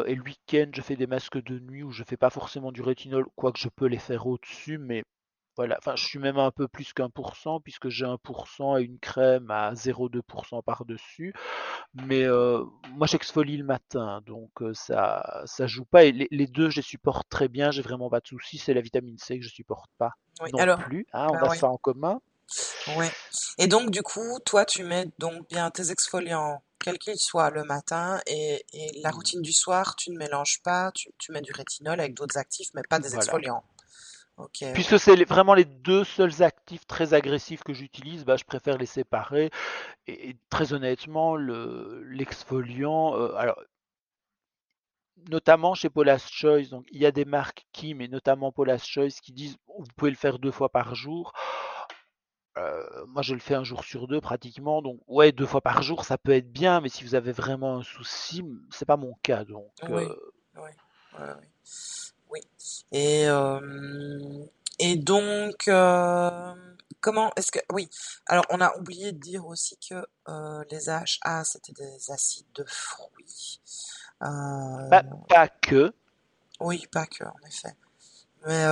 et 0.07 0.15
le 0.15 0.23
week-end 0.23 0.71
je 0.75 0.83
fais 0.83 0.97
des 0.97 1.07
masques 1.07 1.43
de 1.43 1.59
nuit 1.61 1.85
où 1.85 1.93
je 1.93 2.03
fais 2.03 2.17
pas 2.17 2.31
forcément 2.31 2.73
du 2.73 2.83
rétinol, 2.83 3.27
quoique 3.37 3.59
je 3.59 3.69
peux 3.69 3.87
les 3.87 3.99
faire 3.99 4.27
au-dessus, 4.27 4.79
mais 4.79 5.05
voilà, 5.61 5.77
enfin 5.77 5.95
je 5.95 6.07
suis 6.07 6.19
même 6.19 6.39
un 6.39 6.51
peu 6.51 6.69
plus 6.69 6.95
qu'un 6.95 7.11
pour 7.11 7.37
cent 7.37 7.61
puisque 7.61 7.91
j'ai 7.91 8.07
un 8.07 8.17
pour 8.17 8.49
cent 8.49 8.79
et 8.79 8.83
une 8.83 8.99
crème 8.99 9.51
à 9.51 9.75
0,2% 9.75 10.63
par-dessus. 10.63 11.35
Mais 11.93 12.23
euh, 12.25 12.65
moi 12.95 13.07
j'exfolie 13.07 13.59
le 13.59 13.65
matin, 13.65 14.23
donc 14.25 14.51
ça 14.73 15.43
ça 15.45 15.67
joue 15.67 15.85
pas. 15.85 16.05
Et 16.05 16.13
les, 16.13 16.47
deux 16.47 16.71
je 16.71 16.77
les 16.77 16.83
supporte 16.83 17.29
très 17.29 17.49
bien, 17.49 17.71
j'ai 17.71 17.83
vraiment 17.83 18.09
pas 18.09 18.21
de 18.21 18.27
soucis. 18.27 18.57
C'est 18.57 18.73
la 18.73 18.81
vitamine 18.81 19.19
C 19.19 19.39
que 19.39 19.45
je 19.45 19.51
supporte 19.51 19.91
pas 19.99 20.13
non 20.51 20.59
alors, 20.59 20.79
plus. 20.79 21.07
Hein, 21.13 21.27
on 21.29 21.35
bah 21.35 21.51
a 21.51 21.55
ça 21.55 21.69
en 21.69 21.77
commun. 21.77 22.23
Oui. 22.97 23.05
Et 23.59 23.67
donc 23.67 23.91
du 23.91 24.01
coup, 24.01 24.39
toi 24.47 24.65
tu 24.65 24.83
mets 24.83 25.11
donc 25.19 25.47
bien 25.51 25.71
tes 25.71 25.91
exfoliants 25.91 26.63
quel 26.83 26.99
qu'il 26.99 27.19
soit 27.19 27.51
le 27.51 27.63
matin 27.65 28.21
et, 28.27 28.65
la 29.03 29.11
mmh. 29.11 29.15
routine 29.15 29.43
du 29.43 29.53
soir, 29.53 29.97
tu 29.97 30.11
ne 30.11 30.17
mélanges 30.17 30.61
pas, 30.63 30.91
tu, 30.93 31.13
mets 31.31 31.43
du 31.43 31.53
rétinol 31.53 32.01
avec 32.01 32.15
d'autres 32.15 32.39
actifs, 32.39 32.71
mais 32.75 32.83
pas 32.89 32.99
des 32.99 33.15
exfoliants. 33.15 33.63
Puisque 34.75 34.99
c'est 34.99 35.25
vraiment 35.25 35.55
les 35.55 35.65
deux 35.65 36.05
seuls 36.05 36.43
actifs 36.43 36.87
très 36.87 37.15
agressifs 37.15 37.63
que 37.63 37.73
j'utilise, 37.73 38.25
bah, 38.25 38.37
je 38.37 38.45
préfère 38.45 38.79
les 38.79 38.87
séparer. 38.87 39.51
Et, 40.07 40.37
très 40.49 40.73
honnêtement, 40.73 41.37
l'exfoliant, 41.37 43.17
euh, 43.17 43.35
alors 43.35 43.61
notamment 45.29 45.75
chez 45.75 45.91
Paula's 45.91 46.29
Choice, 46.31 46.71
donc 46.71 46.87
il 46.91 47.01
y 47.01 47.07
a 47.07 47.13
des 47.13 47.25
marques 47.25 47.67
qui, 47.73 47.95
mais 47.95 48.09
notamment 48.09 48.53
Paula's 48.53 48.87
Choice, 48.87 49.21
qui 49.23 49.33
disent 49.33 49.59
vous 49.79 49.85
pouvez 49.97 50.11
le 50.11 50.17
faire 50.17 50.39
deux 50.39 50.51
fois 50.51 50.71
par 50.71 50.95
jour. 50.95 51.33
Euh, 52.59 53.07
moi, 53.07 53.23
je 53.23 53.35
le 53.35 53.41
fais 53.41 53.55
un 53.55 53.65
jour 53.65 53.85
sur 53.85 54.09
deux 54.09 54.21
pratiquement, 54.21 54.83
donc 54.83 55.01
ouais, 55.07 55.33
deux 55.33 55.47
fois 55.47 55.61
par 55.61 55.83
jour, 55.83 56.05
ça 56.05 56.19
peut 56.19 56.33
être 56.33 56.51
bien, 56.51 56.81
mais 56.81 56.89
si 56.89 57.05
vous 57.05 57.15
avez 57.15 57.33
vraiment 57.33 57.79
un 57.79 57.83
souci, 57.83 58.45
c'est 58.71 58.87
pas 58.87 58.97
mon 58.97 59.15
cas, 59.23 59.45
donc. 59.45 59.71
Oui, 59.89 60.05
euh, 60.05 60.17
oui, 60.57 60.71
oui. 61.19 61.47
Oui. 62.31 62.41
Et, 62.93 63.27
et 64.79 64.97
donc, 64.97 65.71
comment 67.01 67.33
est-ce 67.37 67.53
que. 67.53 67.59
Oui. 67.73 67.89
Alors, 68.27 68.45
on 68.51 68.61
a 68.61 68.77
oublié 68.77 69.13
de 69.13 69.19
dire 69.19 69.47
aussi 69.47 69.77
que 69.79 70.07
les 70.71 70.89
AHA, 70.89 71.45
c'était 71.45 71.73
des 71.73 72.11
acides 72.11 72.47
de 72.55 72.65
fruits. 72.67 73.61
Pas, 74.21 75.49
que. 75.63 75.93
Oui, 76.61 76.87
pas 76.93 77.07
que, 77.07 77.25
en 77.25 77.47
effet. 77.47 77.75
Mais, 78.47 78.67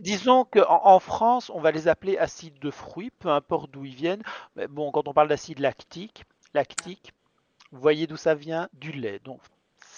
disons 0.00 0.44
qu'en 0.44 0.86
en 0.86 1.00
France, 1.00 1.50
on 1.50 1.60
va 1.60 1.70
les 1.70 1.88
appeler 1.88 2.18
acides 2.18 2.58
de 2.58 2.70
fruits, 2.70 3.10
peu 3.10 3.30
importe 3.30 3.70
d'où 3.70 3.84
ils 3.84 3.94
viennent. 3.94 4.22
Mais 4.56 4.66
bon, 4.66 4.90
quand 4.90 5.08
on 5.08 5.14
parle 5.14 5.28
d'acide 5.28 5.58
lactique, 5.58 6.24
lactique, 6.52 7.14
vous 7.72 7.80
voyez 7.80 8.06
d'où 8.06 8.16
ça 8.16 8.34
vient? 8.34 8.68
Du 8.74 8.92
lait. 8.92 9.20
Donc 9.20 9.40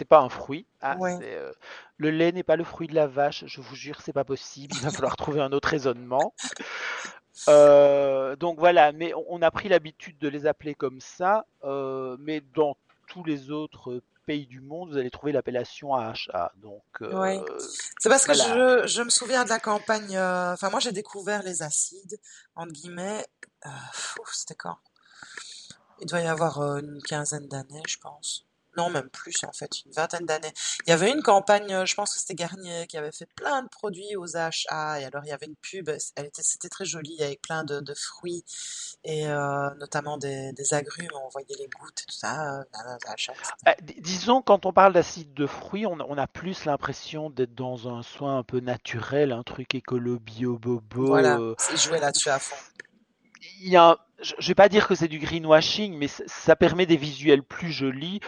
c'est 0.01 0.07
pas 0.07 0.21
un 0.21 0.31
fruit. 0.31 0.65
Ah, 0.81 0.97
euh, 1.03 1.53
le 1.99 2.11
lait 2.11 2.33
n'est 2.33 2.43
pas 2.43 2.57
le 2.57 2.65
fruit 2.65 2.87
de 2.87 2.95
la 2.95 3.07
vache. 3.07 3.45
Je 3.47 3.61
vous 3.61 3.77
jure, 3.77 4.01
c'est 4.01 4.15
pas 4.15 4.25
possible. 4.25 4.73
Il 4.75 4.81
va 4.81 4.91
falloir 4.91 5.15
trouver 5.19 5.43
un 5.43 5.53
autre 5.53 5.69
raisonnement. 5.69 6.35
Euh, 7.49 8.37
donc 8.37 8.59
voilà, 8.59 8.93
mais 8.93 9.15
on 9.29 9.41
a 9.41 9.51
pris 9.51 9.71
l'habitude 9.71 10.19
de 10.19 10.29
les 10.29 10.45
appeler 10.45 10.75
comme 10.75 11.01
ça. 11.01 11.47
Euh, 11.65 12.19
mais 12.21 12.43
dans 12.55 12.77
tous 13.07 13.25
les 13.25 13.51
autres 13.51 14.03
pays 14.27 14.47
du 14.47 14.61
monde, 14.61 14.91
vous 14.91 14.99
allez 14.99 15.11
trouver 15.11 15.33
l'appellation 15.33 15.95
AHA. 15.95 16.53
Donc, 16.57 16.83
c'est 17.99 18.11
parce 18.11 18.27
que 18.27 18.35
je, 18.35 18.83
je, 18.87 19.03
me 19.03 19.09
souviens 19.09 19.45
de 19.45 19.49
la 19.49 19.59
campagne. 19.59 20.19
Enfin, 20.19 20.69
moi, 20.69 20.81
j'ai 20.81 20.93
découvert 20.93 21.43
les 21.43 21.63
acides 21.63 22.21
entre 22.57 22.73
guillemets. 22.73 23.25
C'était 24.33 24.57
quand? 24.57 24.77
Il 26.01 26.07
doit 26.09 26.21
y 26.21 26.27
avoir 26.27 26.61
une 26.77 27.01
quinzaine 27.03 27.49
d'années, 27.49 27.83
je 27.89 27.97
pense. 27.97 28.50
Non, 28.81 28.91
même 28.91 29.09
plus 29.11 29.37
en 29.45 29.53
fait, 29.53 29.71
une 29.85 29.93
vingtaine 29.93 30.27
d'années. 30.27 30.53
Il 30.87 30.91
y 30.91 30.93
avait 30.93 31.11
une 31.11 31.23
campagne, 31.23 31.73
euh, 31.75 31.87
je 31.87 31.95
pense 31.95 32.15
que 32.15 32.21
c'était 32.21 32.35
Garnier, 32.35 32.87
qui 32.89 32.97
avait 32.99 33.13
fait 33.13 33.29
plein 33.37 33.63
de 33.63 33.69
produits 33.69 34.17
aux 34.17 34.37
achats. 34.37 35.01
Et 35.01 35.05
alors 35.05 35.25
il 35.25 35.29
y 35.29 35.33
avait 35.33 35.47
une 35.47 35.57
pub, 35.57 35.89
elle 36.17 36.27
était, 36.27 36.43
c'était 36.43 36.69
très 36.69 36.85
joli 36.85 37.23
avec 37.23 37.43
plein 37.43 37.65
de, 37.65 37.81
de 37.81 37.95
fruits 37.95 38.45
et 39.05 39.27
euh, 39.29 39.71
notamment 39.79 40.17
des, 40.19 40.53
des 40.53 40.75
agrumes. 40.75 41.09
On 41.25 41.29
voyait 41.29 41.57
les 41.59 41.69
gouttes 41.69 42.03
et 42.03 42.07
tout 42.07 42.17
ça. 42.19 42.61
euh, 42.61 43.73
d- 43.83 43.97
disons, 44.01 44.43
quand 44.43 44.67
on 44.67 44.73
parle 44.73 44.93
d'acide 44.93 45.33
de 45.35 45.47
fruits, 45.47 45.87
on, 45.87 46.01
a 46.01 46.05
on 46.09 46.19
a 46.19 46.27
plus 46.27 46.65
l'impression 46.65 47.31
d'être 47.31 47.55
dans 47.55 47.89
un 47.89 48.03
soin 48.03 48.39
un 48.39 48.43
peu 48.43 48.61
naturel, 48.61 49.33
un 49.33 49.43
truc 49.43 49.75
écolo, 49.75 50.19
bio, 50.19 50.59
bobo. 50.59 51.07
Voilà, 51.07 51.37
euh, 51.39 51.55
jouer 51.77 51.99
là-dessus 52.01 52.31
à 52.31 52.39
fond. 52.39 52.57
il 53.63 53.69
y 53.71 53.77
a, 53.77 53.91
un- 53.91 53.97
je 54.23 54.35
je 54.39 54.49
vais 54.49 54.55
pas 54.55 54.69
dire 54.69 54.87
que 54.87 54.95
c'est 54.95 55.09
du 55.09 55.19
greenwashing, 55.19 55.97
mais 55.97 56.09
ça 56.09 56.57
permet 56.57 56.87
des 56.87 56.97
visuels 56.97 57.43
plus 57.43 57.73
jolis 57.73 58.21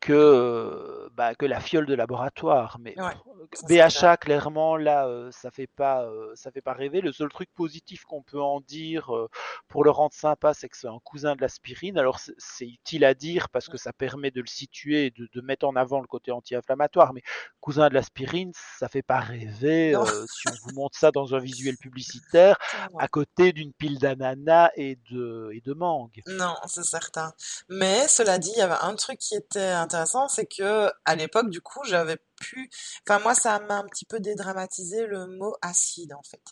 que, 0.00 0.12
euh, 0.12 1.05
bah, 1.16 1.34
que 1.34 1.46
la 1.46 1.60
fiole 1.60 1.86
de 1.86 1.94
laboratoire. 1.94 2.76
Mais 2.80 2.94
Ouais, 3.00 3.12
pff, 3.50 3.60
ça 3.60 3.66
c'est 3.68 3.74
clair. 3.88 4.02
BHA, 4.02 4.16
clairement, 4.18 4.76
là, 4.76 5.06
euh, 5.06 5.30
ça 5.32 5.50
fait 5.50 5.66
pas, 5.66 6.04
euh, 6.04 6.32
ça 6.34 6.50
fait 6.50 6.60
pas 6.60 6.74
rêver. 6.74 7.00
Le 7.00 7.12
seul 7.12 7.28
truc 7.28 7.48
positif 7.54 8.04
qu'on 8.04 8.22
peut 8.22 8.40
en 8.40 8.60
dire 8.60 9.14
euh, 9.14 9.28
pour 9.68 9.84
le 9.84 9.90
rendre 9.90 10.12
sympa, 10.14 10.52
c'est 10.54 10.68
que 10.68 10.76
c'est 10.76 10.88
un 10.88 10.98
cousin 11.04 11.34
de 11.34 11.40
l'aspirine. 11.40 11.98
Alors 11.98 12.18
c'est 12.38 12.66
utile 12.66 13.04
à 13.04 13.14
dire 13.14 13.48
parce 13.48 13.68
que 13.68 13.78
ça 13.78 13.92
permet 13.92 14.30
de 14.30 14.40
le 14.40 14.46
situer 14.46 15.06
et 15.06 15.10
de, 15.10 15.28
de 15.32 15.40
mettre 15.40 15.66
en 15.66 15.76
avant 15.76 16.00
le 16.00 16.06
côté 16.06 16.32
anti-inflammatoire. 16.32 17.12
Mais 17.12 17.22
cousin 17.60 17.88
de 17.88 17.94
l'aspirine, 17.94 18.52
ça 18.78 18.88
fait 18.88 19.02
pas 19.02 19.20
rêver 19.20 19.94
si 20.26 20.48
on 20.48 20.68
vous 20.68 20.74
montre 20.74 20.98
ça 20.98 21.10
dans 21.10 21.34
un 21.34 21.38
visuel 21.38 21.76
publicitaire 21.78 22.58
à 22.98 23.08
côté 23.08 23.52
d'une 23.52 23.72
pile 23.72 23.98
d'ananas 23.98 24.70
et 24.76 24.98
de, 25.10 25.50
et 25.52 25.60
de 25.60 25.72
mangue. 25.72 26.22
Non, 26.26 26.54
c'est 26.66 26.84
certain. 26.84 27.32
Mais 27.68 28.06
cela 28.08 28.38
dit, 28.38 28.50
il 28.54 28.58
y 28.58 28.62
avait 28.62 28.74
un 28.82 28.94
truc 28.94 29.18
qui 29.18 29.34
était 29.34 29.60
intéressant, 29.70 30.28
c'est 30.28 30.46
que 30.46 30.90
à 31.06 31.14
l'époque, 31.14 31.48
du 31.50 31.60
coup, 31.60 31.82
j'avais 31.84 32.18
pu, 32.40 32.68
enfin 33.06 33.20
moi, 33.20 33.34
ça 33.34 33.58
m'a 33.60 33.78
un 33.78 33.84
petit 33.86 34.04
peu 34.04 34.20
dédramatisé 34.20 35.06
le 35.06 35.26
mot 35.26 35.56
acide 35.62 36.12
en 36.12 36.22
fait, 36.22 36.42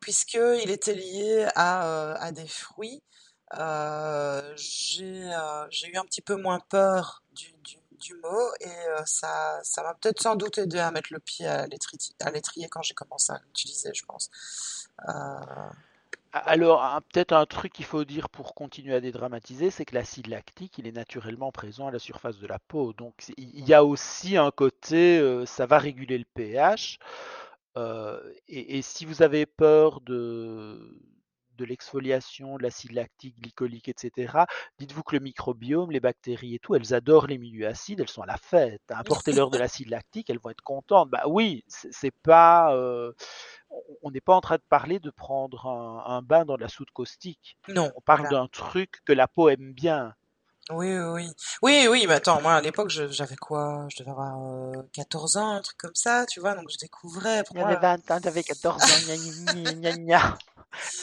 puisque 0.00 0.38
il 0.62 0.70
était 0.70 0.94
lié 0.94 1.48
à 1.54 1.86
euh, 1.86 2.14
à 2.18 2.32
des 2.32 2.46
fruits. 2.46 3.02
Euh, 3.54 4.52
j'ai 4.56 5.24
euh, 5.32 5.66
j'ai 5.70 5.88
eu 5.88 5.96
un 5.96 6.04
petit 6.04 6.20
peu 6.20 6.36
moins 6.36 6.60
peur 6.60 7.22
du 7.32 7.52
du, 7.64 7.78
du 7.92 8.14
mot 8.16 8.50
et 8.60 8.68
euh, 8.68 9.02
ça 9.06 9.58
ça 9.62 9.82
m'a 9.82 9.94
peut-être 9.94 10.20
sans 10.20 10.36
doute 10.36 10.58
aidé 10.58 10.78
à 10.78 10.90
mettre 10.90 11.12
le 11.12 11.18
pied 11.18 11.46
à 11.46 11.66
l'étrier 11.66 11.98
à 12.20 12.30
l'étrier 12.30 12.68
quand 12.68 12.82
j'ai 12.82 12.94
commencé 12.94 13.32
à 13.32 13.40
l'utiliser, 13.46 13.90
je 13.94 14.04
pense. 14.04 14.30
Alors, 16.32 17.00
peut-être 17.12 17.32
un 17.32 17.46
truc 17.46 17.72
qu'il 17.72 17.84
faut 17.86 18.04
dire 18.04 18.28
pour 18.28 18.54
continuer 18.54 18.94
à 18.94 19.00
dédramatiser, 19.00 19.70
c'est 19.70 19.84
que 19.86 19.94
l'acide 19.94 20.26
lactique, 20.28 20.76
il 20.78 20.86
est 20.86 20.92
naturellement 20.92 21.50
présent 21.52 21.86
à 21.86 21.90
la 21.90 21.98
surface 21.98 22.38
de 22.38 22.46
la 22.46 22.58
peau. 22.58 22.92
Donc, 22.92 23.14
il 23.38 23.66
y 23.66 23.72
a 23.74 23.84
aussi 23.84 24.36
un 24.36 24.50
côté, 24.50 25.18
euh, 25.18 25.46
ça 25.46 25.66
va 25.66 25.78
réguler 25.78 26.18
le 26.18 26.24
pH. 26.24 26.98
euh, 27.78 28.20
et 28.48 28.82
si 28.82 29.04
vous 29.06 29.22
avez 29.22 29.46
peur 29.46 30.00
de, 30.02 31.00
de 31.58 31.64
l'exfoliation, 31.64 32.56
de 32.56 32.62
l'acide 32.62 32.92
lactique, 32.92 33.38
glycolique, 33.40 33.88
etc., 33.88 34.44
dites-vous 34.78 35.02
que 35.02 35.16
le 35.16 35.20
microbiome, 35.20 35.90
les 35.90 36.00
bactéries 36.00 36.54
et 36.54 36.58
tout, 36.58 36.74
elles 36.74 36.94
adorent 36.94 37.26
les 37.26 37.38
milieux 37.38 37.66
acides, 37.66 38.00
elles 38.00 38.08
sont 38.08 38.22
à 38.22 38.26
la 38.26 38.38
fête. 38.38 38.82
Apportez-leur 38.88 39.50
de 39.50 39.58
l'acide 39.58 39.90
lactique, 39.90 40.30
elles 40.30 40.38
vont 40.38 40.50
être 40.50 40.62
contentes. 40.62 41.10
Bah 41.10 41.24
oui, 41.26 41.64
c'est 41.66 42.14
pas, 42.22 42.74
euh, 42.74 43.12
on 44.02 44.10
n'est 44.10 44.20
pas 44.20 44.34
en 44.34 44.40
train 44.40 44.56
de 44.56 44.62
parler 44.68 45.00
de 45.00 45.10
prendre 45.10 45.66
un, 45.66 46.04
un 46.06 46.22
bain 46.22 46.44
dans 46.44 46.56
de 46.56 46.62
la 46.62 46.68
soude 46.68 46.90
caustique. 46.92 47.56
non, 47.68 47.90
On 47.96 48.00
parle 48.00 48.22
voilà. 48.22 48.38
d'un 48.38 48.46
truc 48.48 49.02
que 49.04 49.12
la 49.12 49.28
peau 49.28 49.48
aime 49.48 49.72
bien. 49.72 50.14
Oui, 50.70 50.98
oui, 50.98 51.26
oui. 51.62 51.88
Oui, 51.88 52.04
mais 52.06 52.14
attends, 52.14 52.42
moi 52.42 52.54
à 52.54 52.60
l'époque, 52.60 52.90
j'avais 52.90 53.36
quoi? 53.36 53.86
Je 53.90 53.96
devais 53.98 54.10
avoir 54.10 54.36
euh, 54.38 54.82
14 54.92 55.36
ans, 55.38 55.52
un 55.52 55.62
truc 55.62 55.78
comme 55.78 55.94
ça, 55.94 56.26
tu 56.26 56.40
vois, 56.40 56.54
donc 56.54 56.68
je 56.70 56.76
découvrais. 56.76 57.42
Pour 57.44 57.56
Il 57.56 57.60
y 57.60 57.62
avait 57.62 57.78
moi, 57.80 57.80
20 57.80 58.10
ans, 58.10 58.20
t'avais 58.20 58.42
14 58.42 58.82
ans, 58.82 58.86
gna 59.06 59.72
gna 59.72 59.92
gna. 59.96 60.38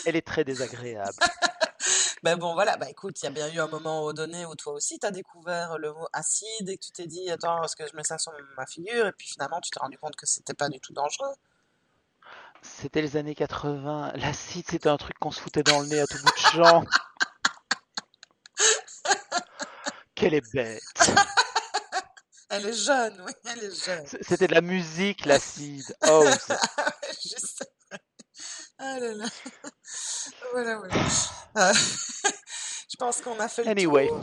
Elle 0.06 0.16
est 0.16 0.26
très 0.26 0.44
désagréable. 0.44 1.18
ben 2.24 2.38
bon, 2.38 2.54
voilà, 2.54 2.78
bah 2.78 2.90
écoute, 2.90 3.22
il 3.22 3.26
y 3.26 3.28
a 3.28 3.32
bien 3.32 3.52
eu 3.54 3.60
un 3.60 3.68
moment 3.68 4.12
donné 4.14 4.46
où 4.46 4.56
toi 4.56 4.74
aussi 4.74 5.00
t'as 5.00 5.12
découvert 5.12 5.78
le 5.78 5.94
mot 5.94 6.08
acide 6.14 6.70
et 6.70 6.78
que 6.78 6.86
tu 6.86 6.92
t'es 6.92 7.08
dit, 7.08 7.30
attends, 7.30 7.64
est-ce 7.64 7.76
que 7.76 7.88
je 7.88 7.96
mets 7.96 8.04
ça 8.04 8.18
sur 8.18 8.32
ma 8.58 8.66
figure? 8.66 9.08
Et 9.08 9.12
puis 9.12 9.28
finalement, 9.28 9.60
tu 9.62 9.70
t'es 9.72 9.80
rendu 9.80 9.98
compte 9.98 10.16
que 10.16 10.26
c'était 10.26 10.54
pas 10.54 10.70
du 10.70 10.80
tout 10.80 10.94
dangereux. 10.94 11.34
C'était 12.62 13.02
les 13.02 13.18
années 13.18 13.36
80. 13.36 14.14
L'acide, 14.16 14.66
c'était 14.70 14.90
un 14.90 14.98
truc 14.98 15.18
qu'on 15.20 15.32
se 15.32 15.40
foutait 15.40 15.64
dans 15.64 15.82
le 15.82 15.88
nez 15.88 16.00
à 16.00 16.08
tout 16.08 16.18
bout 16.18 16.32
de 16.32 16.38
champ. 16.38 16.84
Quelle 20.16 20.34
est 20.34 20.54
bête. 20.54 20.82
Elle 22.50 22.68
est 22.68 22.74
jeune, 22.74 23.22
oui, 23.26 23.34
elle 23.44 23.64
est 23.66 23.86
jeune. 23.86 24.06
C'était 24.22 24.48
de 24.48 24.54
la 24.54 24.62
musique, 24.62 25.26
l'acide. 25.26 25.94
Oh, 26.08 26.24
Je 27.12 27.28
sais. 27.28 27.66
Ah 28.78 29.00
là 29.00 29.14
là. 29.14 29.26
Voilà, 30.52 30.78
voilà. 30.78 30.96
Euh, 31.58 31.74
je 32.90 32.96
pense 32.98 33.22
qu'on 33.22 33.40
a 33.40 33.48
fait 33.48 33.64
le 33.64 33.72
Anyway. 33.72 34.08
tour. 34.08 34.22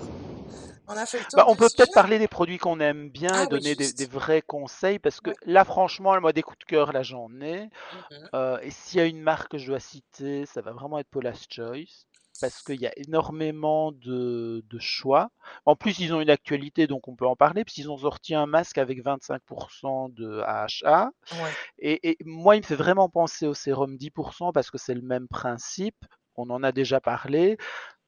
On 0.88 0.96
a 0.96 1.06
fait 1.06 1.18
le 1.18 1.24
tour 1.24 1.36
Bah, 1.36 1.44
on 1.48 1.54
peut 1.54 1.68
peut-être 1.74 1.94
parler 1.94 2.18
des 2.18 2.28
produits 2.28 2.58
qu'on 2.58 2.80
aime 2.80 3.08
bien 3.10 3.30
Ah 3.32 3.42
oui, 3.42 3.48
donner 3.48 3.74
des, 3.74 4.06
vrais 4.06 4.42
conseils 4.42 4.98
parce 4.98 5.20
que 5.20 5.30
là, 5.46 5.64
franchement, 5.64 6.20
moi, 6.20 6.32
des 6.32 6.42
coups 6.42 6.58
de 6.58 6.64
cœur, 6.64 6.92
là, 6.92 7.02
j'en 7.02 7.30
ai. 7.40 7.64
Mhm. 7.64 8.28
Euh, 8.34 8.58
et 8.62 8.70
s'il 8.70 8.98
y 8.98 9.02
a 9.02 9.06
une 9.06 9.22
marque 9.22 9.52
que 9.52 9.58
je 9.58 9.66
dois 9.66 9.80
citer, 9.80 10.46
ça 10.46 10.60
va 10.60 10.72
vraiment 10.72 10.98
être 10.98 11.08
Paula's 11.08 11.46
Choice. 11.48 12.06
Parce 12.42 12.62
qu'il 12.62 12.80
y 12.80 12.86
a 12.88 12.92
énormément 12.96 13.92
de, 13.92 14.64
de 14.68 14.78
choix. 14.80 15.30
En 15.64 15.76
plus, 15.76 16.00
ils 16.00 16.12
ont 16.12 16.20
une 16.20 16.30
actualité, 16.30 16.88
donc 16.88 17.08
on 17.08 17.16
peut 17.16 17.26
en 17.26 17.36
parler, 17.36 17.64
puisqu'ils 17.64 17.90
ont 17.90 17.98
sorti 17.98 18.34
un 18.34 18.46
masque 18.46 18.78
avec 18.78 19.02
25% 19.02 20.12
de 20.12 20.40
AHA. 20.40 21.12
Ouais. 21.32 21.56
Et, 21.78 22.10
et 22.10 22.18
moi, 22.24 22.56
il 22.56 22.62
me 22.62 22.66
fait 22.66 22.74
vraiment 22.74 23.08
penser 23.08 23.46
au 23.46 23.54
sérum 23.54 23.96
10% 23.96 24.52
parce 24.52 24.70
que 24.70 24.78
c'est 24.78 24.94
le 24.94 25.02
même 25.02 25.28
principe. 25.28 26.04
On 26.36 26.50
en 26.50 26.64
a 26.64 26.72
déjà 26.72 27.00
parlé. 27.00 27.56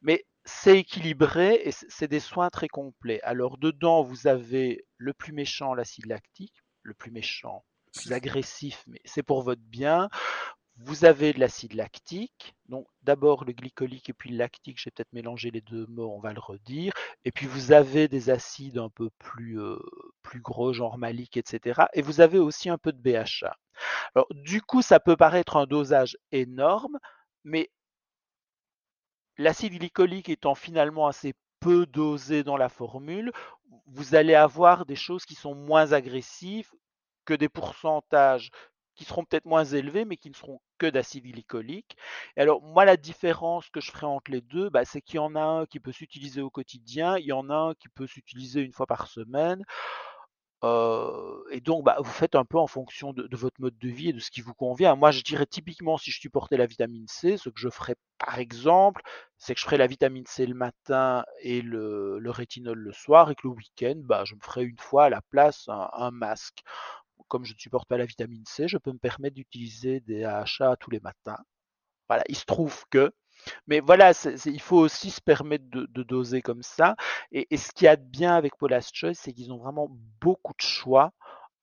Mais 0.02 0.24
c'est 0.44 0.78
équilibré 0.80 1.62
et 1.64 1.70
c'est 1.72 1.86
c'est 1.88 2.08
des 2.08 2.20
soins 2.20 2.50
très 2.50 2.68
complets. 2.68 3.20
Alors, 3.22 3.56
dedans, 3.58 4.02
vous 4.02 4.26
avez 4.26 4.84
le 4.98 5.14
plus 5.14 5.32
méchant, 5.32 5.74
l'acide 5.74 6.06
lactique. 6.06 6.54
Le 6.82 6.92
plus 6.92 7.10
méchant, 7.10 7.64
le 7.86 8.00
plus 8.02 8.12
agressif, 8.12 8.84
mais 8.86 9.00
c'est 9.06 9.22
pour 9.22 9.42
votre 9.42 9.62
bien. 9.62 10.10
Vous 10.76 11.04
avez 11.04 11.32
de 11.32 11.38
l'acide 11.38 11.74
lactique, 11.74 12.56
donc 12.68 12.86
d'abord 13.02 13.44
le 13.44 13.52
glycolique 13.52 14.08
et 14.10 14.12
puis 14.12 14.30
le 14.30 14.38
lactique, 14.38 14.78
j'ai 14.78 14.90
peut-être 14.90 15.12
mélangé 15.12 15.52
les 15.52 15.60
deux 15.60 15.86
mots, 15.86 16.12
on 16.12 16.20
va 16.20 16.32
le 16.32 16.40
redire. 16.40 16.92
Et 17.24 17.30
puis 17.30 17.46
vous 17.46 17.70
avez 17.70 18.08
des 18.08 18.28
acides 18.28 18.78
un 18.78 18.88
peu 18.90 19.10
plus, 19.18 19.60
euh, 19.60 19.78
gros, 20.36 20.72
genre 20.72 20.98
malique, 20.98 21.36
etc. 21.36 21.82
Et 21.94 22.02
vous 22.02 22.20
avez 22.20 22.38
aussi 22.38 22.68
un 22.68 22.78
peu 22.78 22.92
de 22.92 22.98
BHA. 23.00 23.56
Alors 24.14 24.26
du 24.30 24.62
coup, 24.62 24.82
ça 24.82 24.98
peut 24.98 25.16
paraître 25.16 25.56
un 25.56 25.66
dosage 25.66 26.18
énorme, 26.32 26.98
mais 27.44 27.70
l'acide 29.38 29.74
glycolique 29.78 30.28
étant 30.28 30.54
finalement 30.56 31.06
assez 31.06 31.34
peu 31.60 31.86
dosé 31.86 32.42
dans 32.42 32.56
la 32.56 32.68
formule, 32.68 33.32
vous 33.86 34.14
allez 34.14 34.34
avoir 34.34 34.86
des 34.86 34.96
choses 34.96 35.24
qui 35.24 35.34
sont 35.34 35.54
moins 35.54 35.92
agressives 35.92 36.70
que 37.24 37.34
des 37.34 37.48
pourcentages 37.48 38.50
qui 38.94 39.04
seront 39.04 39.24
peut-être 39.24 39.46
moins 39.46 39.64
élevés, 39.64 40.04
mais 40.04 40.16
qui 40.16 40.30
ne 40.30 40.34
seront 40.34 40.60
que 40.78 40.86
d'acide 40.86 41.24
glycolique. 41.24 41.96
Et 42.36 42.40
alors, 42.40 42.62
moi, 42.62 42.84
la 42.84 42.96
différence 42.96 43.68
que 43.70 43.80
je 43.80 43.90
ferai 43.90 44.06
entre 44.06 44.30
les 44.30 44.40
deux, 44.40 44.70
bah, 44.70 44.84
c'est 44.84 45.00
qu'il 45.00 45.16
y 45.16 45.20
en 45.20 45.34
a 45.34 45.42
un 45.42 45.66
qui 45.66 45.80
peut 45.80 45.92
s'utiliser 45.92 46.40
au 46.40 46.50
quotidien, 46.50 47.18
il 47.18 47.26
y 47.26 47.32
en 47.32 47.50
a 47.50 47.54
un 47.54 47.74
qui 47.74 47.88
peut 47.88 48.06
s'utiliser 48.06 48.60
une 48.60 48.72
fois 48.72 48.86
par 48.86 49.08
semaine. 49.08 49.64
Et 51.50 51.60
donc, 51.60 51.84
bah, 51.84 51.96
vous 51.98 52.10
faites 52.10 52.34
un 52.34 52.44
peu 52.44 52.58
en 52.58 52.66
fonction 52.66 53.12
de, 53.12 53.28
votre 53.36 53.60
mode 53.60 53.76
de 53.78 53.88
vie 53.88 54.08
et 54.10 54.12
de 54.12 54.18
ce 54.18 54.30
qui 54.30 54.40
vous 54.40 54.54
convient. 54.54 54.96
Moi, 54.96 55.10
je 55.10 55.22
dirais 55.22 55.46
typiquement, 55.46 55.98
si 55.98 56.10
je 56.10 56.18
supportais 56.20 56.56
la 56.56 56.66
vitamine 56.66 57.06
C, 57.06 57.36
ce 57.36 57.50
que 57.50 57.60
je 57.60 57.68
ferais 57.68 57.96
par 58.18 58.38
exemple, 58.38 59.02
c'est 59.36 59.54
que 59.54 59.60
je 59.60 59.64
ferais 59.66 59.76
la 59.76 59.86
vitamine 59.86 60.24
C 60.26 60.46
le 60.46 60.54
matin 60.54 61.24
et 61.42 61.60
le, 61.60 62.18
rétinol 62.26 62.78
le 62.78 62.92
soir, 62.92 63.30
et 63.30 63.34
que 63.34 63.46
le 63.46 63.50
week-end, 63.50 63.96
bah, 63.96 64.24
je 64.24 64.34
me 64.34 64.40
ferais 64.40 64.64
une 64.64 64.78
fois 64.78 65.04
à 65.04 65.08
la 65.10 65.20
place 65.20 65.68
un 65.68 66.10
masque. 66.10 66.62
Comme 67.34 67.44
je 67.44 67.54
ne 67.54 67.58
supporte 67.58 67.88
pas 67.88 67.98
la 67.98 68.06
vitamine 68.06 68.44
C, 68.46 68.68
je 68.68 68.78
peux 68.78 68.92
me 68.92 68.98
permettre 68.98 69.34
d'utiliser 69.34 69.98
des 69.98 70.22
AHA 70.22 70.76
tous 70.78 70.90
les 70.92 71.00
matins. 71.00 71.40
Voilà, 72.08 72.22
il 72.28 72.36
se 72.36 72.44
trouve 72.44 72.84
que. 72.90 73.12
Mais 73.66 73.80
voilà, 73.80 74.12
il 74.46 74.60
faut 74.60 74.78
aussi 74.78 75.10
se 75.10 75.20
permettre 75.20 75.64
de, 75.68 76.02
doser 76.04 76.42
comme 76.42 76.62
ça. 76.62 76.94
Et, 77.32 77.56
ce 77.56 77.72
qu'il 77.72 77.86
y 77.86 77.88
a 77.88 77.96
de 77.96 78.04
bien 78.04 78.36
avec 78.36 78.56
Paula's 78.56 78.88
Choice, 78.92 79.14
c'est 79.14 79.32
qu'ils 79.32 79.52
ont 79.52 79.58
vraiment 79.58 79.88
beaucoup 80.20 80.52
de 80.52 80.64
choix. 80.64 81.10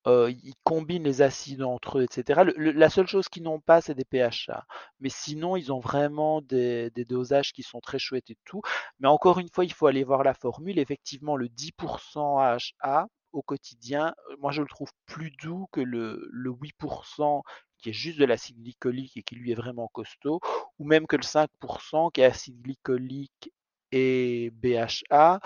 Euh, 0.08 0.30
ils 0.44 0.56
combinent 0.66 1.06
les 1.06 1.22
acides 1.22 1.64
entre 1.64 2.00
eux, 2.00 2.04
etc. 2.04 2.42
La 2.58 2.90
seule 2.90 3.08
chose 3.08 3.30
qu'ils 3.30 3.44
n'ont 3.44 3.62
pas, 3.62 3.80
c'est 3.80 3.96
des 3.96 4.04
PHA. 4.04 4.66
Mais 5.00 5.08
sinon, 5.08 5.56
ils 5.56 5.72
ont 5.72 5.80
vraiment 5.80 6.42
des, 6.42 6.90
des 6.90 7.06
dosages 7.06 7.54
qui 7.54 7.64
sont 7.64 7.80
très 7.80 7.98
chouettes 7.98 8.30
et 8.30 8.38
tout. 8.44 8.62
Mais 9.00 9.08
encore 9.08 9.40
une 9.40 9.48
fois, 9.48 9.64
il 9.64 9.72
faut 9.72 9.88
aller 9.88 10.04
voir 10.04 10.26
la 10.26 10.34
formule. 10.34 10.80
Effectivement, 10.80 11.38
le 11.38 11.48
10% 11.48 12.42
AHA 12.42 13.08
au 13.34 13.42
quotidien, 13.42 14.14
moi 14.40 14.52
je 14.52 14.62
le 14.62 14.68
trouve 14.68 14.92
plus 15.06 15.32
doux 15.32 15.68
que 15.72 15.82
le, 15.82 16.28
le 16.32 16.52
8% 16.52 17.42
qui 17.78 17.90
est 17.90 17.94
juste 17.94 18.20
de 18.20 18.26
l'acide 18.26 18.62
glycolique 18.62 19.18
et 19.18 19.24
qui 19.24 19.36
lui 19.36 19.52
est 19.52 19.56
vraiment 19.56 19.90
costaud, 19.92 20.40
ou 20.80 20.86
même 20.86 21.08
que 21.08 21.16
le 21.16 21.24
5% 21.24 22.12
qui 22.12 22.22
est 22.22 22.26
acide 22.26 22.62
glycolique 22.62 23.52
et 23.92 24.52
BHA, 24.52 25.40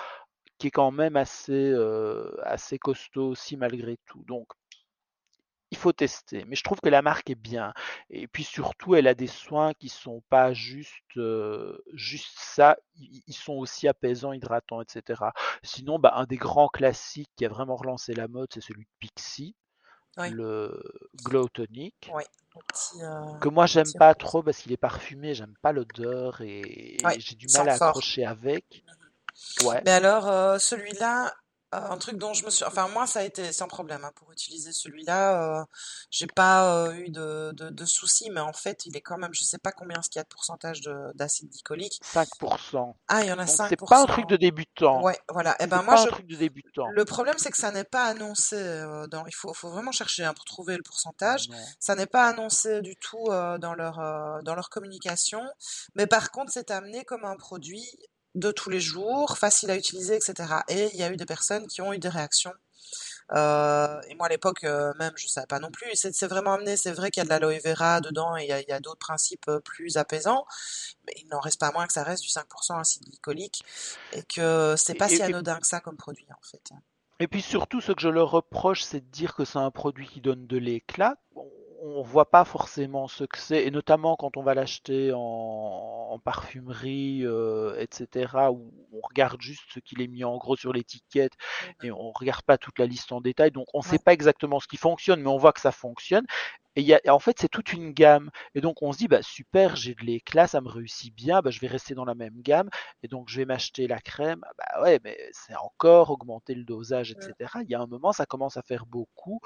qui 0.57 0.67
est 0.67 0.71
quand 0.71 0.91
même 0.91 1.15
assez, 1.15 1.73
assez 2.43 2.77
costaud 2.77 3.29
aussi 3.29 3.57
malgré 3.57 3.97
tout. 4.05 4.23
Donc 4.25 4.47
il 5.75 5.77
faut 5.77 5.91
tester. 5.91 6.45
Mais 6.47 6.55
je 6.55 6.63
trouve 6.63 6.79
que 6.79 6.89
la 6.89 7.01
marque 7.01 7.29
est 7.29 7.35
bien. 7.35 7.73
Et 8.09 8.27
puis 8.27 8.43
surtout, 8.43 8.95
elle 8.95 9.07
a 9.07 9.13
des 9.13 9.27
soins 9.27 9.73
qui 9.73 9.89
sont 9.89 10.23
pas 10.29 10.53
juste, 10.53 11.19
juste 11.93 12.37
ça. 12.37 12.77
Ils, 12.97 13.33
sont 13.33 13.53
aussi 13.53 13.87
apaisants, 13.87 14.31
hydratants, 14.31 14.81
etc. 14.81 15.21
Sinon, 15.63 15.99
bah, 15.99 16.13
un 16.15 16.23
des 16.23 16.37
grands 16.37 16.69
classiques 16.69 17.29
qui 17.35 17.45
a 17.45 17.49
vraiment 17.49 17.75
relancé 17.75 18.13
la 18.13 18.27
mode, 18.27 18.47
c'est 18.53 18.61
celui 18.61 18.85
de 18.85 18.89
Pixie. 18.99 19.55
Le 20.17 20.81
Glow 21.25 21.49
Tonic. 21.49 22.09
que 23.41 23.49
moi 23.49 23.65
j'aime 23.65 23.91
pas 23.99 24.15
trop 24.15 24.41
parce 24.41 24.59
qu'il 24.59 24.71
est 24.71 24.77
parfumé, 24.77 25.33
j'aime 25.33 25.55
pas 25.61 25.73
l'odeur 25.73 26.39
et, 26.39 26.95
j'ai 27.17 27.35
du 27.35 27.47
mal 27.53 27.67
à 27.67 27.73
accrocher 27.73 28.23
avec. 28.23 28.85
Ouais. 29.65 29.81
Mais 29.83 29.91
alors, 29.91 30.57
celui-là, 30.61 31.33
un 31.89 31.97
truc 31.97 32.17
dont 32.17 32.33
je 32.33 32.45
me 32.45 32.49
suis, 32.49 32.65
enfin 32.65 32.87
moi 32.87 33.07
ça 33.07 33.19
a 33.19 33.23
été 33.23 33.51
sans 33.51 33.67
problème 33.67 34.03
hein, 34.03 34.11
pour 34.15 34.31
utiliser 34.31 34.71
celui-là. 34.71 35.59
Euh, 35.59 35.65
j'ai 36.11 36.27
pas 36.27 36.85
euh, 36.85 36.93
eu 36.93 37.09
de, 37.09 37.51
de, 37.53 37.85
soucis, 37.85 38.29
mais 38.29 38.39
en 38.39 38.53
fait 38.53 38.85
il 38.85 38.95
est 38.97 39.01
quand 39.01 39.17
même, 39.17 39.33
je 39.33 39.43
sais 39.43 39.57
pas 39.57 39.71
combien 39.71 40.01
ce 40.01 40.09
qu'il 40.09 40.19
y 40.19 40.21
a 40.21 40.23
de 40.23 40.29
pourcentage 40.29 40.81
d'acide 41.13 41.49
glycolique. 41.49 42.01
5%. 42.03 42.95
Ah 43.07 43.23
il 43.23 43.27
y 43.27 43.31
en 43.31 43.39
a 43.39 43.45
5%. 43.45 43.69
C'est 43.69 43.79
pas 43.79 44.01
un 44.01 44.05
truc 44.05 44.27
de 44.27 44.37
débutant. 44.37 45.01
Ouais, 45.01 45.17
voilà. 45.29 45.51
Et 45.53 45.63
eh 45.63 45.67
ben 45.67 45.81
moi 45.83 45.95
pas 45.95 46.01
un 46.01 46.05
truc 46.07 46.27
de 46.27 46.35
débutant. 46.35 46.87
Le 46.89 47.05
problème 47.05 47.35
c'est 47.37 47.51
que 47.51 47.57
ça 47.57 47.71
n'est 47.71 47.83
pas 47.83 48.05
annoncé. 48.05 48.57
dans... 49.09 49.25
Il 49.25 49.35
faut, 49.35 49.53
faut 49.53 49.69
vraiment 49.69 49.91
chercher 49.91 50.23
hein, 50.25 50.33
pour 50.33 50.45
trouver 50.45 50.77
le 50.77 50.83
pourcentage. 50.83 51.49
Ça 51.79 51.95
n'est 51.95 52.07
pas 52.07 52.27
annoncé 52.27 52.81
du 52.81 52.95
tout 52.95 53.25
dans 53.27 53.73
leur 53.75 54.43
dans 54.43 54.55
leur 54.55 54.69
communication, 54.69 55.41
mais 55.95 56.07
par 56.07 56.31
contre 56.31 56.51
c'est 56.51 56.71
amené 56.71 57.05
comme 57.05 57.25
un 57.25 57.35
produit 57.35 57.85
de 58.35 58.51
tous 58.51 58.69
les 58.69 58.79
jours, 58.79 59.37
facile 59.37 59.71
à 59.71 59.75
utiliser, 59.75 60.15
etc. 60.15 60.35
Et 60.67 60.89
il 60.93 60.99
y 60.99 61.03
a 61.03 61.11
eu 61.11 61.17
des 61.17 61.25
personnes 61.25 61.67
qui 61.67 61.81
ont 61.81 61.93
eu 61.93 61.97
des 61.97 62.09
réactions. 62.09 62.53
Euh, 63.33 63.99
et 64.07 64.13
moi 64.13 64.27
à 64.27 64.29
l'époque 64.29 64.63
euh, 64.65 64.93
même 64.99 65.13
je 65.15 65.27
savais 65.27 65.47
pas 65.47 65.59
non 65.59 65.71
plus. 65.71 65.89
C'est 65.93 66.27
vraiment 66.27 66.53
amené. 66.53 66.77
C'est 66.77 66.91
vrai 66.91 67.09
qu'il 67.09 67.21
y 67.21 67.25
a 67.25 67.25
de 67.25 67.29
l'aloe 67.29 67.59
vera 67.63 68.01
dedans 68.01 68.37
et 68.37 68.43
il 68.43 68.69
y 68.69 68.71
a, 68.71 68.79
d'autres 68.79 68.99
principes 68.99 69.47
euh, 69.47 69.59
plus 69.59 69.97
apaisants, 69.97 70.45
mais 71.07 71.13
il 71.17 71.27
n'en 71.29 71.39
reste 71.39 71.59
pas 71.59 71.71
moins 71.71 71.87
que 71.87 71.93
ça 71.93 72.03
reste 72.03 72.23
du 72.23 72.29
5% 72.29 72.79
acide 72.79 73.03
glycolique 73.05 73.63
et 74.13 74.21
que 74.23 74.75
c'est 74.77 74.93
pas 74.93 75.09
si 75.09 75.21
anodin 75.21 75.59
que 75.59 75.67
ça 75.67 75.79
comme 75.79 75.97
produit 75.97 76.27
en 76.29 76.47
fait. 76.47 76.69
Et 77.19 77.27
puis 77.27 77.41
surtout, 77.41 77.79
ce 77.79 77.93
que 77.93 78.01
je 78.01 78.09
leur 78.09 78.29
reproche, 78.29 78.83
c'est 78.83 78.99
de 78.99 79.09
dire 79.09 79.35
que 79.35 79.45
c'est 79.45 79.57
un 79.57 79.71
produit 79.71 80.07
qui 80.07 80.19
donne 80.19 80.45
de 80.47 80.57
l'éclat 80.57 81.15
on 81.85 82.01
voit 82.01 82.29
pas 82.29 82.45
forcément 82.45 83.07
ce 83.07 83.23
que 83.23 83.37
c'est, 83.37 83.65
et 83.65 83.71
notamment 83.71 84.15
quand 84.15 84.37
on 84.37 84.43
va 84.43 84.55
l'acheter 84.55 85.11
en, 85.13 86.19
parfumerie, 86.23 87.21
euh, 87.25 87.75
etc., 87.79 88.49
où 88.51 88.73
on 88.93 89.01
regarde 89.07 89.39
juste 89.41 89.63
ce 89.73 89.79
qu'il 89.79 90.01
est 90.01 90.07
mis 90.07 90.23
en 90.23 90.37
gros 90.37 90.55
sur 90.55 90.73
l'étiquette 90.73 91.33
et 91.83 91.91
on 91.91 92.11
regarde 92.11 92.41
pas 92.43 92.57
toute 92.57 92.79
la 92.79 92.85
liste 92.85 93.11
en 93.11 93.21
détail, 93.21 93.51
donc 93.51 93.67
on 93.73 93.79
ne 93.79 93.83
sait 93.83 93.99
pas 93.99 94.13
exactement 94.13 94.59
ce 94.59 94.67
qui 94.67 94.77
fonctionne, 94.77 95.21
mais 95.21 95.29
on 95.29 95.37
voit 95.37 95.53
que 95.53 95.61
ça 95.61 95.71
fonctionne. 95.71 96.25
Et 96.77 96.81
y 96.81 96.93
a, 96.93 96.99
en 97.07 97.19
fait, 97.19 97.37
c'est 97.39 97.47
toute 97.47 97.71
une 97.71 97.91
gamme. 97.91 98.29
Et 98.53 98.59
donc, 98.61 98.81
on 98.81 98.91
se 98.91 98.97
dit, 98.97 99.07
bah, 99.07 99.21
super, 99.21 99.77
j'ai 99.77 99.95
de 99.95 100.03
l'éclat, 100.03 100.47
ça 100.47 100.59
me 100.59 100.67
réussit 100.67 101.13
bien, 101.15 101.41
bah, 101.41 101.49
je 101.49 101.61
vais 101.61 101.67
rester 101.67 101.95
dans 101.95 102.03
la 102.03 102.15
même 102.15 102.41
gamme. 102.41 102.69
Et 103.01 103.07
donc, 103.07 103.29
je 103.29 103.37
vais 103.37 103.45
m'acheter 103.45 103.87
la 103.87 103.99
crème. 103.99 104.41
Ah, 104.43 104.51
bah 104.57 104.83
ouais, 104.83 104.99
mais 105.03 105.17
c'est 105.31 105.55
encore 105.55 106.09
augmenter 106.09 106.53
le 106.53 106.65
dosage, 106.65 107.11
etc. 107.11 107.33
Il 107.63 107.69
y 107.69 107.75
a 107.75 107.79
un 107.79 107.87
moment, 107.87 108.11
ça 108.11 108.25
commence 108.25 108.57
à 108.57 108.61
faire 108.61 108.85
beaucoup. 108.85 109.39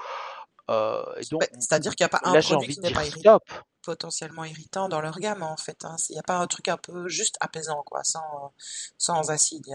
Euh, 0.70 1.02
bah, 1.32 1.46
c'est-à-dire 1.58 1.96
qu'il 1.96 2.04
n'y 2.04 2.12
a 2.12 2.18
pas 2.18 2.20
un 2.22 2.40
produit 2.40 2.74
qui 2.74 2.80
n'est 2.80 2.92
pas 2.92 3.04
irritant, 3.04 3.40
potentiellement 3.82 4.44
irritant 4.44 4.88
dans 4.88 5.00
leur 5.00 5.18
gamme 5.18 5.42
en 5.42 5.56
fait. 5.56 5.84
Hein. 5.84 5.96
Il 6.08 6.12
n'y 6.12 6.18
a 6.18 6.22
pas 6.22 6.36
un 6.36 6.46
truc 6.46 6.68
un 6.68 6.76
peu 6.76 7.08
juste 7.08 7.36
apaisant 7.40 7.82
quoi, 7.84 8.04
sans, 8.04 8.52
sans 8.96 9.30
acide. 9.30 9.66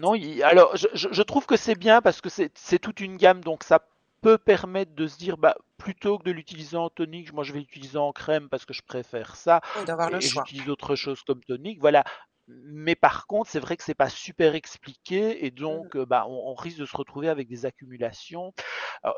Non, 0.00 0.14
alors 0.44 0.76
je, 0.76 1.22
trouve 1.22 1.46
que 1.46 1.56
c'est 1.56 1.76
bien 1.76 2.02
parce 2.02 2.20
que 2.20 2.28
c'est 2.28 2.78
toute 2.78 3.00
une 3.00 3.16
gamme, 3.16 3.42
donc 3.42 3.64
ça 3.64 3.80
peut 4.20 4.38
permettre 4.38 4.94
de 4.94 5.06
se 5.06 5.16
dire 5.16 5.38
bah 5.38 5.56
plutôt 5.78 6.18
que 6.18 6.24
de 6.24 6.32
l'utiliser 6.32 6.76
en 6.76 6.90
tonique, 6.90 7.32
moi 7.32 7.44
je 7.44 7.52
vais 7.52 7.60
l'utiliser 7.60 7.98
en 7.98 8.12
crème 8.12 8.48
parce 8.48 8.64
que 8.64 8.74
je 8.74 8.82
préfère 8.82 9.36
ça. 9.36 9.60
d'avoir 9.86 10.10
le 10.10 10.20
choix. 10.20 10.44
J'utilise 10.46 10.68
autre 10.68 10.96
chose 10.96 11.22
comme 11.26 11.42
tonique. 11.44 11.80
Voilà, 11.80 12.04
mais 12.48 12.94
par 12.94 13.26
contre, 13.26 13.50
c'est 13.50 13.60
vrai 13.60 13.76
que 13.76 13.84
c'est 13.84 13.94
pas 13.94 14.08
super 14.08 14.54
expliqué 14.54 15.44
et 15.44 15.50
mmh 15.50 15.54
donc 15.54 15.96
bah, 15.96 16.26
on, 16.28 16.54
risque 16.54 16.78
de 16.78 16.86
se 16.86 16.96
retrouver 16.96 17.28
avec 17.28 17.48
des 17.48 17.66
accumulations. 17.66 18.52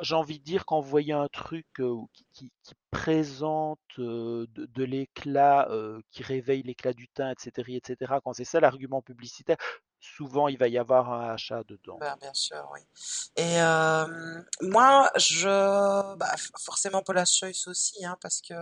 J'ai 0.00 0.14
envie 0.14 0.38
de 0.38 0.44
dire 0.44 0.66
quand 0.66 0.80
vous 0.80 0.88
voyez 0.88 1.12
un 1.12 1.28
truc 1.28 1.66
qui, 2.32 2.52
présente 2.90 3.78
de, 3.98 4.84
l'éclat, 4.84 5.68
qui 6.10 6.22
réveille 6.22 6.62
l'éclat 6.62 6.92
du 6.92 7.08
teint, 7.08 7.30
etc., 7.30 7.76
etc. 7.76 8.14
Quand 8.24 8.32
c'est 8.32 8.44
ça 8.44 8.60
l'argument 8.60 9.02
publicitaire, 9.02 9.56
souvent 10.00 10.48
il 10.48 10.58
va 10.58 10.68
y 10.68 10.78
avoir 10.78 11.12
un 11.12 11.30
achat 11.30 11.62
dedans. 11.68 11.98
Ben, 12.00 12.16
bien 12.20 12.34
sûr, 12.34 12.68
oui. 12.72 12.80
Et 13.36 13.58
moi, 14.62 15.10
je, 15.16 16.16
bah, 16.16 16.34
forcément 16.58 17.02
Paula 17.02 17.24
Choice 17.24 17.66
aussi, 17.68 18.04
hein, 18.04 18.16
parce 18.20 18.40
que 18.40 18.54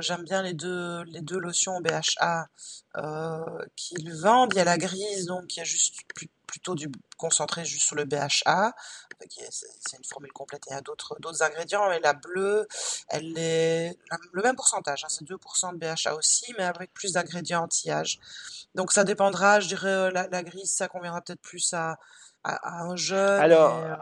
j'aime 0.00 0.24
bien 0.24 0.42
les 0.42 0.54
deux, 0.54 1.02
les 1.04 1.20
deux 1.20 1.38
lotions 1.38 1.80
BHA 1.80 2.46
qu'ils 3.76 4.14
vendent. 4.14 4.52
Il 4.54 4.58
y 4.58 4.60
a 4.60 4.64
la 4.64 4.78
grise, 4.78 5.26
donc 5.26 5.46
qui 5.46 5.60
est 5.60 5.64
juste 5.64 5.96
plutôt 6.48 6.74
du 6.74 6.90
concentré 7.16 7.64
juste 7.64 7.84
sur 7.84 7.94
le 7.94 8.04
BHA. 8.04 8.72
C'est 9.50 9.96
une 9.96 10.04
formule 10.04 10.32
complète. 10.32 10.64
Il 10.68 10.72
y 10.72 10.76
a 10.76 10.80
d'autres 10.80 11.42
ingrédients. 11.42 11.92
Et 11.92 12.00
la 12.00 12.14
bleue, 12.14 12.66
elle 13.08 13.38
est 13.38 13.96
le 14.32 14.42
même 14.42 14.56
pourcentage. 14.56 15.04
Hein, 15.04 15.08
c'est 15.08 15.24
2% 15.24 15.74
de 15.74 15.78
BHA 15.78 16.14
aussi, 16.16 16.52
mais 16.58 16.64
avec 16.64 16.92
plus 16.92 17.12
d'ingrédients 17.12 17.64
anti-âge. 17.64 18.18
Donc 18.74 18.92
ça 18.92 19.04
dépendra, 19.04 19.60
je 19.60 19.68
dirais, 19.68 19.88
euh, 19.88 20.10
la, 20.10 20.42
grise, 20.42 20.70
ça 20.70 20.88
conviendra 20.88 21.20
peut-être 21.20 21.40
plus 21.40 21.72
à, 21.74 21.98
un 22.44 22.96
jeune. 22.96 23.40
Alors, 23.40 23.76
euh, 23.76 23.94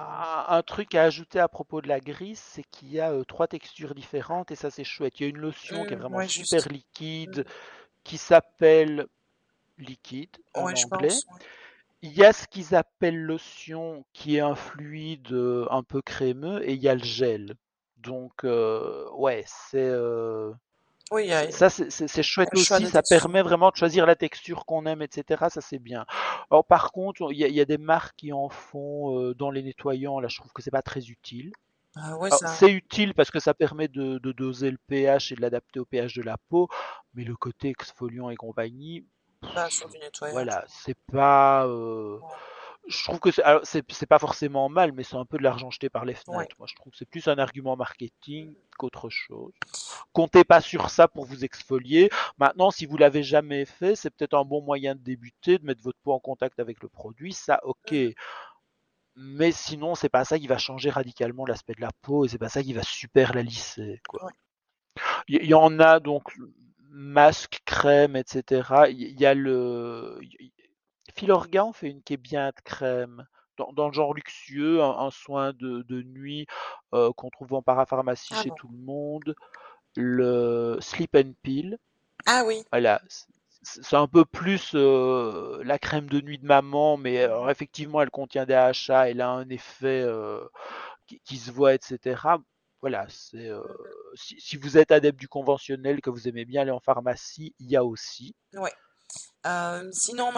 un, 0.48 0.62
truc 0.62 0.94
à 0.94 1.02
ajouter 1.02 1.40
à 1.40 1.48
propos 1.48 1.80
de 1.80 1.88
la 1.88 1.98
grise, 1.98 2.38
c'est 2.38 2.62
qu'il 2.62 2.92
y 2.92 3.00
a 3.00 3.10
euh, 3.10 3.24
trois 3.24 3.48
textures 3.48 3.94
différentes 3.94 4.52
et 4.52 4.54
ça 4.54 4.70
c'est 4.70 4.84
chouette. 4.84 5.18
Il 5.18 5.22
y 5.24 5.26
a 5.26 5.28
une 5.30 5.38
lotion 5.38 5.84
qui 5.84 5.94
est 5.94 5.96
mmh, 5.96 6.00
vraiment 6.00 6.28
super 6.28 6.68
liquide, 6.68 7.38
mmh. 7.40 7.44
qui 8.04 8.18
s'appelle 8.18 9.06
liquide 9.78 10.36
en 10.54 10.70
anglais. 10.70 11.14
Il 12.02 12.12
y 12.12 12.24
a 12.24 12.32
ce 12.32 12.46
qu'ils 12.46 12.74
appellent 12.74 13.20
lotion, 13.20 14.04
qui 14.12 14.36
est 14.36 14.40
un 14.40 14.54
fluide 14.54 15.32
un 15.70 15.82
peu 15.82 16.02
crémeux, 16.02 16.68
et 16.68 16.74
il 16.74 16.82
y 16.82 16.88
a 16.88 16.94
le 16.94 17.04
gel. 17.04 17.56
Donc, 17.96 18.44
ouais, 18.44 19.44
c'est. 19.46 19.92
Oui, 21.12 21.30
ça, 21.50 21.70
c'est 21.70 22.22
chouette 22.22 22.48
aussi. 22.54 22.86
Ça 22.86 23.02
permet 23.02 23.42
vraiment 23.42 23.70
de 23.70 23.76
choisir 23.76 24.06
la 24.06 24.16
texture 24.16 24.66
qu'on 24.66 24.86
aime, 24.86 25.02
etc. 25.02 25.46
Ça, 25.50 25.60
c'est 25.60 25.78
bien. 25.78 26.04
Alors, 26.50 26.64
par 26.64 26.90
contre, 26.90 27.32
il 27.32 27.38
y, 27.38 27.60
a 27.60 27.64
des 27.64 27.78
marques 27.78 28.16
qui 28.16 28.32
en 28.32 28.48
font 28.48 29.18
euh, 29.18 29.34
dans 29.34 29.50
les 29.50 29.62
nettoyants. 29.62 30.18
Là, 30.18 30.28
je 30.28 30.36
trouve 30.36 30.52
que 30.52 30.62
c'est 30.62 30.70
pas 30.70 30.82
très 30.82 31.08
utile. 31.08 31.52
Ah 31.98 32.18
c'est 32.58 32.70
utile 32.70 33.14
parce 33.14 33.30
que 33.30 33.40
ça 33.40 33.54
permet 33.54 33.88
de, 33.88 34.18
doser 34.18 34.70
le 34.70 34.76
pH 34.86 35.32
et 35.32 35.34
de 35.34 35.40
l'adapter 35.40 35.80
au 35.80 35.86
pH 35.86 36.14
de 36.14 36.22
la 36.22 36.36
peau, 36.50 36.68
mais 37.14 37.24
le 37.24 37.34
côté 37.36 37.70
exfoliant 37.70 38.28
et 38.28 38.36
compagnie, 38.36 39.06
voilà, 40.32 40.64
c'est 40.68 40.96
pas. 41.12 41.66
Euh, 41.66 42.18
je 42.88 43.02
trouve 43.04 43.18
que 43.18 43.30
c'est 43.30 44.06
pas 44.06 44.18
forcément 44.18 44.68
mal, 44.68 44.92
mais 44.92 45.02
c'est 45.02 45.16
un 45.16 45.24
peu 45.24 45.38
de 45.38 45.42
l'argent 45.42 45.70
jeté 45.70 45.88
par 45.88 46.04
les 46.04 46.14
fenêtres. 46.14 46.54
Moi, 46.58 46.68
je 46.68 46.74
trouve 46.76 46.92
que 46.92 46.98
c'est 46.98 47.08
plus 47.08 47.26
un 47.28 47.38
argument 47.38 47.76
marketing 47.76 48.54
qu'autre 48.78 49.08
chose. 49.10 49.52
Comptez 50.12 50.44
pas 50.44 50.60
sur 50.60 50.90
ça 50.90 51.08
pour 51.08 51.24
vous 51.24 51.44
exfolier. 51.44 52.10
Maintenant, 52.38 52.70
si 52.70 52.86
vous 52.86 52.96
l'avez 52.96 53.22
jamais 53.22 53.64
fait, 53.64 53.96
c'est 53.96 54.10
peut-être 54.10 54.34
un 54.34 54.44
bon 54.44 54.62
moyen 54.62 54.94
de 54.94 55.00
débuter, 55.00 55.58
de 55.58 55.64
mettre 55.64 55.82
votre 55.82 55.98
peau 56.02 56.12
en 56.12 56.20
contact 56.20 56.60
avec 56.60 56.80
le 56.82 56.88
produit. 56.88 57.32
Ça, 57.32 57.60
ok. 57.64 57.94
Mais 59.16 59.50
sinon, 59.50 59.94
c'est 59.94 60.10
pas 60.10 60.24
ça 60.24 60.38
qui 60.38 60.46
va 60.46 60.58
changer 60.58 60.90
radicalement 60.90 61.46
l'aspect 61.46 61.74
de 61.74 61.80
la 61.80 61.90
peau 62.02 62.24
et 62.24 62.28
c'est 62.28 62.38
pas 62.38 62.50
ça 62.50 62.62
qui 62.62 62.74
va 62.74 62.82
super 62.82 63.34
la 63.34 63.42
lisser. 63.42 64.00
Quoi. 64.06 64.30
Il 65.28 65.44
y, 65.44 65.54
en 65.54 65.80
a 65.80 66.00
donc 66.00 66.36
masque, 66.96 67.60
crème, 67.66 68.16
etc. 68.16 68.86
Il 68.88 69.20
y, 69.20 69.26
a 69.26 69.34
le 69.34 70.18
Filorga 71.14 71.66
fait 71.74 71.90
une 71.90 72.02
qui 72.02 72.14
est 72.14 72.16
bien 72.16 72.48
de 72.48 72.60
crème. 72.64 73.26
Dans, 73.74 73.86
le 73.86 73.92
genre 73.92 74.12
luxueux, 74.12 74.82
un, 74.82 75.10
soin 75.10 75.52
de, 75.54 76.02
nuit 76.02 76.46
euh, 76.94 77.10
qu'on 77.12 77.30
trouve 77.30 77.54
en 77.54 77.62
parapharmacie 77.62 78.34
ah 78.36 78.42
chez 78.42 78.50
tout 78.56 78.68
le 78.68 78.78
monde. 78.78 79.34
Le 79.94 80.76
Sleep 80.80 81.14
and 81.14 81.32
Peel. 81.42 81.78
Ah 82.26 82.42
oui. 82.46 82.64
Voilà. 82.70 83.00
C'est 83.62 83.96
un 83.96 84.06
peu 84.06 84.24
plus 84.24 84.72
euh, 84.74 85.62
la 85.64 85.78
crème 85.78 86.08
de 86.08 86.20
nuit 86.20 86.38
de 86.38 86.46
maman, 86.46 86.96
mais 86.96 87.26
mmh 87.26 87.50
effectivement, 87.50 88.00
elle 88.00 88.10
contient 88.10 88.46
des 88.46 88.54
achats, 88.54 89.08
elle 89.08 89.20
a 89.20 89.30
un 89.30 89.48
effet 89.48 90.02
euh, 90.02 90.44
qui, 91.24 91.36
se 91.36 91.50
voit, 91.50 91.74
etc. 91.74 92.20
Voilà, 92.82 93.06
c'est 93.08 93.50
mmh 93.50 93.62
si, 94.14 94.56
vous 94.56 94.78
êtes 94.78 94.92
adepte 94.92 95.18
du 95.18 95.28
conventionnel, 95.28 96.00
que 96.00 96.10
vous 96.10 96.28
aimez 96.28 96.44
bien 96.44 96.62
aller 96.62 96.70
en 96.70 96.80
pharmacie, 96.80 97.54
il 97.58 97.70
y 97.70 97.76
a 97.76 97.84
aussi. 97.84 98.34
Oui. 98.54 98.70
sinon, 99.92 100.32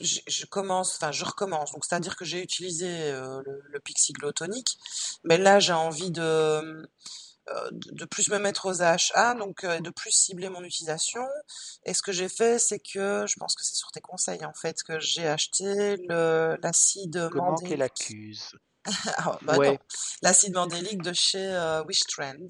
je, 0.00 0.46
commence, 0.46 0.96
enfin 0.96 1.12
je 1.12 1.24
recommence. 1.24 1.72
Donc 1.72 1.84
c'est-à-dire 1.84 2.16
que 2.16 2.24
j'ai 2.24 2.42
utilisé 2.42 3.12
le, 3.12 3.62
le 3.64 3.80
Pixie 3.80 4.12
Glow 4.12 4.32
Tonic, 4.32 4.78
mais 5.24 5.38
là 5.38 5.58
j'ai 5.58 5.72
envie 5.72 6.10
de 6.10 6.86
euh, 7.50 7.70
de 7.72 8.04
plus 8.04 8.28
me 8.30 8.38
mettre 8.38 8.66
aux 8.66 8.82
AHA, 8.82 9.34
donc 9.34 9.64
euh, 9.64 9.80
de 9.80 9.90
plus 9.90 10.10
cibler 10.10 10.48
mon 10.48 10.62
utilisation. 10.62 11.22
Et 11.84 11.94
ce 11.94 12.02
que 12.02 12.12
j'ai 12.12 12.28
fait, 12.28 12.58
c'est 12.58 12.78
que, 12.78 13.24
je 13.26 13.36
pense 13.36 13.54
que 13.54 13.64
c'est 13.64 13.74
sur 13.74 13.90
tes 13.90 14.00
conseils 14.00 14.44
en 14.44 14.52
fait, 14.52 14.82
que 14.82 14.98
j'ai 14.98 15.26
acheté 15.26 15.96
l'acide 16.62 17.28
Comment 17.32 17.54
qu'elle 17.56 17.82
accuse? 17.82 18.50
Ah, 19.18 19.38
bah 19.42 19.56
Ouais. 19.56 19.78
L'acide 20.22 20.54
mandélique 20.54 21.02
de 21.02 21.12
chez 21.12 21.46
euh, 21.46 21.82
Wishtrend, 21.84 22.46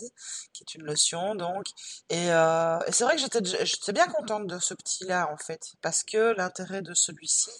qui 0.52 0.64
est 0.64 0.74
une 0.74 0.84
lotion 0.84 1.34
donc. 1.34 1.66
Et, 2.10 2.30
euh, 2.30 2.78
et 2.86 2.92
c'est 2.92 3.04
vrai 3.04 3.16
que 3.16 3.22
j'étais 3.64 3.92
bien 3.92 4.06
contente 4.06 4.46
de 4.46 4.58
ce 4.58 4.74
petit-là 4.74 5.30
en 5.32 5.36
fait, 5.36 5.72
parce 5.82 6.02
que 6.04 6.34
l'intérêt 6.36 6.82
de 6.82 6.94
celui-ci 6.94 7.50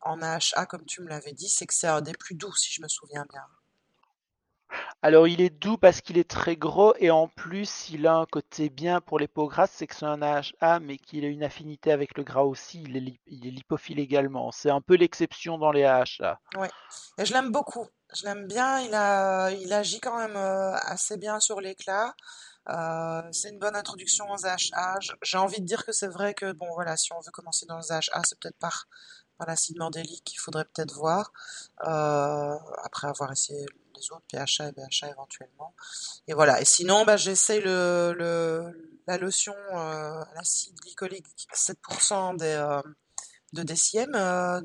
en 0.00 0.20
AHA, 0.20 0.66
comme 0.66 0.84
tu 0.84 1.02
me 1.02 1.08
l'avais 1.08 1.32
dit, 1.32 1.48
c'est 1.48 1.66
que 1.66 1.74
c'est 1.74 1.86
un 1.86 2.00
des 2.00 2.12
plus 2.12 2.34
doux, 2.34 2.54
si 2.54 2.72
je 2.72 2.82
me 2.82 2.88
souviens 2.88 3.24
bien. 3.30 3.44
Alors 5.02 5.28
il 5.28 5.40
est 5.40 5.50
doux 5.50 5.76
parce 5.76 6.00
qu'il 6.00 6.18
est 6.18 6.28
très 6.28 6.56
gros 6.56 6.94
et 6.98 7.10
en 7.10 7.28
plus 7.28 7.90
il 7.90 8.06
a 8.06 8.16
un 8.16 8.26
côté 8.26 8.70
bien 8.70 9.00
pour 9.00 9.18
les 9.18 9.28
peaux 9.28 9.46
grasses, 9.46 9.72
c'est 9.72 9.86
que 9.86 9.94
c'est 9.94 10.06
un 10.06 10.22
AHA 10.22 10.80
mais 10.80 10.96
qu'il 10.98 11.24
a 11.24 11.28
une 11.28 11.44
affinité 11.44 11.92
avec 11.92 12.16
le 12.16 12.24
gras 12.24 12.42
aussi, 12.42 12.82
il 12.82 12.96
est, 12.96 13.20
il 13.26 13.46
est 13.46 13.50
lipophile 13.50 14.00
également. 14.00 14.50
C'est 14.50 14.70
un 14.70 14.80
peu 14.80 14.94
l'exception 14.96 15.58
dans 15.58 15.72
les 15.72 15.84
AHA. 15.84 16.40
Ouais. 16.56 16.70
Et 17.18 17.24
je 17.24 17.32
l'aime 17.32 17.52
beaucoup. 17.52 17.86
Je 18.14 18.24
l'aime 18.24 18.46
bien, 18.46 18.80
il 18.80 18.94
a, 18.94 19.50
il 19.50 19.72
agit 19.72 20.00
quand 20.00 20.16
même 20.16 20.36
euh, 20.36 20.72
assez 20.74 21.16
bien 21.16 21.40
sur 21.40 21.60
l'éclat. 21.60 22.14
Euh, 22.68 23.22
c'est 23.32 23.50
une 23.50 23.58
bonne 23.58 23.76
introduction 23.76 24.30
aux 24.30 24.46
AHA. 24.46 24.98
J'ai 25.22 25.38
envie 25.38 25.60
de 25.60 25.66
dire 25.66 25.84
que 25.84 25.92
c'est 25.92 26.06
vrai 26.06 26.32
que 26.34 26.52
bon 26.52 26.72
voilà, 26.74 26.96
si 26.96 27.12
on 27.12 27.20
veut 27.20 27.32
commencer 27.32 27.66
dans 27.66 27.78
les 27.78 27.92
AHA, 27.92 28.22
c'est 28.24 28.38
peut-être 28.38 28.58
par, 28.58 28.86
par 29.36 29.48
l'acide 29.48 29.78
mandélique 29.78 30.24
qu'il 30.24 30.38
faudrait 30.38 30.64
peut-être 30.64 30.94
voir. 30.94 31.32
Euh, 31.86 32.56
après 32.84 33.08
avoir 33.08 33.32
essayé 33.32 33.66
les 33.96 34.12
autres, 34.12 34.24
PHA 34.30 34.68
et 34.68 34.72
BHA 34.72 35.10
éventuellement. 35.10 35.74
Et 36.28 36.34
voilà. 36.34 36.60
Et 36.60 36.64
sinon, 36.64 37.04
bah, 37.04 37.16
j'essaye 37.16 37.60
le, 37.60 38.14
le, 38.16 39.00
la 39.06 39.18
lotion 39.18 39.54
euh, 39.72 40.22
l'acide 40.34 40.74
glycolique 40.80 41.26
7% 41.52 42.36
des, 42.36 42.46
euh, 42.46 42.80
de 43.52 43.62
DCM 43.62 44.14
euh, 44.14 44.60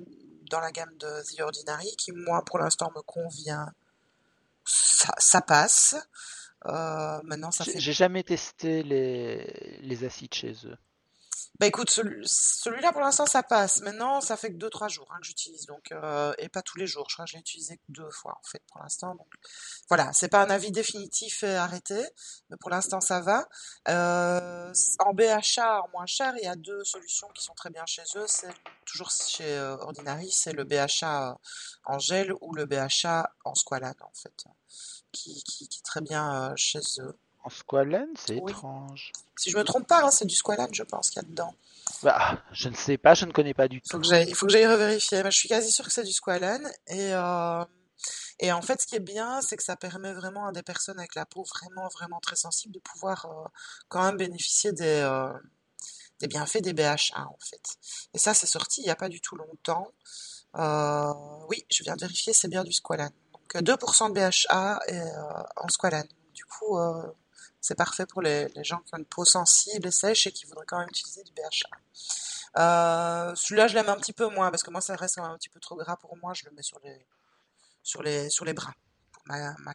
dans 0.50 0.60
la 0.60 0.72
gamme 0.72 0.96
de 0.98 1.36
The 1.36 1.42
Ordinary 1.42 1.96
qui, 1.98 2.12
moi, 2.12 2.44
pour 2.44 2.60
l'instant, 2.60 2.92
me 2.96 3.02
convient. 3.02 3.72
Ça, 4.66 5.14
ça 5.18 5.42
passe. 5.42 5.96
Euh, 6.66 7.20
maintenant, 7.24 7.52
ça 7.52 7.64
fait. 7.64 7.80
J'ai 7.80 7.94
jamais 7.94 8.24
testé 8.24 8.84
les, 8.84 9.80
les 9.82 10.04
acides 10.04 10.34
chez 10.34 10.54
eux. 10.66 10.78
Bah 11.60 11.68
écoute, 11.68 11.90
celui-là 11.90 12.94
pour 12.94 13.02
l'instant 13.02 13.26
ça 13.26 13.44
passe. 13.44 13.82
Maintenant, 13.82 14.22
ça 14.22 14.38
fait 14.38 14.50
que 14.50 14.58
2-3 14.58 14.88
jours 14.88 15.08
hein, 15.12 15.18
que 15.20 15.28
j'utilise, 15.28 15.66
donc 15.66 15.92
euh, 15.92 16.34
et 16.38 16.48
pas 16.48 16.62
tous 16.62 16.78
les 16.78 16.88
jours. 16.88 17.08
Je 17.10 17.16
crois 17.16 17.26
que 17.26 17.32
je 17.32 17.36
l'ai 17.36 17.42
utilisé 17.42 17.76
que 17.76 17.84
deux 17.90 18.10
fois 18.12 18.38
en 18.40 18.48
fait 18.48 18.62
pour 18.72 18.82
l'instant. 18.82 19.14
Donc 19.16 19.28
voilà, 19.90 20.14
c'est 20.14 20.30
pas 20.30 20.42
un 20.42 20.50
avis 20.50 20.72
définitif 20.72 21.44
et 21.44 21.56
arrêté, 21.56 22.02
mais 22.50 22.56
pour 22.62 22.70
l'instant 22.70 23.02
ça 23.02 23.20
va. 23.20 23.50
Euh, 23.90 24.72
en 25.00 25.14
BHA, 25.14 25.82
en 25.82 25.90
moins 25.90 26.06
cher, 26.06 26.34
il 26.38 26.46
y 26.46 26.48
a 26.48 26.56
deux 26.56 26.82
solutions 26.86 27.28
qui 27.36 27.44
sont 27.44 27.56
très 27.56 27.70
bien 27.70 27.86
chez 27.86 28.04
eux. 28.16 28.26
C'est 28.28 28.54
toujours 28.86 29.12
chez 29.12 29.58
euh, 29.58 29.76
Ordinary, 29.80 30.32
c'est 30.32 30.54
le 30.54 30.64
BHA 30.64 31.38
en 31.84 32.00
gel 32.00 32.32
ou 32.40 32.56
le 32.56 32.68
BHA 32.68 33.30
en 33.44 33.54
squalane 33.54 33.96
en 34.00 34.14
fait, 34.14 34.46
qui, 35.12 35.44
qui, 35.44 35.68
qui 35.68 35.80
est 35.80 35.84
très 35.84 36.02
bien 36.02 36.52
euh, 36.52 36.54
chez 36.56 36.80
eux. 37.00 37.18
En 37.50 37.52
squalane, 37.52 38.10
c'est 38.16 38.40
oui. 38.40 38.52
étrange. 38.52 39.12
Si 39.36 39.50
je 39.50 39.58
me 39.58 39.64
trompe 39.64 39.88
pas, 39.88 40.04
hein, 40.04 40.12
c'est 40.12 40.26
du 40.26 40.36
squalane, 40.36 40.72
je 40.72 40.84
pense, 40.84 41.10
qu'il 41.10 41.20
y 41.20 41.26
a 41.26 41.28
dedans. 41.28 41.56
Bah, 42.04 42.44
je 42.52 42.70
ne 42.70 42.76
sais 42.76 43.00
pas, 43.00 43.16
je 43.16 43.26
ne 43.26 43.32
connais 43.32 43.56
pas 43.56 43.68
du 43.68 43.82
tout. 43.82 43.88
Il 43.88 44.36
faut 44.36 44.46
que 44.46 44.52
j'aille 44.52 44.68
revérifier. 44.68 45.24
Mais 45.24 45.32
je 45.32 45.38
suis 45.40 45.50
quasi 45.50 45.72
sûre 45.72 45.86
que 45.86 45.92
c'est 45.92 46.04
du 46.04 46.14
squalane. 46.14 46.70
Et, 46.86 47.12
euh, 47.12 47.66
et 48.38 48.52
en 48.52 48.62
fait, 48.62 48.80
ce 48.82 48.86
qui 48.86 48.98
est 48.98 49.00
bien, 49.00 49.42
c'est 49.42 49.58
que 49.58 49.64
ça 49.64 49.76
permet 49.76 50.14
vraiment 50.14 50.46
à 50.46 50.52
des 50.52 50.62
personnes 50.62 51.00
avec 51.00 51.16
la 51.16 51.26
peau 51.26 51.44
vraiment, 51.44 51.88
vraiment 51.88 52.20
très 52.20 52.36
sensible 52.36 52.76
de 52.76 52.80
pouvoir 52.82 53.26
euh, 53.26 53.50
quand 53.88 54.04
même 54.04 54.18
bénéficier 54.18 54.72
des, 54.72 55.02
euh, 55.04 55.34
des 56.20 56.28
bienfaits 56.28 56.62
des 56.62 56.74
BHA, 56.74 57.18
en 57.18 57.38
fait. 57.40 57.78
Et 58.14 58.20
ça, 58.20 58.36
c'est 58.36 58.46
sorti 58.46 58.82
il 58.82 58.84
n'y 58.84 58.92
a 58.92 58.96
pas 58.96 59.10
du 59.10 59.22
tout 59.22 59.36
longtemps. 59.36 59.92
Oui, 60.54 61.66
je 61.72 61.84
viens 61.84 61.96
de 61.96 62.02
vérifier, 62.02 62.34
c'est 62.34 62.48
bien 62.48 62.64
du 62.64 62.74
squalane. 62.74 63.14
Donc 63.34 63.64
2% 63.64 64.10
de 64.10 64.14
BHA 64.14 64.80
et, 64.88 65.02
en 65.56 65.68
squalane. 65.68 66.08
Du 66.36 66.46
coup, 66.46 66.78
c'est 67.62 67.76
parfait 67.76 68.06
pour 68.06 68.22
les, 68.22 68.48
les, 68.50 68.64
gens 68.64 68.80
qui 68.80 68.96
ont 68.96 68.98
une 68.98 69.06
peau 69.06 69.26
sensible 69.26 69.88
et 69.88 69.92
sèche 69.92 70.28
et 70.28 70.32
qui 70.32 70.46
voudraient 70.46 70.66
quand 70.66 70.80
même 70.80 70.90
utiliser 70.90 71.24
du 71.24 71.32
BHA. 71.34 71.70
Euh, 72.58 73.34
Celui-là, 73.36 73.68
je 73.68 73.76
l'aime 73.76 73.90
un 73.90 73.98
petit 73.98 74.14
peu 74.14 74.28
moins 74.28 74.50
parce 74.52 74.64
que 74.64 74.72
moi, 74.72 74.82
ça 74.82 74.96
reste 74.96 75.16
quand 75.16 75.24
même 75.24 75.32
un 75.32 75.38
petit 75.38 75.50
peu 75.50 75.60
trop 75.60 75.76
gras 75.76 75.98
pour 75.98 76.18
moi. 76.18 76.34
Je 76.34 76.46
le 76.46 76.52
mets 76.52 76.64
sur 76.64 76.80
les, 76.84 77.06
sur 77.84 78.02
les, 78.02 78.30
sur 78.30 78.46
les 78.46 78.54
bras 78.54 78.74
pour 79.12 79.24
ma, 79.28 79.54
ma. 79.60 79.74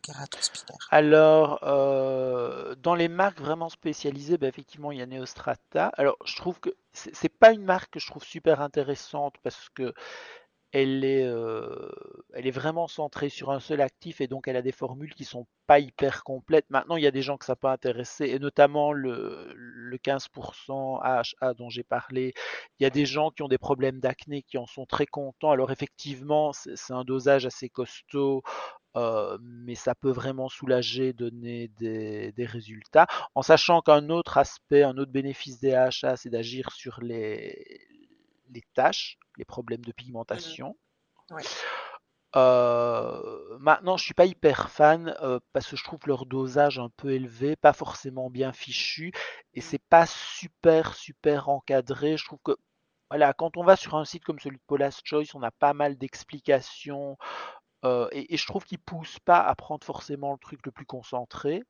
Alors, 0.90 1.60
euh, 1.62 2.74
dans 2.76 2.94
les 2.94 3.08
marques 3.08 3.40
vraiment 3.40 3.68
spécialisées, 3.68 4.38
bah, 4.38 4.48
effectivement, 4.48 4.92
il 4.92 4.98
y 4.98 5.02
a 5.02 5.06
Neostrata. 5.06 5.92
Alors, 5.96 6.16
je 6.24 6.36
trouve 6.36 6.60
que 6.60 6.70
c'est 6.92 7.28
pas 7.28 7.52
une 7.52 7.64
marque 7.64 7.92
que 7.92 8.00
je 8.00 8.06
trouve 8.06 8.24
super 8.24 8.60
intéressante 8.60 9.34
parce 9.42 9.68
que 9.74 9.94
elle 10.74 11.04
est, 11.04 11.24
euh, 11.24 11.88
elle 12.32 12.48
est 12.48 12.50
vraiment 12.50 12.88
centrée 12.88 13.28
sur 13.28 13.52
un 13.52 13.60
seul 13.60 13.80
actif 13.80 14.20
et 14.20 14.26
donc 14.26 14.48
elle 14.48 14.56
a 14.56 14.62
des 14.62 14.72
formules 14.72 15.14
qui 15.14 15.24
sont 15.24 15.46
pas 15.68 15.78
hyper 15.78 16.24
complètes. 16.24 16.66
Maintenant, 16.68 16.96
il 16.96 17.04
y 17.04 17.06
a 17.06 17.12
des 17.12 17.22
gens 17.22 17.38
que 17.38 17.44
ça 17.44 17.54
peut 17.54 17.68
intéresser 17.68 18.24
et 18.24 18.40
notamment 18.40 18.92
le, 18.92 19.52
le 19.54 19.96
15% 19.98 21.00
AHA 21.00 21.54
dont 21.54 21.70
j'ai 21.70 21.84
parlé. 21.84 22.34
Il 22.80 22.82
y 22.82 22.86
a 22.86 22.90
des 22.90 23.06
gens 23.06 23.30
qui 23.30 23.42
ont 23.42 23.48
des 23.48 23.56
problèmes 23.56 24.00
d'acné 24.00 24.42
qui 24.42 24.58
en 24.58 24.66
sont 24.66 24.84
très 24.84 25.06
contents. 25.06 25.52
Alors 25.52 25.70
effectivement, 25.70 26.52
c'est 26.52 26.92
un 26.92 27.04
dosage 27.04 27.46
assez 27.46 27.68
costaud. 27.68 28.42
Euh, 28.96 29.38
mais 29.42 29.74
ça 29.74 29.94
peut 29.94 30.10
vraiment 30.10 30.48
soulager, 30.48 31.12
donner 31.12 31.68
des, 31.78 32.32
résultats, 32.38 33.08
en 33.34 33.42
sachant 33.42 33.80
qu'un 33.80 34.08
autre 34.08 34.38
aspect, 34.38 34.84
un 34.84 34.96
autre 34.98 35.10
bénéfice 35.10 35.58
des 35.58 35.72
AHA, 35.74 36.16
c'est 36.16 36.30
d'agir 36.30 36.70
sur 36.70 37.00
les, 37.00 37.80
les 38.50 38.62
taches, 38.74 39.18
les 39.38 39.44
problèmes 39.44 39.84
de 39.84 39.92
pigmentation. 39.92 40.76
Mmh. 41.30 41.34
Ouais. 41.34 41.42
Euh, 42.36 43.58
maintenant, 43.60 43.96
je 43.96 44.04
suis 44.04 44.14
pas 44.14 44.26
hyper 44.26 44.70
fan 44.70 45.14
euh, 45.22 45.38
parce 45.52 45.68
que 45.68 45.76
je 45.76 45.84
trouve 45.84 46.00
leur 46.06 46.26
dosage 46.26 46.78
un 46.80 46.88
peu 46.96 47.12
élevé, 47.12 47.54
pas 47.54 47.72
forcément 47.72 48.28
bien 48.28 48.52
fichu, 48.52 49.12
et 49.54 49.60
c'est 49.60 49.82
pas 49.88 50.06
super 50.06 50.94
super 50.94 51.48
encadré. 51.48 52.16
Je 52.16 52.24
trouve 52.24 52.40
que 52.44 52.56
voilà, 53.10 53.32
quand 53.34 53.56
on 53.56 53.62
va 53.62 53.76
sur 53.76 53.94
un 53.94 54.04
site 54.04 54.24
comme 54.24 54.40
celui 54.40 54.56
de 54.56 54.62
Paula's 54.66 55.00
Choice, 55.04 55.34
on 55.34 55.42
a 55.42 55.52
pas 55.52 55.74
mal 55.74 55.96
d'explications 55.96 57.16
euh, 57.84 58.08
et, 58.12 58.34
et, 58.34 58.36
je 58.36 58.46
trouve 58.46 58.64
qu'ils 58.64 58.78
poussent 58.78 59.20
pas 59.20 59.40
à 59.40 59.54
prendre 59.54 59.84
forcément 59.84 60.32
le 60.32 60.38
truc 60.38 60.64
le 60.64 60.72
plus 60.72 60.86
concentré. 60.86 61.62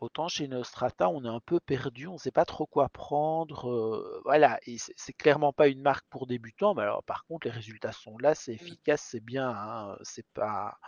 Autant 0.00 0.28
chez 0.28 0.46
Nostrata, 0.46 1.08
on 1.08 1.24
est 1.24 1.28
un 1.28 1.40
peu 1.40 1.58
perdu, 1.58 2.06
on 2.06 2.12
ne 2.12 2.18
sait 2.18 2.30
pas 2.30 2.44
trop 2.44 2.66
quoi 2.66 2.88
prendre. 2.88 3.68
Euh, 3.68 4.20
voilà, 4.24 4.60
et 4.64 4.76
c'est 4.78 5.12
clairement 5.12 5.52
pas 5.52 5.66
une 5.66 5.82
marque 5.82 6.06
pour 6.08 6.28
débutants, 6.28 6.74
mais 6.74 6.82
alors 6.82 7.02
par 7.02 7.24
contre, 7.24 7.48
les 7.48 7.52
résultats 7.52 7.90
sont 7.90 8.16
là, 8.18 8.36
c'est 8.36 8.52
efficace, 8.52 9.04
c'est 9.10 9.20
bien, 9.20 9.50
hein, 9.50 9.98
c'est 10.02 10.26
pas. 10.34 10.78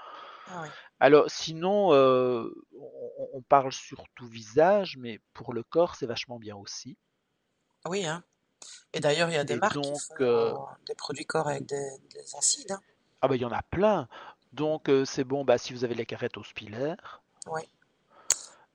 Ah. 0.46 0.64
Alors 1.00 1.28
sinon, 1.28 1.92
euh, 1.92 2.54
on, 2.72 3.28
on, 3.34 3.42
parle 3.42 3.72
surtout 3.72 4.28
visage, 4.28 4.96
mais 4.96 5.18
pour 5.32 5.54
le 5.54 5.64
corps, 5.64 5.96
c'est 5.96 6.06
vachement 6.06 6.38
bien 6.38 6.54
aussi. 6.54 6.96
Oui, 7.86 8.06
hein. 8.06 8.22
Et 8.92 9.00
d'ailleurs, 9.00 9.28
il 9.28 9.34
y 9.34 9.38
a 9.38 9.44
des 9.44 9.54
Et 9.54 9.58
marques 9.58 9.74
donc, 9.74 9.84
qui 9.84 10.00
font 10.18 10.24
euh, 10.24 10.54
des 10.86 10.94
produits 10.94 11.26
corps 11.26 11.48
avec 11.48 11.66
des, 11.66 11.90
des 12.14 12.36
acides. 12.36 12.70
Hein. 12.70 12.80
Ah 13.22 13.28
bah 13.28 13.34
il 13.34 13.42
y 13.42 13.44
en 13.44 13.52
a 13.52 13.62
plein. 13.62 14.08
Donc 14.52 14.88
c'est 15.04 15.24
bon, 15.24 15.44
bah 15.44 15.58
si 15.58 15.72
vous 15.72 15.82
avez 15.82 15.96
la 15.96 16.04
carrette 16.04 16.36
hospilaire. 16.36 17.22
Oui. 17.48 17.62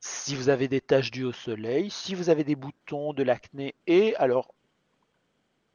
Si 0.08 0.36
vous 0.36 0.50
avez 0.50 0.68
des 0.68 0.82
taches 0.82 1.10
dues 1.10 1.24
au 1.24 1.32
soleil, 1.34 1.90
si 1.90 2.14
vous 2.14 2.30
avez 2.30 2.44
des 2.44 2.56
boutons, 2.56 3.12
de 3.12 3.24
l'acné, 3.24 3.74
et 3.88 4.16
alors, 4.18 4.54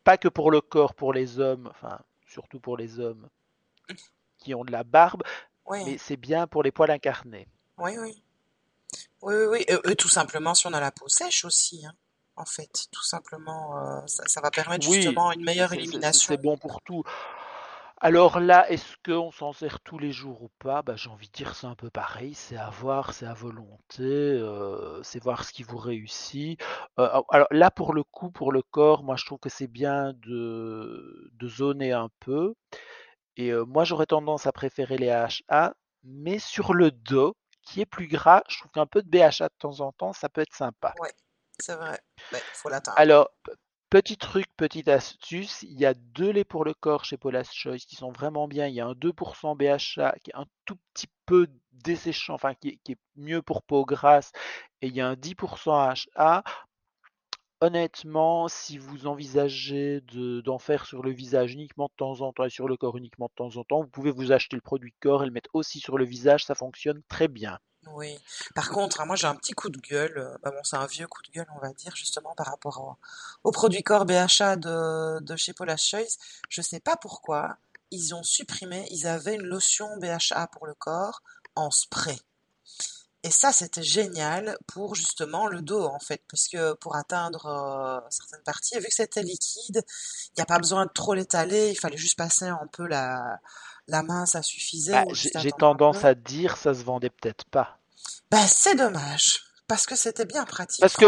pas 0.05 0.17
que 0.19 0.29
pour 0.29 0.53
le 0.53 0.61
corps, 0.61 0.95
pour 0.95 1.13
les 1.13 1.41
hommes, 1.41 1.67
enfin, 1.69 1.99
surtout 2.29 2.61
pour 2.61 2.77
les 2.77 3.01
hommes 3.01 3.29
qui 4.39 4.55
ont 4.55 4.65
de 4.65 4.71
la 4.71 4.85
barbe, 4.85 5.25
Oui, 5.67 5.85
mais 5.85 5.99
c'est 5.99 6.17
bien 6.17 6.47
pour 6.47 6.63
les 6.63 6.71
poils 6.71 6.93
incarnés. 6.93 7.49
oui, 7.79 7.99
oui. 7.99 8.23
Oui, 9.23 9.35
oui, 9.35 9.47
oui. 9.51 9.65
Et, 9.67 9.91
et 9.91 9.97
tout 9.97 10.09
simplement, 10.09 10.55
si 10.55 10.67
on 10.69 10.73
a 10.75 10.81
la 10.81 10.93
peau 10.93 11.09
sèche 11.09 11.45
aussi, 11.45 11.85
hein, 11.85 11.95
en 12.37 12.45
fait. 12.45 12.87
Tout 12.93 13.03
simplement, 13.03 13.77
euh, 13.79 14.07
ça, 14.07 14.23
ça 14.29 14.41
va 14.41 14.53
permettre 14.53 14.89
Oui, 14.89 15.03
justement 15.03 15.33
une 15.33 15.43
meilleure 15.43 15.73
élimination. 15.73 16.35
c'est 16.37 16.41
bon 16.41 16.57
pour 16.57 16.83
tout. 16.83 17.03
Alors 18.03 18.41
là, 18.41 18.71
est-ce 18.71 18.97
qu'on 19.05 19.31
s'en 19.31 19.53
sert 19.53 19.81
tous 19.81 19.99
les 19.99 20.11
jours 20.11 20.43
ou 20.43 20.49
pas? 20.59 20.81
Bah, 20.83 20.97
J'ai 20.97 21.11
envie 21.11 21.29
de 21.29 21.33
dire 21.33 21.55
c'est 21.55 21.67
un 21.67 21.75
peu 21.75 21.91
pareil, 21.91 22.33
c'est 22.33 22.57
à 22.57 22.71
voir, 22.71 23.13
c'est 23.13 23.27
à 23.27 23.35
volonté, 23.35 24.03
euh, 24.03 25.03
c'est 25.03 25.23
voir 25.23 25.45
ce 25.45 25.53
qui 25.53 25.63
vous 25.63 25.77
réussit. 25.77 26.59
Euh, 26.99 27.21
alors 27.29 27.47
là, 27.51 27.71
pour 27.71 27.93
le 27.93 28.03
coup, 28.03 28.31
pour 28.31 28.53
le 28.53 28.63
corps, 28.63 29.03
moi 29.03 29.17
je 29.17 29.27
trouve 29.27 29.39
que 29.39 29.51
c'est 29.51 29.67
bien 29.67 30.15
de, 30.15 31.31
de 31.33 31.49
zoner 31.49 31.93
un 31.93 32.09
peu. 32.21 32.55
Et 33.37 33.51
euh, 33.53 33.65
moi 33.67 33.85
j'aurais 33.85 34.07
tendance 34.07 34.47
à 34.47 34.53
préférer 34.53 34.97
les 34.97 35.11
AHA, 35.11 35.75
mais 36.03 36.39
sur 36.39 36.73
le 36.73 36.91
dos, 36.91 37.37
qui 37.63 37.83
est 37.83 37.87
plus 37.87 38.09
gras, 38.09 38.43
je 38.49 38.59
trouve 38.59 38.71
qu'un 38.73 38.87
peu 38.87 39.03
de 39.03 39.11
BHA 39.11 39.49
de 39.49 39.55
temps 39.59 39.81
en 39.81 39.93
temps, 39.93 40.15
ça 40.15 40.31
peut 40.31 40.41
être 40.41 40.55
sympa. 40.55 40.95
Ouais, 41.01 41.13
c'est 41.59 41.75
vrai. 41.75 42.01
Mais 42.33 42.41
faut 42.55 42.71
l'atteindre. 42.71 42.99
Alors, 42.99 43.29
Petit 43.91 44.17
truc, 44.17 44.47
petite 44.57 44.87
astuce, 44.87 45.63
il 45.65 45.81
y 45.81 45.85
a 45.85 45.95
deux 45.95 46.31
laits 46.31 46.47
pour 46.47 46.65
le 46.65 46.75
corps 46.75 47.05
chez 47.05 47.17
Paula's 47.17 47.53
Choice 47.53 47.79
qui 47.89 47.97
sont 47.97 48.13
vraiment 48.13 48.47
bien. 48.47 48.69
Il 48.69 48.75
y 48.75 48.81
a 48.81 48.87
un 48.87 48.95
2% 48.95 49.57
BHA 49.57 50.15
qui 50.23 50.31
est 50.31 50.37
un 50.37 50.47
tout 50.65 50.77
petit 50.95 51.09
peu 51.27 51.49
desséchant, 51.73 52.35
enfin 52.35 52.55
qui, 52.55 52.81
est 52.89 52.97
mieux 53.17 53.43
pour 53.43 53.65
peau 53.65 53.85
grasse, 53.85 54.31
et 54.81 54.87
il 54.87 54.95
y 54.95 55.01
a 55.01 55.09
un 55.09 55.15
10% 55.17 56.07
HA. 56.15 56.45
Honnêtement, 57.61 58.47
si 58.47 58.79
vous 58.79 59.09
envisagez 59.09 60.01
d'en 60.03 60.59
faire 60.61 60.87
sur 60.87 61.03
le 61.03 61.11
visage 61.11 61.55
uniquement 61.55 61.87
de 61.87 61.97
temps 61.97 62.21
en 62.21 62.33
temps 62.33 62.45
et 62.45 62.51
sur 62.51 62.69
le 62.69 62.77
corps 62.77 62.97
uniquement 62.97 63.27
de 63.27 63.35
temps 63.35 63.57
en 63.57 63.65
temps, 63.65 63.81
vous 63.83 63.89
pouvez 63.89 64.13
vous 64.13 64.31
acheter 64.31 64.55
le 64.57 64.63
produit 64.63 64.95
corps 65.01 65.25
et 65.25 65.27
le 65.27 65.33
mettre 65.33 65.51
aussi 65.53 65.81
sur 65.81 65.99
le 65.99 66.05
visage, 66.05 66.45
ça 66.45 66.55
fonctionne 66.55 67.03
très 67.09 67.27
bien. 67.27 67.59
Oui. 67.87 68.19
Par 68.55 68.71
contre, 68.71 69.01
hein, 69.01 69.07
moi 69.07 69.17
j'ai 69.17 69.27
un 69.27 69.35
petit 69.35 69.53
coup 69.53 69.71
de 69.71 69.79
gueule. 69.79 70.19
Euh, 70.19 70.37
bah 70.43 70.51
bon, 70.51 70.63
c'est 70.63 70.77
un 70.77 70.87
vieux 70.87 71.07
coup 71.07 71.23
de 71.23 71.31
gueule, 71.31 71.47
on 71.57 71.61
va 71.61 71.73
dire, 71.73 71.95
justement 71.97 72.35
par 72.35 72.47
rapport 72.47 72.99
au, 73.43 73.51
produit 73.53 73.83
corps 73.83 74.05
BHA 74.05 74.57
de, 74.57 75.37
chez 75.37 75.53
Paula's 75.55 75.83
Choice. 75.83 76.19
Je 76.49 76.61
sais 76.63 76.81
pas 76.81 76.97
pourquoi 76.97 77.57
ils 77.91 78.15
ont 78.15 78.23
supprimé. 78.23 78.87
Ils 78.91 79.07
avaient 79.07 79.35
une 79.35 79.47
lotion 79.47 79.89
BHA 79.99 80.47
pour 80.49 80.67
le 80.67 80.75
corps 80.75 81.23
en 81.57 81.71
spray. 81.71 82.19
Et 83.23 83.31
ça, 83.31 83.53
c'était 83.53 83.83
génial 83.83 84.57
pour 84.67 84.95
justement 84.95 85.47
le 85.47 85.61
dos, 85.61 85.85
en 85.85 85.99
fait, 85.99 86.23
parce 86.31 86.49
que 86.49 86.73
pour 86.75 86.97
atteindre 86.97 87.47
euh, 87.47 88.01
certaines 88.09 88.43
parties, 88.43 88.79
vu 88.79 88.87
que 88.87 88.95
c'était 88.95 89.23
liquide, 89.23 89.83
il 90.29 90.39
n'y 90.39 90.43
a 90.43 90.47
pas 90.47 90.59
besoin 90.59 90.87
de 90.87 90.91
trop 90.91 91.13
l'étaler, 91.13 91.71
il 91.71 91.79
fallait 91.79 91.99
juste 91.99 92.17
passer 92.17 92.47
un 92.47 92.67
peu 92.73 92.87
la, 92.87 93.39
la 93.91 94.03
main, 94.03 94.27
ça 94.27 94.43
suffisait. 94.43 94.93
Bah, 94.93 95.05
j'ai 95.13 95.53
tendance 95.53 96.05
à 96.05 96.15
dire, 96.15 96.57
ça 96.57 96.75
se 96.75 96.83
vendait 96.83 97.11
peut-être 97.11 97.45
pas. 97.47 97.79
Ben, 98.31 98.47
c'est 98.47 98.77
dommage. 98.77 99.41
Parce 99.71 99.87
que 99.87 99.95
c'était 99.95 100.25
bien 100.25 100.45
pratique. 100.45 100.81
Parce 100.81 100.97
que 100.97 101.07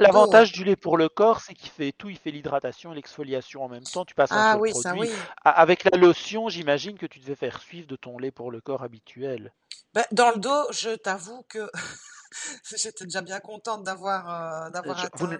l'avantage 0.00 0.52
du 0.52 0.62
lait 0.62 0.76
pour 0.76 0.96
le 0.96 1.08
corps, 1.08 1.40
c'est 1.40 1.54
qu'il 1.54 1.70
fait 1.70 1.90
tout, 1.90 2.08
il 2.08 2.16
fait 2.16 2.30
l'hydratation 2.30 2.92
et 2.92 2.94
l'exfoliation 2.94 3.64
en 3.64 3.68
même 3.68 3.82
temps. 3.82 4.04
Tu 4.04 4.14
passes 4.14 4.30
un 4.30 4.52
ah, 4.52 4.58
oui, 4.58 4.70
produit. 4.70 4.82
Ça, 4.82 4.94
oui. 4.94 5.10
Avec 5.44 5.82
la 5.82 5.98
lotion, 5.98 6.48
j'imagine 6.48 6.96
que 6.98 7.06
tu 7.06 7.18
devais 7.18 7.34
faire 7.34 7.60
suivre 7.60 7.88
de 7.88 7.96
ton 7.96 8.16
lait 8.18 8.30
pour 8.30 8.52
le 8.52 8.60
corps 8.60 8.84
habituel. 8.84 9.52
Ben, 9.92 10.04
dans 10.12 10.30
le 10.30 10.38
dos, 10.38 10.70
je 10.70 10.90
t'avoue 10.90 11.44
que 11.48 11.68
j'étais 12.76 13.06
déjà 13.06 13.22
bien 13.22 13.40
contente 13.40 13.82
d'avoir 13.82 14.66
euh, 14.66 14.70
d'avoir 14.70 15.08
vous 15.14 15.26
ne 15.26 15.38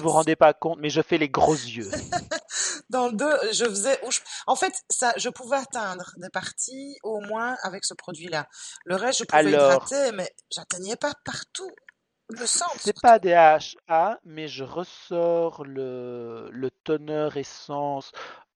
vous 0.00 0.08
rendez 0.08 0.36
pas 0.36 0.52
compte, 0.54 0.78
mais 0.80 0.90
je 0.90 1.00
fais 1.02 1.18
les 1.18 1.28
gros 1.28 1.54
yeux. 1.54 1.90
Dans 2.90 3.08
le 3.08 3.12
dos, 3.12 3.30
je 3.52 3.64
faisais. 3.64 4.00
En 4.46 4.56
fait, 4.56 4.72
ça, 4.88 5.12
je 5.16 5.28
pouvais 5.28 5.56
atteindre 5.56 6.12
des 6.16 6.30
parties 6.30 6.96
au 7.02 7.20
moins 7.20 7.56
avec 7.62 7.84
ce 7.84 7.94
produit-là. 7.94 8.48
Le 8.84 8.96
reste, 8.96 9.20
je 9.20 9.24
pouvais 9.24 9.50
hydrater, 9.50 10.12
mais 10.12 10.32
j'atteignais 10.50 10.96
pas 10.96 11.12
partout. 11.24 11.70
Le 12.28 12.46
centre. 12.46 12.76
C'est 12.78 13.00
pas 13.00 13.18
des 13.18 13.32
HA, 13.32 14.20
mais 14.24 14.46
je 14.46 14.62
ressors 14.62 15.64
le, 15.64 16.48
le 16.52 16.70
toner 16.70 17.28
essence 17.34 18.12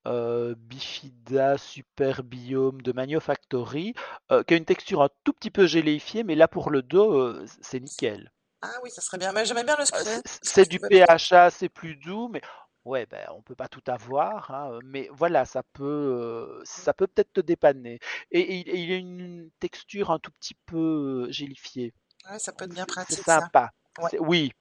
euh, 0.06 0.54
Bifida 0.56 1.56
Super 1.56 2.22
Biome 2.22 2.82
de 2.82 2.92
Manufactory, 2.92 3.94
euh, 4.30 4.42
qui 4.42 4.54
a 4.54 4.56
une 4.56 4.64
texture 4.64 5.02
un 5.02 5.08
tout 5.24 5.32
petit 5.32 5.50
peu 5.50 5.66
gélifiée, 5.66 6.24
mais 6.24 6.34
là 6.34 6.46
pour 6.46 6.70
le 6.70 6.82
dos, 6.82 7.14
euh, 7.14 7.46
c'est 7.62 7.80
nickel. 7.80 8.30
Ah 8.64 8.78
oui, 8.82 8.90
ça 8.90 9.00
serait 9.00 9.18
bien. 9.18 9.32
Mais 9.32 9.44
j'aimais 9.44 9.64
bien 9.64 9.76
le 9.76 9.82
ah, 9.82 9.86
spray. 9.86 10.22
C'est 10.42 10.68
du 10.68 10.78
PHA, 10.78 11.50
c'est 11.50 11.68
plus 11.68 11.96
doux, 11.96 12.28
mais 12.28 12.40
ouais, 12.84 13.06
ben 13.06 13.26
on 13.34 13.42
peut 13.42 13.54
pas 13.54 13.68
tout 13.68 13.82
avoir, 13.86 14.50
hein, 14.50 14.78
mais 14.84 15.08
voilà, 15.12 15.44
ça 15.44 15.62
peut, 15.72 15.84
euh, 15.84 16.62
ça 16.64 16.92
peut 16.92 17.06
peut-être 17.06 17.32
te 17.32 17.40
dépanner. 17.40 17.98
Et, 18.30 18.56
il 18.56 18.90
y 18.90 18.92
a 18.92 18.96
une 18.96 19.50
texture 19.60 20.10
un 20.10 20.18
tout 20.18 20.30
petit 20.32 20.56
peu 20.66 21.26
euh, 21.26 21.32
gélifiée. 21.32 21.94
Ouais, 22.30 22.38
ça 22.38 22.52
peut 22.52 22.64
être 22.64 22.74
bien 22.74 22.86
pratique. 22.86 23.16
C'est 23.16 23.24
sympa. 23.24 23.70
Oui. 24.18 24.52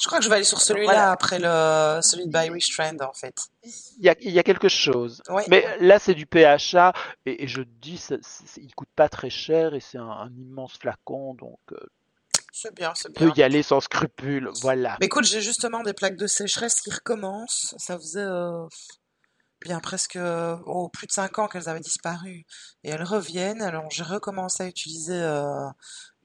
Je 0.00 0.06
crois 0.06 0.18
que 0.18 0.24
je 0.24 0.28
vais 0.28 0.36
aller 0.36 0.44
sur 0.44 0.60
celui-là 0.60 1.12
après 1.12 1.38
le 1.38 2.00
celui 2.02 2.26
de 2.26 2.30
By 2.30 2.50
Trend 2.60 2.98
en 3.00 3.14
fait. 3.14 3.34
Il 3.64 4.04
y 4.04 4.08
a, 4.10 4.14
il 4.20 4.30
y 4.30 4.38
a 4.38 4.42
quelque 4.42 4.68
chose. 4.68 5.22
Mais 5.48 5.64
là 5.80 5.98
c'est 5.98 6.14
du 6.14 6.26
PHA 6.26 6.92
et, 7.24 7.46
je 7.46 7.62
dis, 7.62 7.96
ça, 7.96 8.16
il 8.58 8.74
coûte 8.74 8.90
pas 8.94 9.08
très 9.08 9.30
cher 9.30 9.74
et 9.74 9.80
c'est 9.80 9.98
un, 9.98 10.30
immense 10.36 10.76
flacon 10.76 11.34
donc. 11.34 11.60
Euh, 11.72 11.78
c'est 12.52 12.74
bien, 12.74 12.92
c'est 12.94 13.10
bien. 13.12 13.28
Peut 13.28 13.32
y 13.36 13.42
aller 13.42 13.62
sans 13.62 13.80
scrupule, 13.80 14.50
voilà. 14.60 14.96
Mais 15.00 15.06
écoute, 15.06 15.24
j'ai 15.24 15.40
justement 15.40 15.82
des 15.82 15.94
plaques 15.94 16.16
de 16.16 16.26
sécheresse 16.26 16.80
qui 16.80 16.90
recommencent. 16.90 17.74
Ça 17.78 17.98
faisait 17.98 18.20
euh, 18.20 18.66
bien 19.62 19.80
presque 19.80 20.18
oh, 20.66 20.88
plus 20.90 21.06
de 21.06 21.12
5 21.12 21.38
ans 21.38 21.48
qu'elles 21.48 21.68
avaient 21.68 21.80
disparu. 21.80 22.44
Et 22.84 22.90
elles 22.90 23.02
reviennent. 23.02 23.62
Alors 23.62 23.90
j'ai 23.90 24.02
recommencé 24.02 24.64
à 24.64 24.66
utiliser 24.66 25.18
euh, 25.18 25.66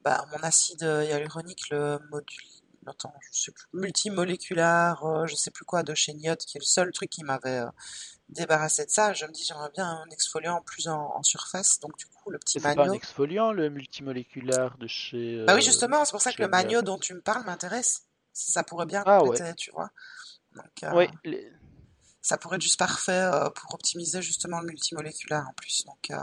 bah, 0.04 0.26
mon 0.32 0.38
acide 0.42 0.82
hyaluronique, 0.82 1.70
le 1.70 1.98
module 2.10 2.57
attends, 2.88 3.14
je 3.32 3.40
sais 3.40 3.52
plus, 3.52 3.66
multimoléculaire, 3.72 5.04
euh, 5.04 5.26
je 5.26 5.34
sais 5.34 5.50
plus 5.50 5.64
quoi, 5.64 5.82
de 5.82 5.94
chez 5.94 6.14
Niot, 6.14 6.36
qui 6.36 6.58
est 6.58 6.60
le 6.60 6.66
seul 6.66 6.92
truc 6.92 7.10
qui 7.10 7.24
m'avait 7.24 7.62
débarrassé 8.28 8.84
de 8.84 8.90
ça. 8.90 9.12
Je 9.12 9.26
me 9.26 9.32
dis, 9.32 9.44
j'aimerais 9.44 9.70
bien 9.74 9.86
un 9.86 10.10
exfoliant 10.10 10.60
plus 10.62 10.88
en, 10.88 11.22
surface. 11.22 11.80
Donc, 11.80 11.96
du 11.96 12.06
coup, 12.06 12.30
le 12.30 12.38
petit 12.38 12.60
magno. 12.60 12.82
C'est 12.82 12.86
pas 12.86 12.92
un 12.92 12.94
exfoliant, 12.94 13.52
le 13.52 13.70
multimoléculaire 13.70 14.76
de 14.78 14.86
chez. 14.86 15.44
bah 15.46 15.54
oui, 15.54 15.62
justement, 15.62 16.04
c'est 16.04 16.12
pour 16.12 16.22
ça 16.22 16.32
que 16.32 16.42
le 16.42 16.48
magno 16.48 16.82
dont 16.82 16.98
tu 16.98 17.14
me 17.14 17.20
parles 17.20 17.44
m'intéresse. 17.44 18.02
Ça 18.32 18.62
pourrait 18.62 18.86
bien 18.86 19.02
ah, 19.06 19.18
compléter, 19.18 19.54
tu 19.54 19.70
vois. 19.72 19.90
Donc, 20.54 20.94
oui, 20.94 21.08
ça 22.28 22.36
pourrait 22.36 22.56
être 22.56 22.62
juste 22.62 22.78
parfait 22.78 23.12
euh, 23.12 23.48
pour 23.50 23.74
optimiser 23.74 24.20
justement 24.20 24.60
le 24.60 24.66
multimoléculaire 24.66 25.46
en 25.48 25.52
plus. 25.54 25.84
Donc, 25.86 26.10
euh, 26.10 26.16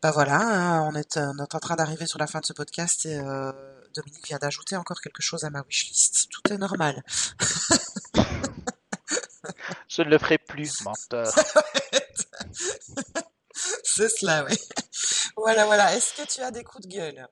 bah 0.00 0.10
voilà, 0.10 0.40
hein, 0.40 0.88
on, 0.90 0.94
est, 0.94 1.18
euh, 1.18 1.32
on, 1.38 1.44
est, 1.44 1.54
en 1.54 1.58
train 1.58 1.76
d'arriver 1.76 2.06
sur 2.06 2.18
la 2.18 2.26
fin 2.26 2.40
de 2.40 2.46
ce 2.46 2.54
podcast 2.54 3.04
et 3.04 3.20
Dominique 3.98 4.28
vient 4.28 4.38
d'ajouter 4.38 4.76
encore 4.76 5.00
quelque 5.00 5.22
chose 5.22 5.42
à 5.44 5.50
ma 5.50 5.62
wishlist. 5.62 6.28
Tout 6.30 6.52
est 6.52 6.58
normal. 6.58 7.02
Je 9.88 10.02
ne 10.02 10.10
le 10.10 10.18
ferai 10.18 10.38
plus, 10.38 10.82
menteur. 10.82 11.32
C'est 13.82 14.08
cela, 14.08 14.44
oui. 14.44 14.56
Voilà, 15.36 15.66
voilà. 15.66 15.96
Est-ce 15.96 16.14
que 16.14 16.22
tu 16.28 16.40
as 16.42 16.52
des 16.52 16.62
coups 16.62 16.86
de 16.86 16.92
gueule? 16.92 17.26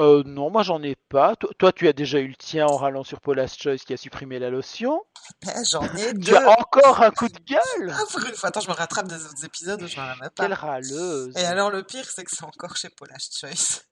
Euh, 0.00 0.24
non, 0.26 0.50
moi 0.50 0.64
j'en 0.64 0.82
ai 0.82 0.96
pas. 1.08 1.36
Toi, 1.36 1.72
tu 1.72 1.86
as 1.86 1.92
déjà 1.92 2.18
eu 2.18 2.26
le 2.26 2.34
tien 2.34 2.66
en 2.66 2.76
râlant 2.76 3.04
sur 3.04 3.20
Paula's 3.20 3.56
Choice 3.56 3.78
qui 3.86 3.92
a 3.92 3.96
supprimé 3.96 4.40
la 4.40 4.50
lotion. 4.50 5.00
Ben, 5.44 5.64
j'en 5.64 5.84
ai 5.94 6.12
deux. 6.14 6.20
Tu 6.32 6.36
as 6.36 6.50
encore 6.50 7.00
un 7.00 7.10
coup 7.10 7.28
de 7.28 7.38
gueule? 7.38 7.92
Ah, 7.92 8.02
pour 8.10 8.24
une 8.24 8.34
fois, 8.34 8.48
attends, 8.48 8.60
je 8.60 8.68
me 8.68 8.74
rattrape 8.74 9.06
des 9.06 9.24
autres 9.24 9.44
épisodes 9.44 9.80
où 9.82 9.86
je 9.86 9.96
m'en 9.96 10.16
pas. 10.18 10.30
Quelle 10.36 10.54
râleuse 10.54 11.36
Et 11.36 11.44
alors 11.44 11.70
le 11.70 11.84
pire, 11.84 12.08
c'est 12.10 12.24
que 12.24 12.30
c'est 12.30 12.44
encore 12.44 12.76
chez 12.76 12.90
Paula's 12.90 13.30
Choice. 13.38 13.82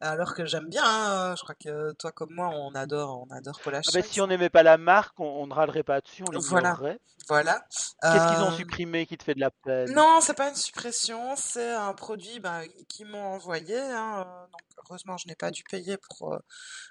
Alors 0.00 0.34
que 0.34 0.44
j'aime 0.44 0.68
bien, 0.68 0.84
hein. 0.84 1.34
je 1.36 1.42
crois 1.42 1.54
que 1.54 1.92
toi 1.92 2.12
comme 2.12 2.34
moi, 2.34 2.48
on 2.48 2.74
adore, 2.74 3.24
on 3.26 3.34
adore 3.34 3.58
Paula's 3.60 3.86
ah 3.88 3.92
ben, 3.94 4.02
si 4.02 4.20
on 4.20 4.26
n'aimait 4.26 4.50
pas 4.50 4.62
la 4.62 4.76
marque, 4.76 5.18
on, 5.18 5.46
ne 5.46 5.54
râlerait 5.54 5.82
pas 5.82 6.00
dessus, 6.00 6.22
on 6.28 6.30
l'ignorerait. 6.30 7.00
Voilà. 7.28 7.64
Qu'est-ce 8.02 8.34
qu'ils 8.34 8.42
ont 8.44 8.52
euh, 8.52 8.56
supprimé 8.56 9.06
qui 9.06 9.16
te 9.16 9.24
fait 9.24 9.34
de 9.34 9.40
la 9.40 9.50
peine? 9.50 9.92
Non, 9.92 10.20
c'est 10.20 10.36
pas 10.36 10.48
une 10.48 10.54
suppression, 10.54 11.34
c'est 11.34 11.72
un 11.72 11.92
produit 11.92 12.38
bah, 12.38 12.60
qu'ils 12.88 13.06
m'ont 13.06 13.34
envoyé. 13.34 13.76
Hein. 13.76 14.20
Euh, 14.20 14.46
donc, 14.46 14.60
heureusement, 14.84 15.16
je 15.16 15.26
n'ai 15.26 15.34
pas 15.34 15.50
dû 15.50 15.64
payer 15.64 15.96
pour, 15.96 16.34
euh, 16.34 16.38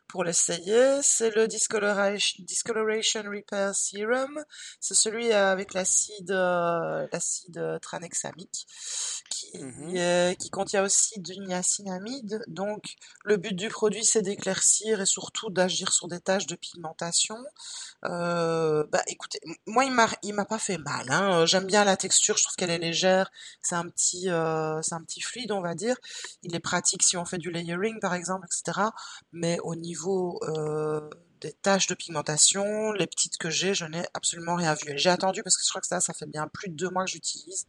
pour 0.09 0.25
l'essayer. 0.25 0.99
C'est 1.03 1.33
le 1.35 1.47
Discoloration, 1.47 2.43
Discoloration 2.43 3.23
Repair 3.23 3.73
Serum. 3.73 4.43
C'est 4.81 4.95
celui 4.95 5.31
avec 5.31 5.73
l'acide 5.73 6.31
l'acide 6.31 7.79
tranexamique 7.81 8.67
qui, 9.29 9.63
mmh 9.63 10.35
qui 10.35 10.49
contient 10.49 10.83
aussi 10.83 11.21
du 11.21 11.39
niacinamide. 11.39 12.43
Donc, 12.47 12.94
le 13.23 13.37
but 13.37 13.53
du 13.55 13.69
produit, 13.69 14.05
c'est 14.05 14.21
d'éclaircir 14.21 15.01
et 15.01 15.05
surtout 15.05 15.49
d'agir 15.49 15.91
sur 15.91 16.07
des 16.07 16.19
taches 16.19 16.45
de 16.45 16.55
pigmentation. 16.55 17.37
Euh, 18.05 18.85
bah, 18.91 19.01
écoutez, 19.07 19.39
moi, 19.65 19.85
il 19.85 20.33
m'a, 20.33 20.45
pas 20.45 20.59
fait 20.59 20.77
mal. 20.77 21.09
Hein. 21.09 21.45
J'aime 21.45 21.65
bien 21.65 21.83
la 21.83 21.97
texture, 21.97 22.37
je 22.37 22.43
trouve 22.43 22.55
qu'elle 22.55 22.69
est 22.69 22.77
légère. 22.77 23.31
C'est 23.61 23.75
un 23.75 23.89
petit, 23.89 24.29
euh, 24.29 24.81
c'est 24.83 24.93
un 24.93 25.01
petit 25.01 25.21
fluide, 25.21 25.51
on 25.51 25.61
va 25.61 25.73
dire. 25.73 25.97
Il 26.43 26.55
est 26.55 26.59
pratique 26.59 27.03
si 27.03 27.17
on 27.17 27.25
fait 27.25 27.39
du 27.39 27.51
layering, 27.51 27.99
par 27.99 28.13
exemple, 28.13 28.45
etc. 28.45 28.89
Mais 29.33 29.57
au 29.63 29.75
niveau 29.75 30.39
euh, 30.43 31.09
des 31.41 31.53
taches 31.53 31.87
de 31.87 31.95
pigmentation, 31.95 32.91
les 32.91 33.07
petites 33.07 33.37
que 33.37 33.49
j'ai, 33.49 33.73
je 33.73 33.85
n'ai 33.85 34.05
absolument 34.13 34.55
rien 34.55 34.75
vu. 34.75 34.93
J'ai 34.97 35.09
attendu 35.09 35.41
parce 35.43 35.57
que 35.57 35.63
je 35.63 35.69
crois 35.69 35.81
que 35.81 35.87
ça, 35.87 35.99
ça 35.99 36.13
fait 36.13 36.27
bien 36.27 36.47
plus 36.47 36.69
de 36.69 36.75
deux 36.75 36.89
mois 36.89 37.05
que 37.05 37.11
j'utilise. 37.11 37.65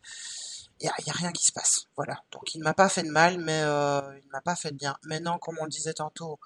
Il 0.81 0.85
n'y 0.85 1.11
a, 1.11 1.15
rien 1.15 1.33
qui 1.33 1.45
se 1.45 1.53
passe. 1.53 1.87
Voilà. 1.97 2.23
Donc 2.33 2.55
il 2.55 2.59
ne 2.59 2.65
m'a 2.65 2.75
pas 2.75 2.89
fait 2.89 3.03
de 3.03 3.11
mal, 3.11 3.39
mais 3.39 3.63
euh, 3.63 4.01
il 4.21 4.27
ne 4.27 4.33
m'a 4.33 4.43
pas 4.43 4.57
fait 4.57 4.73
de 4.73 4.77
bien. 4.77 4.97
Maintenant, 5.05 5.39
comme 5.39 5.57
on 5.61 5.65
le 5.65 5.71
disait 5.71 5.95
tantôt, 5.95 6.39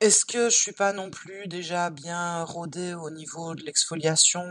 est-ce 0.00 0.26
que 0.26 0.50
je 0.50 0.56
suis 0.56 0.72
pas 0.72 0.92
non 0.92 1.10
plus 1.10 1.48
déjà 1.48 1.88
bien 1.88 2.44
rodée 2.44 2.92
au 2.92 3.10
niveau 3.10 3.54
de 3.54 3.62
l'exfoliation, 3.62 4.44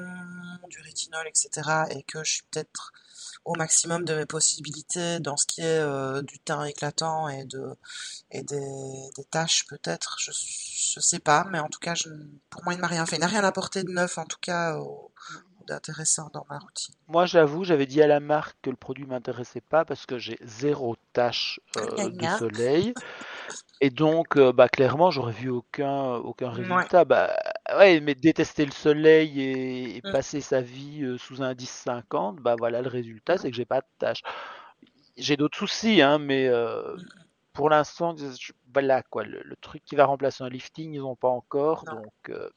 du 0.70 0.82
rétinol, 0.82 1.28
etc. 1.28 1.86
et 1.92 2.02
que 2.04 2.24
je 2.24 2.32
suis 2.34 2.44
peut-être 2.50 2.92
au 3.46 3.54
maximum 3.54 4.06
de 4.06 4.16
mes 4.16 4.26
possibilités 4.26 5.20
dans 5.20 5.38
ce 5.38 5.46
qui 5.46 5.62
est 5.62 5.80
euh, 5.80 6.24
du 6.24 6.40
teint 6.40 6.64
éclatant 6.64 7.30
et 7.30 7.46
de 7.46 7.76
et 8.32 8.42
des, 8.42 9.10
des 9.16 9.24
taches 9.26 9.68
peut-être, 9.68 10.18
je 10.20 10.32
je 10.96 11.02
sais 11.02 11.20
pas, 11.20 11.46
mais 11.52 11.60
en 11.60 11.68
tout 11.68 11.80
cas, 11.80 11.94
je, 11.96 12.10
pour 12.50 12.64
moi, 12.64 12.74
il 12.74 12.80
m'a 12.80 12.88
rien 12.88 13.06
fait. 13.06 13.18
Il 13.18 13.20
n'a 13.20 13.28
rien 13.28 13.44
apporté 13.44 13.84
de 13.84 13.92
neuf, 13.92 14.18
en 14.18 14.26
tout 14.26 14.38
cas, 14.40 14.80
d'intéressant 15.68 16.30
dans 16.34 16.46
ma 16.50 16.60
routine. 16.60 16.96
Moi, 17.08 17.26
j'avoue, 17.28 17.64
j'avais 17.64 17.86
dit 17.86 18.02
à 18.02 18.08
la 18.08 18.20
marque 18.20 18.58
que 18.64 18.70
le 18.72 18.76
produit 18.76 19.06
m'intéressait 19.06 19.62
pas 19.62 19.86
parce 19.86 20.06
que 20.06 20.18
j'ai 20.18 20.38
zéro 20.42 20.96
tache 21.14 21.60
euh, 21.78 22.10
de 22.10 22.28
soleil. 22.28 22.94
Et 23.82 23.90
donc, 23.92 24.38
euh, 24.38 24.52
bah, 24.54 24.70
clairement, 24.70 25.12
j'aurais 25.12 25.34
vu 25.34 25.50
aucun, 25.50 26.16
aucun 26.16 26.50
résultat. 26.50 27.06
Bah, 27.06 27.36
ouais, 27.78 28.00
mais 28.00 28.16
détester 28.16 28.66
le 28.66 28.72
soleil 28.72 29.42
et, 29.42 29.98
et 29.98 30.02
Mm. 30.04 30.12
passer 30.12 30.42
sa 30.42 30.62
vie 30.62 31.04
euh, 31.04 31.18
sous 31.18 31.42
un 31.44 31.54
10-50, 31.54 32.38
bah 32.38 32.56
voilà, 32.56 32.82
le 32.82 32.90
résultat, 32.90 33.38
c'est 33.38 33.52
que 33.52 33.58
j'ai 33.58 33.66
pas 33.66 33.82
de 33.82 33.88
tâches. 34.00 34.24
J'ai 35.18 35.38
d'autres 35.38 35.58
soucis, 35.58 36.02
hein, 36.02 36.20
mais 36.20 36.48
euh, 36.48 36.96
Mm. 36.96 37.02
pour 37.54 37.70
l'instant, 37.70 38.16
voilà 38.74 39.04
quoi, 39.04 39.24
le, 39.24 39.42
le 39.44 39.56
truc 39.58 39.84
qui 39.86 39.96
va 39.96 40.06
remplacer 40.06 40.44
un 40.44 40.50
lifting, 40.50 40.94
ils 40.94 41.02
ont 41.02 41.16
pas 41.16 41.30
encore, 41.30 41.84
Non. 41.86 41.96
donc 41.96 42.14
euh, 42.30 42.50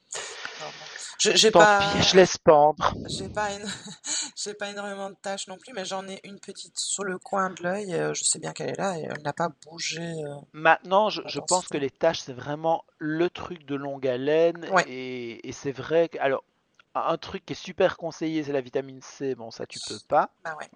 Non, 0.59 0.65
non. 0.65 0.71
Je- 0.97 1.08
J'ai 1.19 1.51
pas, 1.51 1.79
pis, 1.79 2.03
je 2.09 2.15
laisse 2.15 2.37
pendre. 2.37 2.93
j'ai 3.07 3.27
pas, 3.29 3.51
éno- 3.51 3.65
j'ai 4.37 4.53
pas 4.53 4.69
énormément 4.69 5.09
de 5.09 5.15
tâches 5.21 5.47
non 5.47 5.57
plus, 5.57 5.73
mais 5.73 5.83
j'en 5.85 6.07
ai 6.07 6.19
une 6.23 6.39
petite 6.39 6.77
sur 6.79 7.03
le 7.03 7.17
coin 7.19 7.49
de 7.49 7.61
l'œil. 7.61 7.93
euh, 7.93 8.13
Je 8.13 8.23
sais 8.23 8.39
bien 8.39 8.53
qu'elle 8.53 8.69
est 8.69 8.77
là 8.77 8.97
et 8.97 9.03
elle 9.03 9.21
n'a 9.21 9.33
pas 9.33 9.49
bougé. 9.69 10.01
euh, 10.01 10.35
Maintenant, 10.53 11.09
je, 11.09 11.21
je 11.25 11.39
pense 11.39 11.67
que 11.67 11.77
les 11.77 11.89
tâches, 11.89 12.19
c'est 12.21 12.33
vraiment 12.33 12.83
le 12.97 13.29
truc 13.29 13.65
de 13.65 13.75
longue 13.75 14.07
haleine, 14.07 14.65
Ouais. 14.71 14.85
et, 14.87 15.47
et 15.47 15.51
c'est 15.51 15.71
vrai 15.73 16.09
que, 16.09 16.17
alors, 16.19 16.43
un 16.95 17.17
truc 17.17 17.45
qui 17.45 17.53
est 17.53 17.55
super 17.55 17.97
conseillé, 17.97 18.43
c'est 18.43 18.51
la 18.53 18.61
vitamine 18.61 19.01
C, 19.01 19.35
bon 19.35 19.51
ça 19.51 19.65
tu 19.67 19.79
peux 19.79 19.99
pas. 20.07 20.31
Bah 20.43 20.55
ouais. 20.59 20.67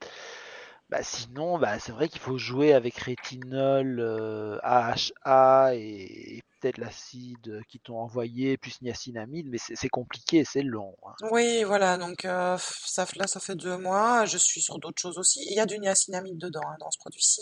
Bah 0.94 1.02
sinon, 1.02 1.58
bah 1.58 1.80
c'est 1.80 1.91
vrai 1.91 2.08
qu'il 2.08 2.22
faut 2.22 2.38
jouer 2.38 2.72
avec 2.72 2.96
rétinol, 3.00 4.00
euh, 4.00 4.60
AHA 4.62 5.74
et, 5.74 6.38
et 6.38 6.44
peut-être 6.60 6.78
l'acide 6.78 7.64
qu'ils 7.68 7.82
t'ont 7.82 7.98
envoyé, 7.98 8.58
plus 8.58 8.80
niacinamide, 8.84 9.48
mais 9.50 9.58
c'est 9.58 9.89
compliqué, 9.89 10.46
c'est 10.46 10.62
long. 10.62 10.96
hein. 11.08 11.14
Oui, 11.32 11.64
voilà. 11.64 11.98
Donc 11.98 12.26
euh, 12.26 12.60
là, 13.16 13.26
ça 13.26 13.39
fait 13.39 13.56
deux 13.56 13.76
mois. 13.76 14.26
Je 14.26 14.38
suis 14.38 14.62
sur 14.62 14.78
d'autres 14.78 15.02
choses 15.02 15.18
aussi. 15.18 15.44
Il 15.50 15.56
y 15.56 15.60
a 15.60 15.66
du 15.66 15.80
niacinamide 15.80 16.38
dedans 16.38 16.62
hein, 16.64 16.76
dans 16.80 16.91
ce 16.91 17.00
produit-ci. 17.00 17.41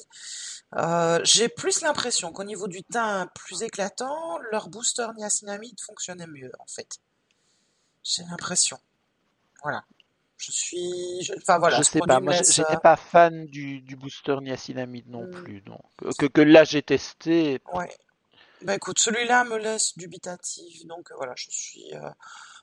Euh, 0.78 1.20
j'ai 1.26 1.49
plus 1.49 1.82
l'impression 1.82 2.32
qu'au 2.32 2.45
niveau 2.45 2.70
du 2.70 2.84
teint 2.84 3.28
plus 3.36 3.64
éclatant, 3.64 4.39
leur 4.54 4.70
booster 4.70 5.08
niacinamide 5.18 5.78
fonctionnait 5.82 6.26
mieux 6.26 6.54
en 6.58 6.68
fait. 6.68 6.99
J'ai 8.02 8.24
l'impression. 8.24 8.80
Voilà. 9.62 9.84
Je 10.42 10.52
suis. 10.52 11.24
je- 11.24 11.34
Enfin 11.38 11.60
voilà, 11.60 11.80
Je 11.80 11.84
ce 11.84 11.89
sais 11.89 12.04
pas, 12.04 12.20
moi 12.20 12.34
j'étais 12.34 12.78
pas 12.78 12.96
fan 12.96 13.48
du, 13.48 13.82
du 13.82 13.96
booster 13.96 14.36
niacinamide 14.42 15.08
non 15.08 15.26
hmm, 15.26 15.28
plus, 15.28 15.62
donc 15.62 15.82
que, 16.20 16.28
que 16.28 16.42
là 16.42 16.64
j'ai 16.66 16.84
testé. 16.84 17.60
ouais. 17.74 17.96
Bah 18.64 18.76
écoute, 18.76 19.00
celui-là 19.00 19.44
me 19.46 19.58
laisse 19.58 19.98
dubitatif, 19.98 20.86
donc 20.88 21.12
euh, 21.12 21.16
voilà, 21.18 21.34
je 21.38 21.48
suis. 21.52 21.94
euh, 21.96 22.10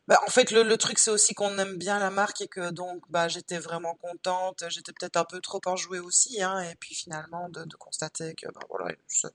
Bah, 0.09 0.20
en 0.26 0.31
fait, 0.31 0.51
le, 0.53 0.62
le 0.64 0.76
truc 0.79 0.99
c'est 0.99 1.11
aussi 1.12 1.35
qu'on 1.35 1.59
aime 1.59 1.76
bien 1.79 1.99
la 2.01 2.11
marque 2.11 2.41
et 2.43 2.49
que 2.49 2.70
donc 2.70 3.03
bah 3.11 3.29
j'étais 3.29 3.59
vraiment 3.59 3.95
contente. 3.97 4.64
J'étais 4.70 4.93
peut-être 4.93 5.16
un 5.18 5.24
peu 5.26 5.41
trop 5.41 5.61
enjouée 5.66 6.01
aussi, 6.01 6.43
hein, 6.43 6.61
et 6.62 6.74
puis 6.76 6.95
finalement 6.97 7.49
de, 7.51 7.64
de 7.64 7.76
constater 7.76 8.35
que 8.37 8.47
bah 8.55 8.61
voilà, 8.70 8.93
en 8.95 9.29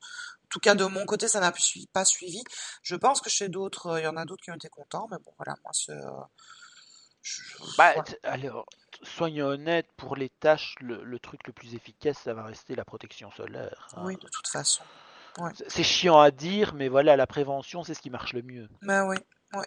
tout 0.50 0.60
cas 0.62 0.76
de 0.76 0.86
mon 0.86 1.06
côté 1.06 1.28
ça 1.30 1.40
n'a 1.42 1.54
pas 1.94 2.06
suivi. 2.06 2.44
Je 2.84 2.96
pense 2.98 3.22
que 3.22 3.30
chez 3.32 3.50
d'autres, 3.50 3.88
euh, 3.88 4.02
il 4.02 4.06
y 4.06 4.08
en 4.08 4.18
a 4.18 4.26
d'autres 4.26 4.44
qui 4.44 4.52
ont 4.52 4.56
été 4.56 4.70
contents, 4.70 5.08
mais 5.12 5.18
bon 5.26 5.34
voilà, 5.38 5.56
moi 5.64 5.72
c'est. 5.74 5.94
Bah, 7.78 7.94
alors, 8.24 8.66
soyons 9.02 9.48
honnêtes, 9.48 9.88
pour 9.98 10.16
les 10.16 10.30
tâches, 10.30 10.76
le, 10.82 11.04
le 11.04 11.20
truc 11.20 11.46
le 11.48 11.54
plus 11.54 11.74
efficace, 11.76 12.18
ça 12.24 12.34
va 12.34 12.44
rester 12.44 12.76
la 12.76 12.86
protection 12.86 13.32
solaire. 13.32 13.88
hein. 13.96 14.02
Oui, 14.06 14.16
de 14.18 14.28
toute 14.30 14.48
façon. 14.48 14.84
Ouais. 15.40 15.52
C'est 15.68 15.84
chiant 15.84 16.20
à 16.20 16.30
dire, 16.32 16.74
mais 16.76 16.90
voilà, 16.90 17.16
la 17.16 17.26
prévention, 17.26 17.84
c'est 17.84 17.94
ce 17.96 18.02
qui 18.02 18.10
marche 18.10 18.34
le 18.34 18.44
mieux. 18.44 18.70
Bah 18.84 19.06
oui, 19.06 19.18
ouais. 19.54 19.66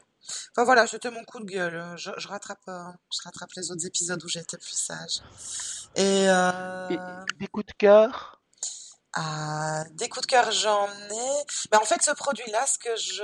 Enfin 0.52 0.64
voilà, 0.64 0.86
c'était 0.86 1.10
mon 1.10 1.24
coup 1.24 1.40
de 1.40 1.44
gueule. 1.44 1.94
Je, 1.96 2.10
je 2.16 2.28
rattrape, 2.28 2.60
euh, 2.68 2.84
je 3.12 3.22
rattrape 3.24 3.50
les 3.56 3.70
autres 3.70 3.84
épisodes 3.86 4.22
où 4.22 4.28
j'étais 4.28 4.58
plus 4.58 4.76
sage. 4.76 5.22
Et 5.96 6.24
Et 6.24 6.28
euh, 6.28 6.88
des 7.38 7.46
coups 7.48 7.66
de 7.66 7.72
cœur? 7.72 8.40
ah, 9.14 9.84
des 9.92 10.08
coups 10.08 10.26
de 10.26 10.30
cœur, 10.30 10.50
j'en 10.52 10.86
ai. 10.88 11.44
Ben, 11.70 11.78
en 11.78 11.84
fait, 11.84 12.02
ce 12.02 12.10
produit-là, 12.12 12.66
ce 12.66 12.78
que 12.78 12.94
je, 12.96 13.22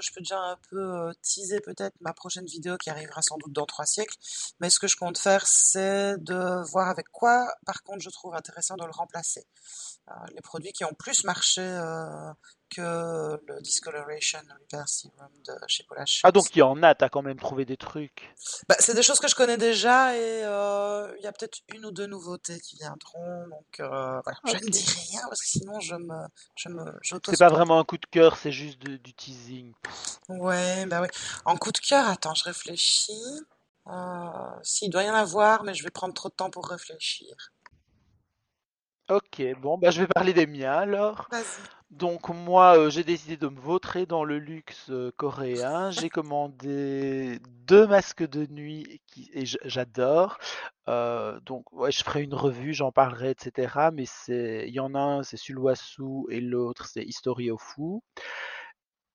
je 0.00 0.12
peux 0.12 0.20
déjà 0.20 0.38
un 0.38 0.56
peu 0.70 0.78
euh, 0.78 1.12
teaser 1.22 1.60
peut-être 1.60 1.94
ma 2.00 2.12
prochaine 2.12 2.46
vidéo 2.46 2.76
qui 2.76 2.90
arrivera 2.90 3.22
sans 3.22 3.36
doute 3.38 3.52
dans 3.52 3.66
trois 3.66 3.86
siècles. 3.86 4.16
Mais 4.60 4.70
ce 4.70 4.78
que 4.78 4.86
je 4.88 4.96
compte 4.96 5.18
faire, 5.18 5.46
c'est 5.46 6.16
de 6.18 6.62
voir 6.70 6.88
avec 6.88 7.08
quoi, 7.10 7.46
par 7.64 7.82
contre, 7.82 8.00
je 8.02 8.10
trouve 8.10 8.34
intéressant 8.34 8.76
de 8.76 8.84
le 8.84 8.90
remplacer. 8.92 9.46
Euh, 10.08 10.12
les 10.34 10.40
produits 10.40 10.72
qui 10.72 10.84
ont 10.84 10.94
plus 10.98 11.24
marché 11.24 11.62
euh, 11.62 12.32
que 12.70 13.40
le 13.46 13.60
Discoloration 13.60 14.38
Repair 14.60 14.88
Serum 14.88 15.30
de 15.46 15.54
chez 15.68 15.84
Paula 15.84 16.04
Ah, 16.24 16.32
donc 16.32 16.54
il 16.54 16.58
y 16.60 16.62
en 16.62 16.80
a, 16.82 16.94
t'as 16.94 17.08
quand 17.08 17.22
même 17.22 17.38
trouvé 17.38 17.64
des 17.64 17.76
trucs. 17.76 18.34
Bah, 18.68 18.76
c'est 18.78 18.94
des 18.94 19.02
choses 19.02 19.18
que 19.20 19.28
je 19.28 19.34
connais 19.34 19.56
déjà 19.56 20.16
et 20.16 20.42
euh, 20.44 21.12
il 21.18 21.24
y 21.24 21.26
a 21.26 21.32
peut-être 21.32 21.58
une 21.74 21.84
ou 21.86 21.90
deux 21.90 22.06
nouveautés 22.06 22.60
qui 22.60 22.76
viendront. 22.76 23.46
Donc 23.48 23.80
euh, 23.80 24.20
voilà, 24.22 24.38
je 24.46 24.54
ne 24.54 24.68
dis 24.70 24.84
rien 25.10 25.20
parce 25.28 25.40
que 25.42 25.48
sinon 25.48 25.78
je 25.80 25.94
me, 25.96 26.14
je 26.56 26.68
me, 26.68 26.84
C'est 27.28 27.38
pas 27.38 27.48
vraiment 27.48 27.78
un 27.78 27.84
coup 27.84 27.98
de 27.98 28.06
cœur, 28.06 28.36
c'est 28.36 28.52
juste 28.52 28.78
de- 28.80 28.96
du 28.96 29.14
teasing. 29.14 29.72
Ouais, 30.28 30.86
bah 30.86 31.02
oui. 31.02 31.08
En 31.44 31.56
coup 31.56 31.72
de 31.72 31.78
cœur, 31.78 32.08
attends, 32.08 32.34
je 32.34 32.44
réfléchis. 32.44 33.12
Euh, 33.88 33.92
si, 34.62 34.86
il 34.86 34.90
doit 34.90 35.04
y 35.04 35.10
en 35.10 35.14
avoir, 35.14 35.62
mais 35.64 35.74
je 35.74 35.84
vais 35.84 35.90
prendre 35.90 36.14
trop 36.14 36.28
de 36.28 36.34
temps 36.34 36.50
pour 36.50 36.68
réfléchir. 36.68 37.34
Ok, 39.08 39.40
bon, 39.60 39.78
bah 39.78 39.90
je 39.90 40.00
vais 40.00 40.08
parler 40.08 40.32
des 40.32 40.46
miens 40.48 40.72
alors. 40.78 41.28
Vas-y. 41.30 41.62
Donc 41.90 42.28
moi, 42.30 42.78
euh, 42.78 42.90
j'ai 42.90 43.04
décidé 43.04 43.36
de 43.36 43.48
me 43.48 43.60
vautrer 43.60 44.06
dans 44.06 44.24
le 44.24 44.38
luxe 44.38 44.90
euh, 44.90 45.12
coréen. 45.16 45.90
J'ai 45.92 46.10
commandé 46.10 47.38
deux 47.66 47.86
masques 47.86 48.24
de 48.28 48.46
nuit 48.46 49.00
qui, 49.06 49.30
et 49.32 49.46
j- 49.46 49.58
j'adore. 49.64 50.38
Euh, 50.88 51.38
donc 51.40 51.72
ouais, 51.72 51.92
je 51.92 52.02
ferai 52.04 52.24
une 52.24 52.34
revue, 52.34 52.74
j'en 52.74 52.92
parlerai, 52.92 53.30
etc. 53.30 53.92
Mais 53.92 54.06
c'est, 54.06 54.64
il 54.68 54.74
y 54.74 54.80
en 54.80 54.94
a 54.96 55.00
un, 55.00 55.22
c'est 55.22 55.36
Sulwasu 55.36 56.24
et 56.30 56.40
l'autre 56.40 56.86
c'est 56.86 57.04
Historiofu. 57.04 58.00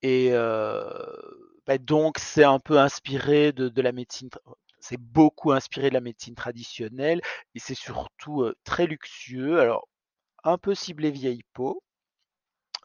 Et 0.03 0.29
euh, 0.31 0.83
bah, 1.67 1.77
donc 1.77 2.17
c'est 2.17 2.43
un 2.43 2.59
peu 2.59 2.79
inspiré 2.79 3.51
de, 3.51 3.69
de 3.69 3.81
la 3.81 3.91
médecine. 3.91 4.29
C'est 4.79 4.99
beaucoup 4.99 5.51
inspiré 5.51 5.89
de 5.89 5.93
la 5.93 6.01
médecine 6.01 6.35
traditionnelle 6.35 7.21
et 7.55 7.59
c'est 7.59 7.75
surtout 7.75 8.41
euh, 8.41 8.55
très 8.63 8.87
luxueux. 8.87 9.59
Alors 9.59 9.87
un 10.43 10.57
peu 10.57 10.73
ciblé 10.75 11.11
vieille 11.11 11.43
peau. 11.53 11.83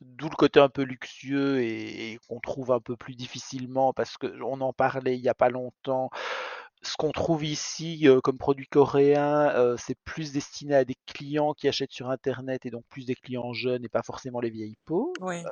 D'où 0.02 0.28
le 0.28 0.36
côté 0.36 0.60
un 0.60 0.68
peu 0.68 0.82
luxueux 0.82 1.62
et, 1.62 2.12
et 2.12 2.18
qu'on 2.28 2.38
trouve 2.38 2.70
un 2.70 2.80
peu 2.80 2.96
plus 2.96 3.14
difficilement 3.14 3.94
parce 3.94 4.18
que 4.18 4.26
on 4.42 4.60
en 4.60 4.74
parlait 4.74 5.16
il 5.16 5.24
y 5.24 5.30
a 5.30 5.34
pas 5.34 5.48
longtemps. 5.48 6.10
Ce 6.82 6.96
qu'on 6.98 7.12
trouve 7.12 7.44
ici 7.44 8.06
euh, 8.06 8.20
comme 8.20 8.36
produit 8.36 8.66
coréen, 8.66 9.48
euh, 9.56 9.76
c'est 9.78 9.98
plus 10.04 10.32
destiné 10.32 10.74
à 10.74 10.84
des 10.84 10.96
clients 11.06 11.54
qui 11.54 11.66
achètent 11.66 11.92
sur 11.92 12.10
internet 12.10 12.66
et 12.66 12.70
donc 12.70 12.84
plus 12.90 13.06
des 13.06 13.14
clients 13.14 13.54
jeunes 13.54 13.86
et 13.86 13.88
pas 13.88 14.02
forcément 14.02 14.40
les 14.40 14.50
vieilles 14.50 14.76
peaux. 14.84 15.14
Oui, 15.20 15.42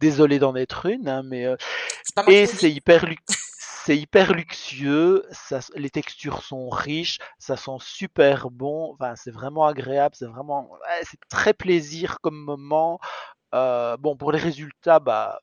désolé 0.00 0.38
d'en 0.38 0.54
être 0.54 0.86
une, 0.86 1.08
hein, 1.08 1.22
mais 1.24 1.46
euh, 1.46 1.56
et 2.28 2.46
c'est 2.46 2.70
hyper 2.70 3.04
c'est 3.84 3.96
hyper 3.96 4.32
luxueux, 4.32 5.26
ça, 5.32 5.60
les 5.74 5.90
textures 5.90 6.42
sont 6.42 6.68
riches, 6.68 7.18
ça 7.38 7.56
sent 7.56 7.78
super 7.80 8.50
bon, 8.50 8.92
enfin, 8.92 9.14
c'est 9.16 9.32
vraiment 9.32 9.66
agréable, 9.66 10.14
c'est 10.16 10.26
vraiment, 10.26 10.70
c'est 11.02 11.18
très 11.28 11.52
plaisir 11.52 12.18
comme 12.20 12.38
moment. 12.44 13.00
Euh, 13.54 13.96
bon, 13.96 14.16
pour 14.16 14.32
les 14.32 14.38
résultats, 14.38 15.00
bah, 15.00 15.40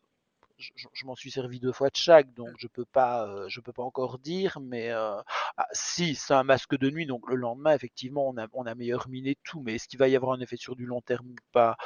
je, 0.59 1.05
m'en 1.05 1.15
suis 1.15 1.31
servi 1.31 1.59
deux 1.59 1.71
fois 1.71 1.89
de 1.89 1.95
chaque, 1.95 2.33
donc 2.33 2.49
je 2.57 2.67
peux 2.67 2.85
pas, 2.85 3.27
euh, 3.27 3.47
je 3.47 3.61
peux 3.61 3.71
pas 3.71 3.83
encore 3.83 4.19
dire, 4.19 4.59
mais 4.61 4.91
euh, 4.91 5.15
ah, 5.57 5.67
si 5.71 6.15
c'est 6.15 6.33
un 6.33 6.43
masque 6.43 6.77
de 6.77 6.89
nuit, 6.89 7.05
donc 7.05 7.27
le 7.29 7.35
lendemain, 7.35 7.73
effectivement, 7.73 8.27
on 8.27 8.37
a, 8.37 8.47
on 8.53 8.65
a 8.65 8.75
meilleur 8.75 9.07
miné 9.07 9.37
tout, 9.43 9.61
mais 9.61 9.75
est-ce 9.75 9.87
qu'il 9.87 9.99
va 9.99 10.07
y 10.07 10.15
avoir 10.15 10.33
un 10.33 10.41
effet 10.41 10.57
sur 10.57 10.75
du 10.75 10.85
long 10.85 11.01
terme 11.01 11.27
ou 11.27 11.35
pas, 11.51 11.77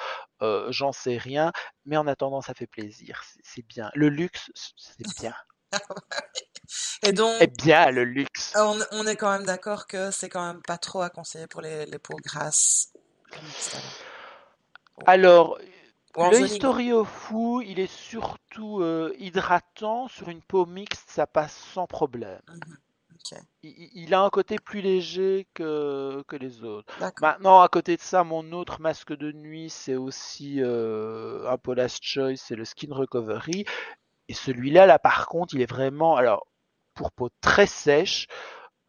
euh, 0.41 0.71
j'en 0.71 0.91
sais 0.91 1.17
rien, 1.17 1.51
mais 1.85 1.97
en 1.97 2.07
attendant, 2.07 2.41
ça 2.41 2.53
fait 2.53 2.67
plaisir, 2.67 3.23
c'est 3.43 3.65
bien. 3.65 3.91
Le 3.93 4.09
luxe, 4.09 4.49
c'est 4.75 5.07
bien. 5.19 5.35
Et 7.03 7.11
donc, 7.11 7.35
Eh 7.41 7.47
bien, 7.47 7.91
le 7.91 8.03
luxe. 8.05 8.53
on, 8.55 8.79
on 8.91 9.05
est 9.05 9.15
quand 9.15 9.31
même 9.31 9.45
d'accord 9.45 9.87
que 9.87 10.11
c'est 10.11 10.29
quand 10.29 10.45
même 10.45 10.61
pas 10.61 10.77
trop 10.77 11.01
à 11.01 11.09
conseiller 11.09 11.47
pour 11.47 11.61
les, 11.61 11.85
les 11.85 11.99
peaux 11.99 12.17
grasses. 12.23 12.93
Alors, 15.05 15.59
le 16.17 16.31
zoning. 16.33 16.45
Historiofu, 16.45 17.63
il 17.65 17.79
est 17.79 17.91
surtout 17.91 18.81
euh, 18.81 19.13
hydratant. 19.17 20.07
Sur 20.07 20.29
une 20.29 20.41
peau 20.41 20.65
mixte, 20.65 21.09
ça 21.09 21.27
passe 21.27 21.55
sans 21.73 21.87
problème. 21.87 22.41
Ok, 23.11 23.39
Il, 23.63 24.13
a 24.13 24.21
un 24.21 24.29
côté 24.29 24.57
plus 24.59 24.81
léger 24.81 25.47
que, 25.53 26.23
que 26.27 26.35
les 26.35 26.63
autres. 26.63 26.93
Maintenant, 27.21 27.61
à 27.61 27.67
côté 27.69 27.95
de 27.95 28.01
ça, 28.01 28.23
mon 28.23 28.51
autre 28.51 28.81
masque 28.81 29.15
de 29.15 29.31
nuit, 29.31 29.69
c'est 29.69 29.95
aussi 29.95 30.61
euh, 30.61 31.49
un 31.49 31.57
Paula's 31.57 31.97
Choice, 32.01 32.35
c'est 32.37 32.55
le 32.55 32.65
Skin 32.65 32.93
Recovery. 32.93 33.65
Et 34.27 34.33
celui-là, 34.33 34.85
là, 34.85 34.99
par 34.99 35.27
contre, 35.27 35.55
il 35.55 35.61
est 35.61 35.69
vraiment, 35.69 36.15
alors, 36.15 36.47
pour 36.93 37.11
peau 37.11 37.29
très 37.41 37.65
sèche. 37.67 38.27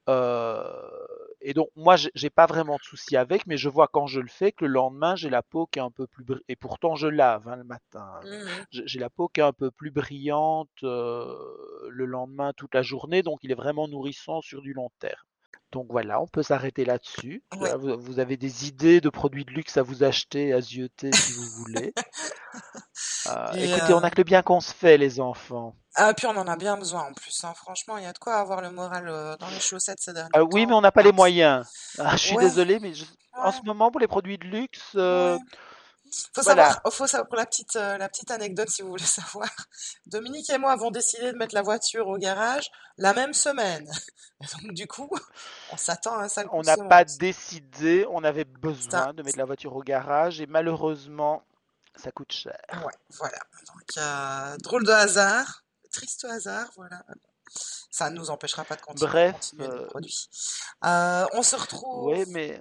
euh, 0.09 1.04
et 1.47 1.53
donc, 1.53 1.69
moi, 1.77 1.97
j'ai 1.97 2.31
pas 2.31 2.47
vraiment 2.47 2.77
de 2.77 2.83
souci 2.83 3.19
avec, 3.19 3.47
mais 3.47 3.59
je 3.59 3.69
vois 3.69 3.87
quand 3.87 4.07
je 4.07 4.19
le 4.19 4.29
fais 4.29 4.51
que 4.51 4.65
le 4.65 4.73
lendemain, 4.73 5.15
j'ai 5.15 5.29
la 5.29 5.43
peau 5.43 5.67
qui 5.67 5.79
est 5.79 5.83
un 5.83 5.91
peu 5.91 6.07
plus. 6.07 6.25
Et 6.49 6.57
pourtant, 6.57 6.95
je 6.97 7.07
lave 7.07 7.47
hein, 7.47 7.57
le 7.57 7.65
matin. 7.65 8.19
Mhm. 8.25 8.65
J'ai 8.71 8.99
la 8.99 9.11
peau 9.11 9.29
qui 9.29 9.41
est 9.41 9.45
un 9.45 9.53
peu 9.53 9.71
plus 9.71 9.91
brillante 9.91 10.71
euh, 10.85 11.37
le 11.91 12.07
lendemain, 12.07 12.55
toute 12.57 12.75
la 12.75 12.81
journée. 12.81 13.23
Donc, 13.23 13.41
il 13.43 13.53
est 13.53 13.57
vraiment 13.57 13.87
nourrissant 13.89 14.41
sur 14.41 14.63
du 14.63 14.73
long 14.73 14.91
terme. 15.01 15.21
Donc 15.71 15.89
voilà, 15.91 16.21
on 16.21 16.27
peut 16.27 16.43
s'arrêter 16.43 16.85
là-dessus. 16.85 17.43
Oui. 17.61 17.69
Vous, 17.79 17.99
vous 17.99 18.19
avez 18.21 18.37
des 18.37 18.69
idées 18.69 19.01
de 19.01 19.11
produits 19.11 19.45
de 19.45 19.51
luxe 19.51 19.77
à 19.77 19.83
vous 19.83 20.03
acheter, 20.03 20.53
à 20.53 20.61
zioter 20.61 21.11
si 21.13 21.33
vous 21.33 21.65
voulez. 21.65 21.93
Euh, 23.27 23.53
écoutez, 23.55 23.93
euh, 23.93 23.97
on 23.97 24.01
n'a 24.01 24.11
que 24.11 24.17
le 24.19 24.25
bien 24.25 24.43
qu'on 24.43 24.61
se 24.61 24.73
fait, 24.73 24.97
les 24.99 25.21
enfants. 25.21 25.75
Ah, 25.97 26.13
puis 26.15 26.27
on 26.27 26.31
en 26.37 26.47
a 26.49 26.57
bien 26.57 26.77
besoin 26.77 27.03
en 27.09 27.13
plus. 27.13 27.45
Hein. 27.45 27.53
Franchement, 27.55 27.97
il 27.99 28.05
y 28.05 28.07
a 28.07 28.13
de 28.13 28.19
quoi 28.19 28.37
avoir 28.37 28.61
le 28.61 28.71
moral 28.71 29.09
euh, 29.09 29.37
dans 29.37 29.49
les 29.49 29.61
chaussettes 29.61 30.01
ces 30.01 30.13
derniers 30.13 30.31
temps. 30.31 30.49
oui, 30.53 30.67
mais 30.67 30.73
on 30.75 30.81
n'a 30.81 30.93
pas 30.93 31.03
les 31.03 31.13
moyens. 31.13 31.67
Ah, 31.99 32.17
je 32.17 32.27
suis 32.27 32.37
Ouais, 32.37 32.43
désolé, 32.45 32.81
mais 32.81 32.93
je- 32.95 33.05
en 33.37 33.53
ce 33.53 33.63
moment, 33.63 33.91
pour 33.91 34.01
les 34.01 34.09
produits 34.09 34.39
de 34.39 34.45
luxe, 34.45 34.93
euh, 34.97 35.35
ouais. 35.37 35.41
Faut 36.33 36.43
voilà. 36.43 36.65
savoir, 36.67 36.81
oh, 36.85 36.91
faut 36.91 37.07
savoir 37.09 37.27
pour 37.29 37.37
la 37.37 37.47
petite, 37.47 37.75
euh, 37.75 37.99
la 37.99 38.09
petite 38.09 38.31
anecdote 38.31 38.69
si 38.69 38.83
vous 38.83 38.89
voulez 38.91 39.03
savoir. 39.05 39.49
Dominique 40.07 40.49
et 40.51 40.59
moi 40.59 40.73
avons 40.73 40.91
décidé 40.93 41.33
de 41.33 41.37
mettre 41.37 41.55
la 41.55 41.63
voiture 41.63 42.07
au 42.09 42.19
garage 42.19 42.71
la 42.99 43.15
même 43.15 43.33
semaine. 43.33 43.89
Donc 44.63 44.75
du 44.75 44.87
coup, 44.87 45.11
on 45.73 45.77
s'attend 45.77 46.19
à 46.19 46.25
un 46.25 46.29
sale 46.29 46.47
On 46.53 46.63
n'a 46.63 46.77
pas 46.77 47.05
décidé, 47.05 48.07
on 48.11 48.23
avait 48.23 48.45
besoin 48.45 49.13
de 49.13 49.23
mettre 49.25 49.39
la 49.39 49.45
voiture 49.45 49.75
au 49.75 49.83
garage 49.83 50.41
et 50.41 50.47
malheureusement, 50.47 51.43
ça 51.97 52.11
coûte 52.13 52.33
cher. 52.33 52.59
Ouais, 52.85 52.93
voilà. 53.19 53.39
Donc 53.69 53.99
euh, 53.99 54.57
drôle 54.59 54.85
de 54.85 54.93
hasard, 54.93 55.63
triste 55.93 56.25
hasard, 56.25 56.71
voilà. 56.77 57.03
Ça 57.91 58.11
ne 58.11 58.17
nous 58.17 58.31
empêchera 58.31 58.65
pas 58.65 58.75
de 58.77 58.81
continuer, 58.83 59.11
Bref, 59.11 59.35
continuer 59.35 59.69
euh, 59.69 59.87
produits. 59.87 60.29
Euh, 60.85 61.27
on 61.35 61.43
se 61.43 61.55
retrouve 61.57 62.05
ouais, 62.07 62.25
mais 62.29 62.61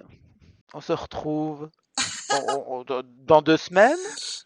on 0.72 0.80
se 0.80 0.92
retrouve 0.92 1.68
on- 2.30 2.52
on- 2.52 2.84
on- 2.90 3.02
dans 3.24 3.42
deux 3.42 3.56
semaines. 3.56 3.98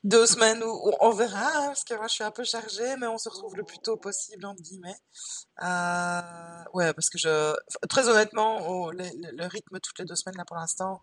deux 0.05 0.27
semaines 0.27 0.63
où 0.63 0.93
on 1.01 1.11
verra, 1.11 1.47
hein, 1.57 1.67
parce 1.69 1.85
que 1.85 1.95
moi 1.95 2.07
je 2.09 2.15
suis 2.15 2.25
un 2.25 2.31
peu 2.31 2.45
chargée, 2.45 2.97
mais 2.97 3.07
on 3.07 3.19
se 3.19 3.29
retrouve 3.29 3.57
le 3.57 3.65
plus 3.65 3.79
tôt 3.79 3.97
possible, 3.97 4.45
entre 4.47 4.63
guillemets. 4.63 4.97
Euh, 5.63 6.21
ouais, 6.75 6.93
parce 6.95 7.11
que 7.11 7.19
je, 7.19 7.55
très 7.89 8.09
honnêtement, 8.09 8.91
le, 8.91 8.99
le- 9.05 9.37
le 9.37 9.47
rythme 9.47 9.81
toutes 9.81 9.99
les 9.99 10.05
deux 10.05 10.15
semaines 10.17 10.37
là 10.37 10.45
pour 10.47 10.57
l'instant, 10.57 11.01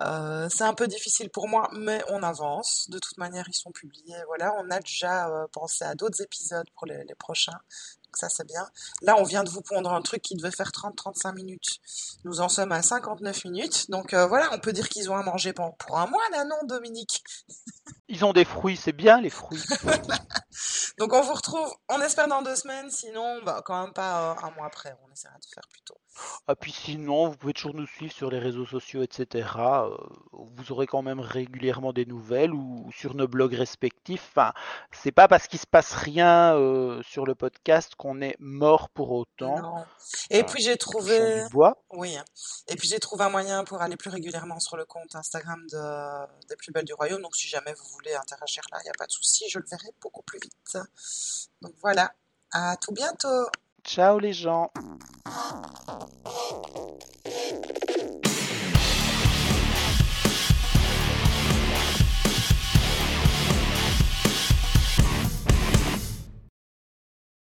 euh, 0.00 0.48
c'est 0.50 0.64
un 0.64 0.74
peu 0.74 0.86
difficile 0.86 1.30
pour 1.30 1.48
moi, 1.48 1.68
mais 1.72 2.02
on 2.08 2.22
avance. 2.22 2.88
De 2.90 2.98
toute 2.98 3.18
manière, 3.18 3.46
ils 3.48 3.54
sont 3.54 3.70
publiés. 3.70 4.16
Voilà, 4.26 4.54
on 4.58 4.70
a 4.70 4.80
déjà 4.80 5.28
euh, 5.28 5.46
pensé 5.52 5.84
à 5.84 5.94
d'autres 5.94 6.20
épisodes 6.22 6.66
pour 6.74 6.86
les, 6.86 7.04
les 7.04 7.14
prochains. 7.14 7.52
Donc 8.14 8.16
ça, 8.16 8.28
c'est 8.28 8.46
bien. 8.46 8.64
Là, 9.02 9.16
on 9.18 9.24
vient 9.24 9.42
de 9.42 9.50
vous 9.50 9.60
pondre 9.60 9.92
un 9.92 10.00
truc 10.00 10.22
qui 10.22 10.36
devait 10.36 10.52
faire 10.52 10.70
30-35 10.70 11.34
minutes. 11.34 11.80
Nous 12.24 12.40
en 12.40 12.48
sommes 12.48 12.72
à 12.72 12.80
59 12.80 13.44
minutes. 13.44 13.90
Donc 13.90 14.14
euh, 14.14 14.26
voilà, 14.26 14.50
on 14.52 14.58
peut 14.58 14.72
dire 14.72 14.88
qu'ils 14.88 15.10
ont 15.10 15.16
à 15.16 15.22
manger 15.22 15.52
pour, 15.52 15.76
pour 15.76 15.98
un 15.98 16.06
mois 16.06 16.22
là, 16.30 16.44
non, 16.44 16.64
Dominique? 16.64 17.24
Ils 18.08 18.24
ont 18.24 18.32
des 18.32 18.44
fruits, 18.44 18.76
c'est 18.76 18.92
bien 18.92 19.20
les 19.20 19.30
fruits. 19.30 19.62
Donc 20.98 21.12
on 21.12 21.22
vous 21.22 21.32
retrouve, 21.32 21.68
on 21.88 22.00
espère 22.02 22.28
dans 22.28 22.42
deux 22.42 22.54
semaines, 22.54 22.90
sinon, 22.90 23.42
bah, 23.42 23.62
quand 23.64 23.82
même 23.82 23.92
pas 23.92 24.32
euh, 24.32 24.46
un 24.46 24.50
mois 24.52 24.66
après, 24.66 24.96
on 25.04 25.10
essaiera 25.10 25.34
de 25.38 25.46
faire 25.52 25.66
plus 25.68 25.82
tôt. 25.82 25.96
Ah, 26.46 26.54
puis 26.54 26.72
sinon, 26.72 27.28
vous 27.28 27.36
pouvez 27.36 27.52
toujours 27.52 27.74
nous 27.74 27.86
suivre 27.86 28.12
sur 28.12 28.30
les 28.30 28.38
réseaux 28.38 28.66
sociaux, 28.66 29.02
etc. 29.02 29.48
Euh, 29.56 29.96
vous 30.32 30.72
aurez 30.72 30.86
quand 30.86 31.02
même 31.02 31.20
régulièrement 31.20 31.92
des 31.92 32.06
nouvelles 32.06 32.52
ou 32.52 32.90
sur 32.92 33.14
nos 33.14 33.26
blogs 33.26 33.54
respectifs. 33.54 34.28
Enfin, 34.30 34.52
c'est 34.92 35.12
pas 35.12 35.28
parce 35.28 35.46
qu'il 35.46 35.58
se 35.58 35.66
passe 35.66 35.92
rien 35.92 36.54
euh, 36.54 37.02
sur 37.02 37.26
le 37.26 37.34
podcast 37.34 37.94
qu'on 37.96 38.20
est 38.20 38.36
mort 38.38 38.88
pour 38.90 39.12
autant. 39.12 39.60
Non. 39.60 39.84
Et 40.30 40.44
puis 40.44 40.62
j'ai 40.62 40.76
touchons 40.76 40.98
trouvé, 40.98 41.42
du 41.42 41.48
bois. 41.50 41.82
oui. 41.90 42.16
Et 42.68 42.76
puis 42.76 42.88
j'ai 42.88 42.98
trouvé 42.98 43.24
un 43.24 43.30
moyen 43.30 43.64
pour 43.64 43.80
aller 43.80 43.96
plus 43.96 44.10
régulièrement 44.10 44.60
sur 44.60 44.76
le 44.76 44.84
compte 44.84 45.14
Instagram 45.14 45.60
de, 45.70 46.46
des 46.48 46.56
plus 46.56 46.72
belles 46.72 46.84
du 46.84 46.94
royaume. 46.94 47.22
Donc 47.22 47.36
si 47.36 47.48
jamais 47.48 47.72
vous 47.72 47.86
voulez 47.92 48.14
interagir 48.14 48.62
là, 48.70 48.78
il 48.82 48.84
n'y 48.84 48.90
a 48.90 48.94
pas 48.98 49.06
de 49.06 49.12
souci, 49.12 49.48
je 49.48 49.58
le 49.58 49.64
verrai 49.68 49.88
beaucoup 50.00 50.22
plus 50.22 50.38
vite. 50.40 50.78
Donc 51.62 51.74
voilà, 51.80 52.12
à 52.52 52.76
tout 52.76 52.92
bientôt. 52.92 53.46
Ciao 53.86 54.18
les 54.18 54.32
gens. 54.32 54.70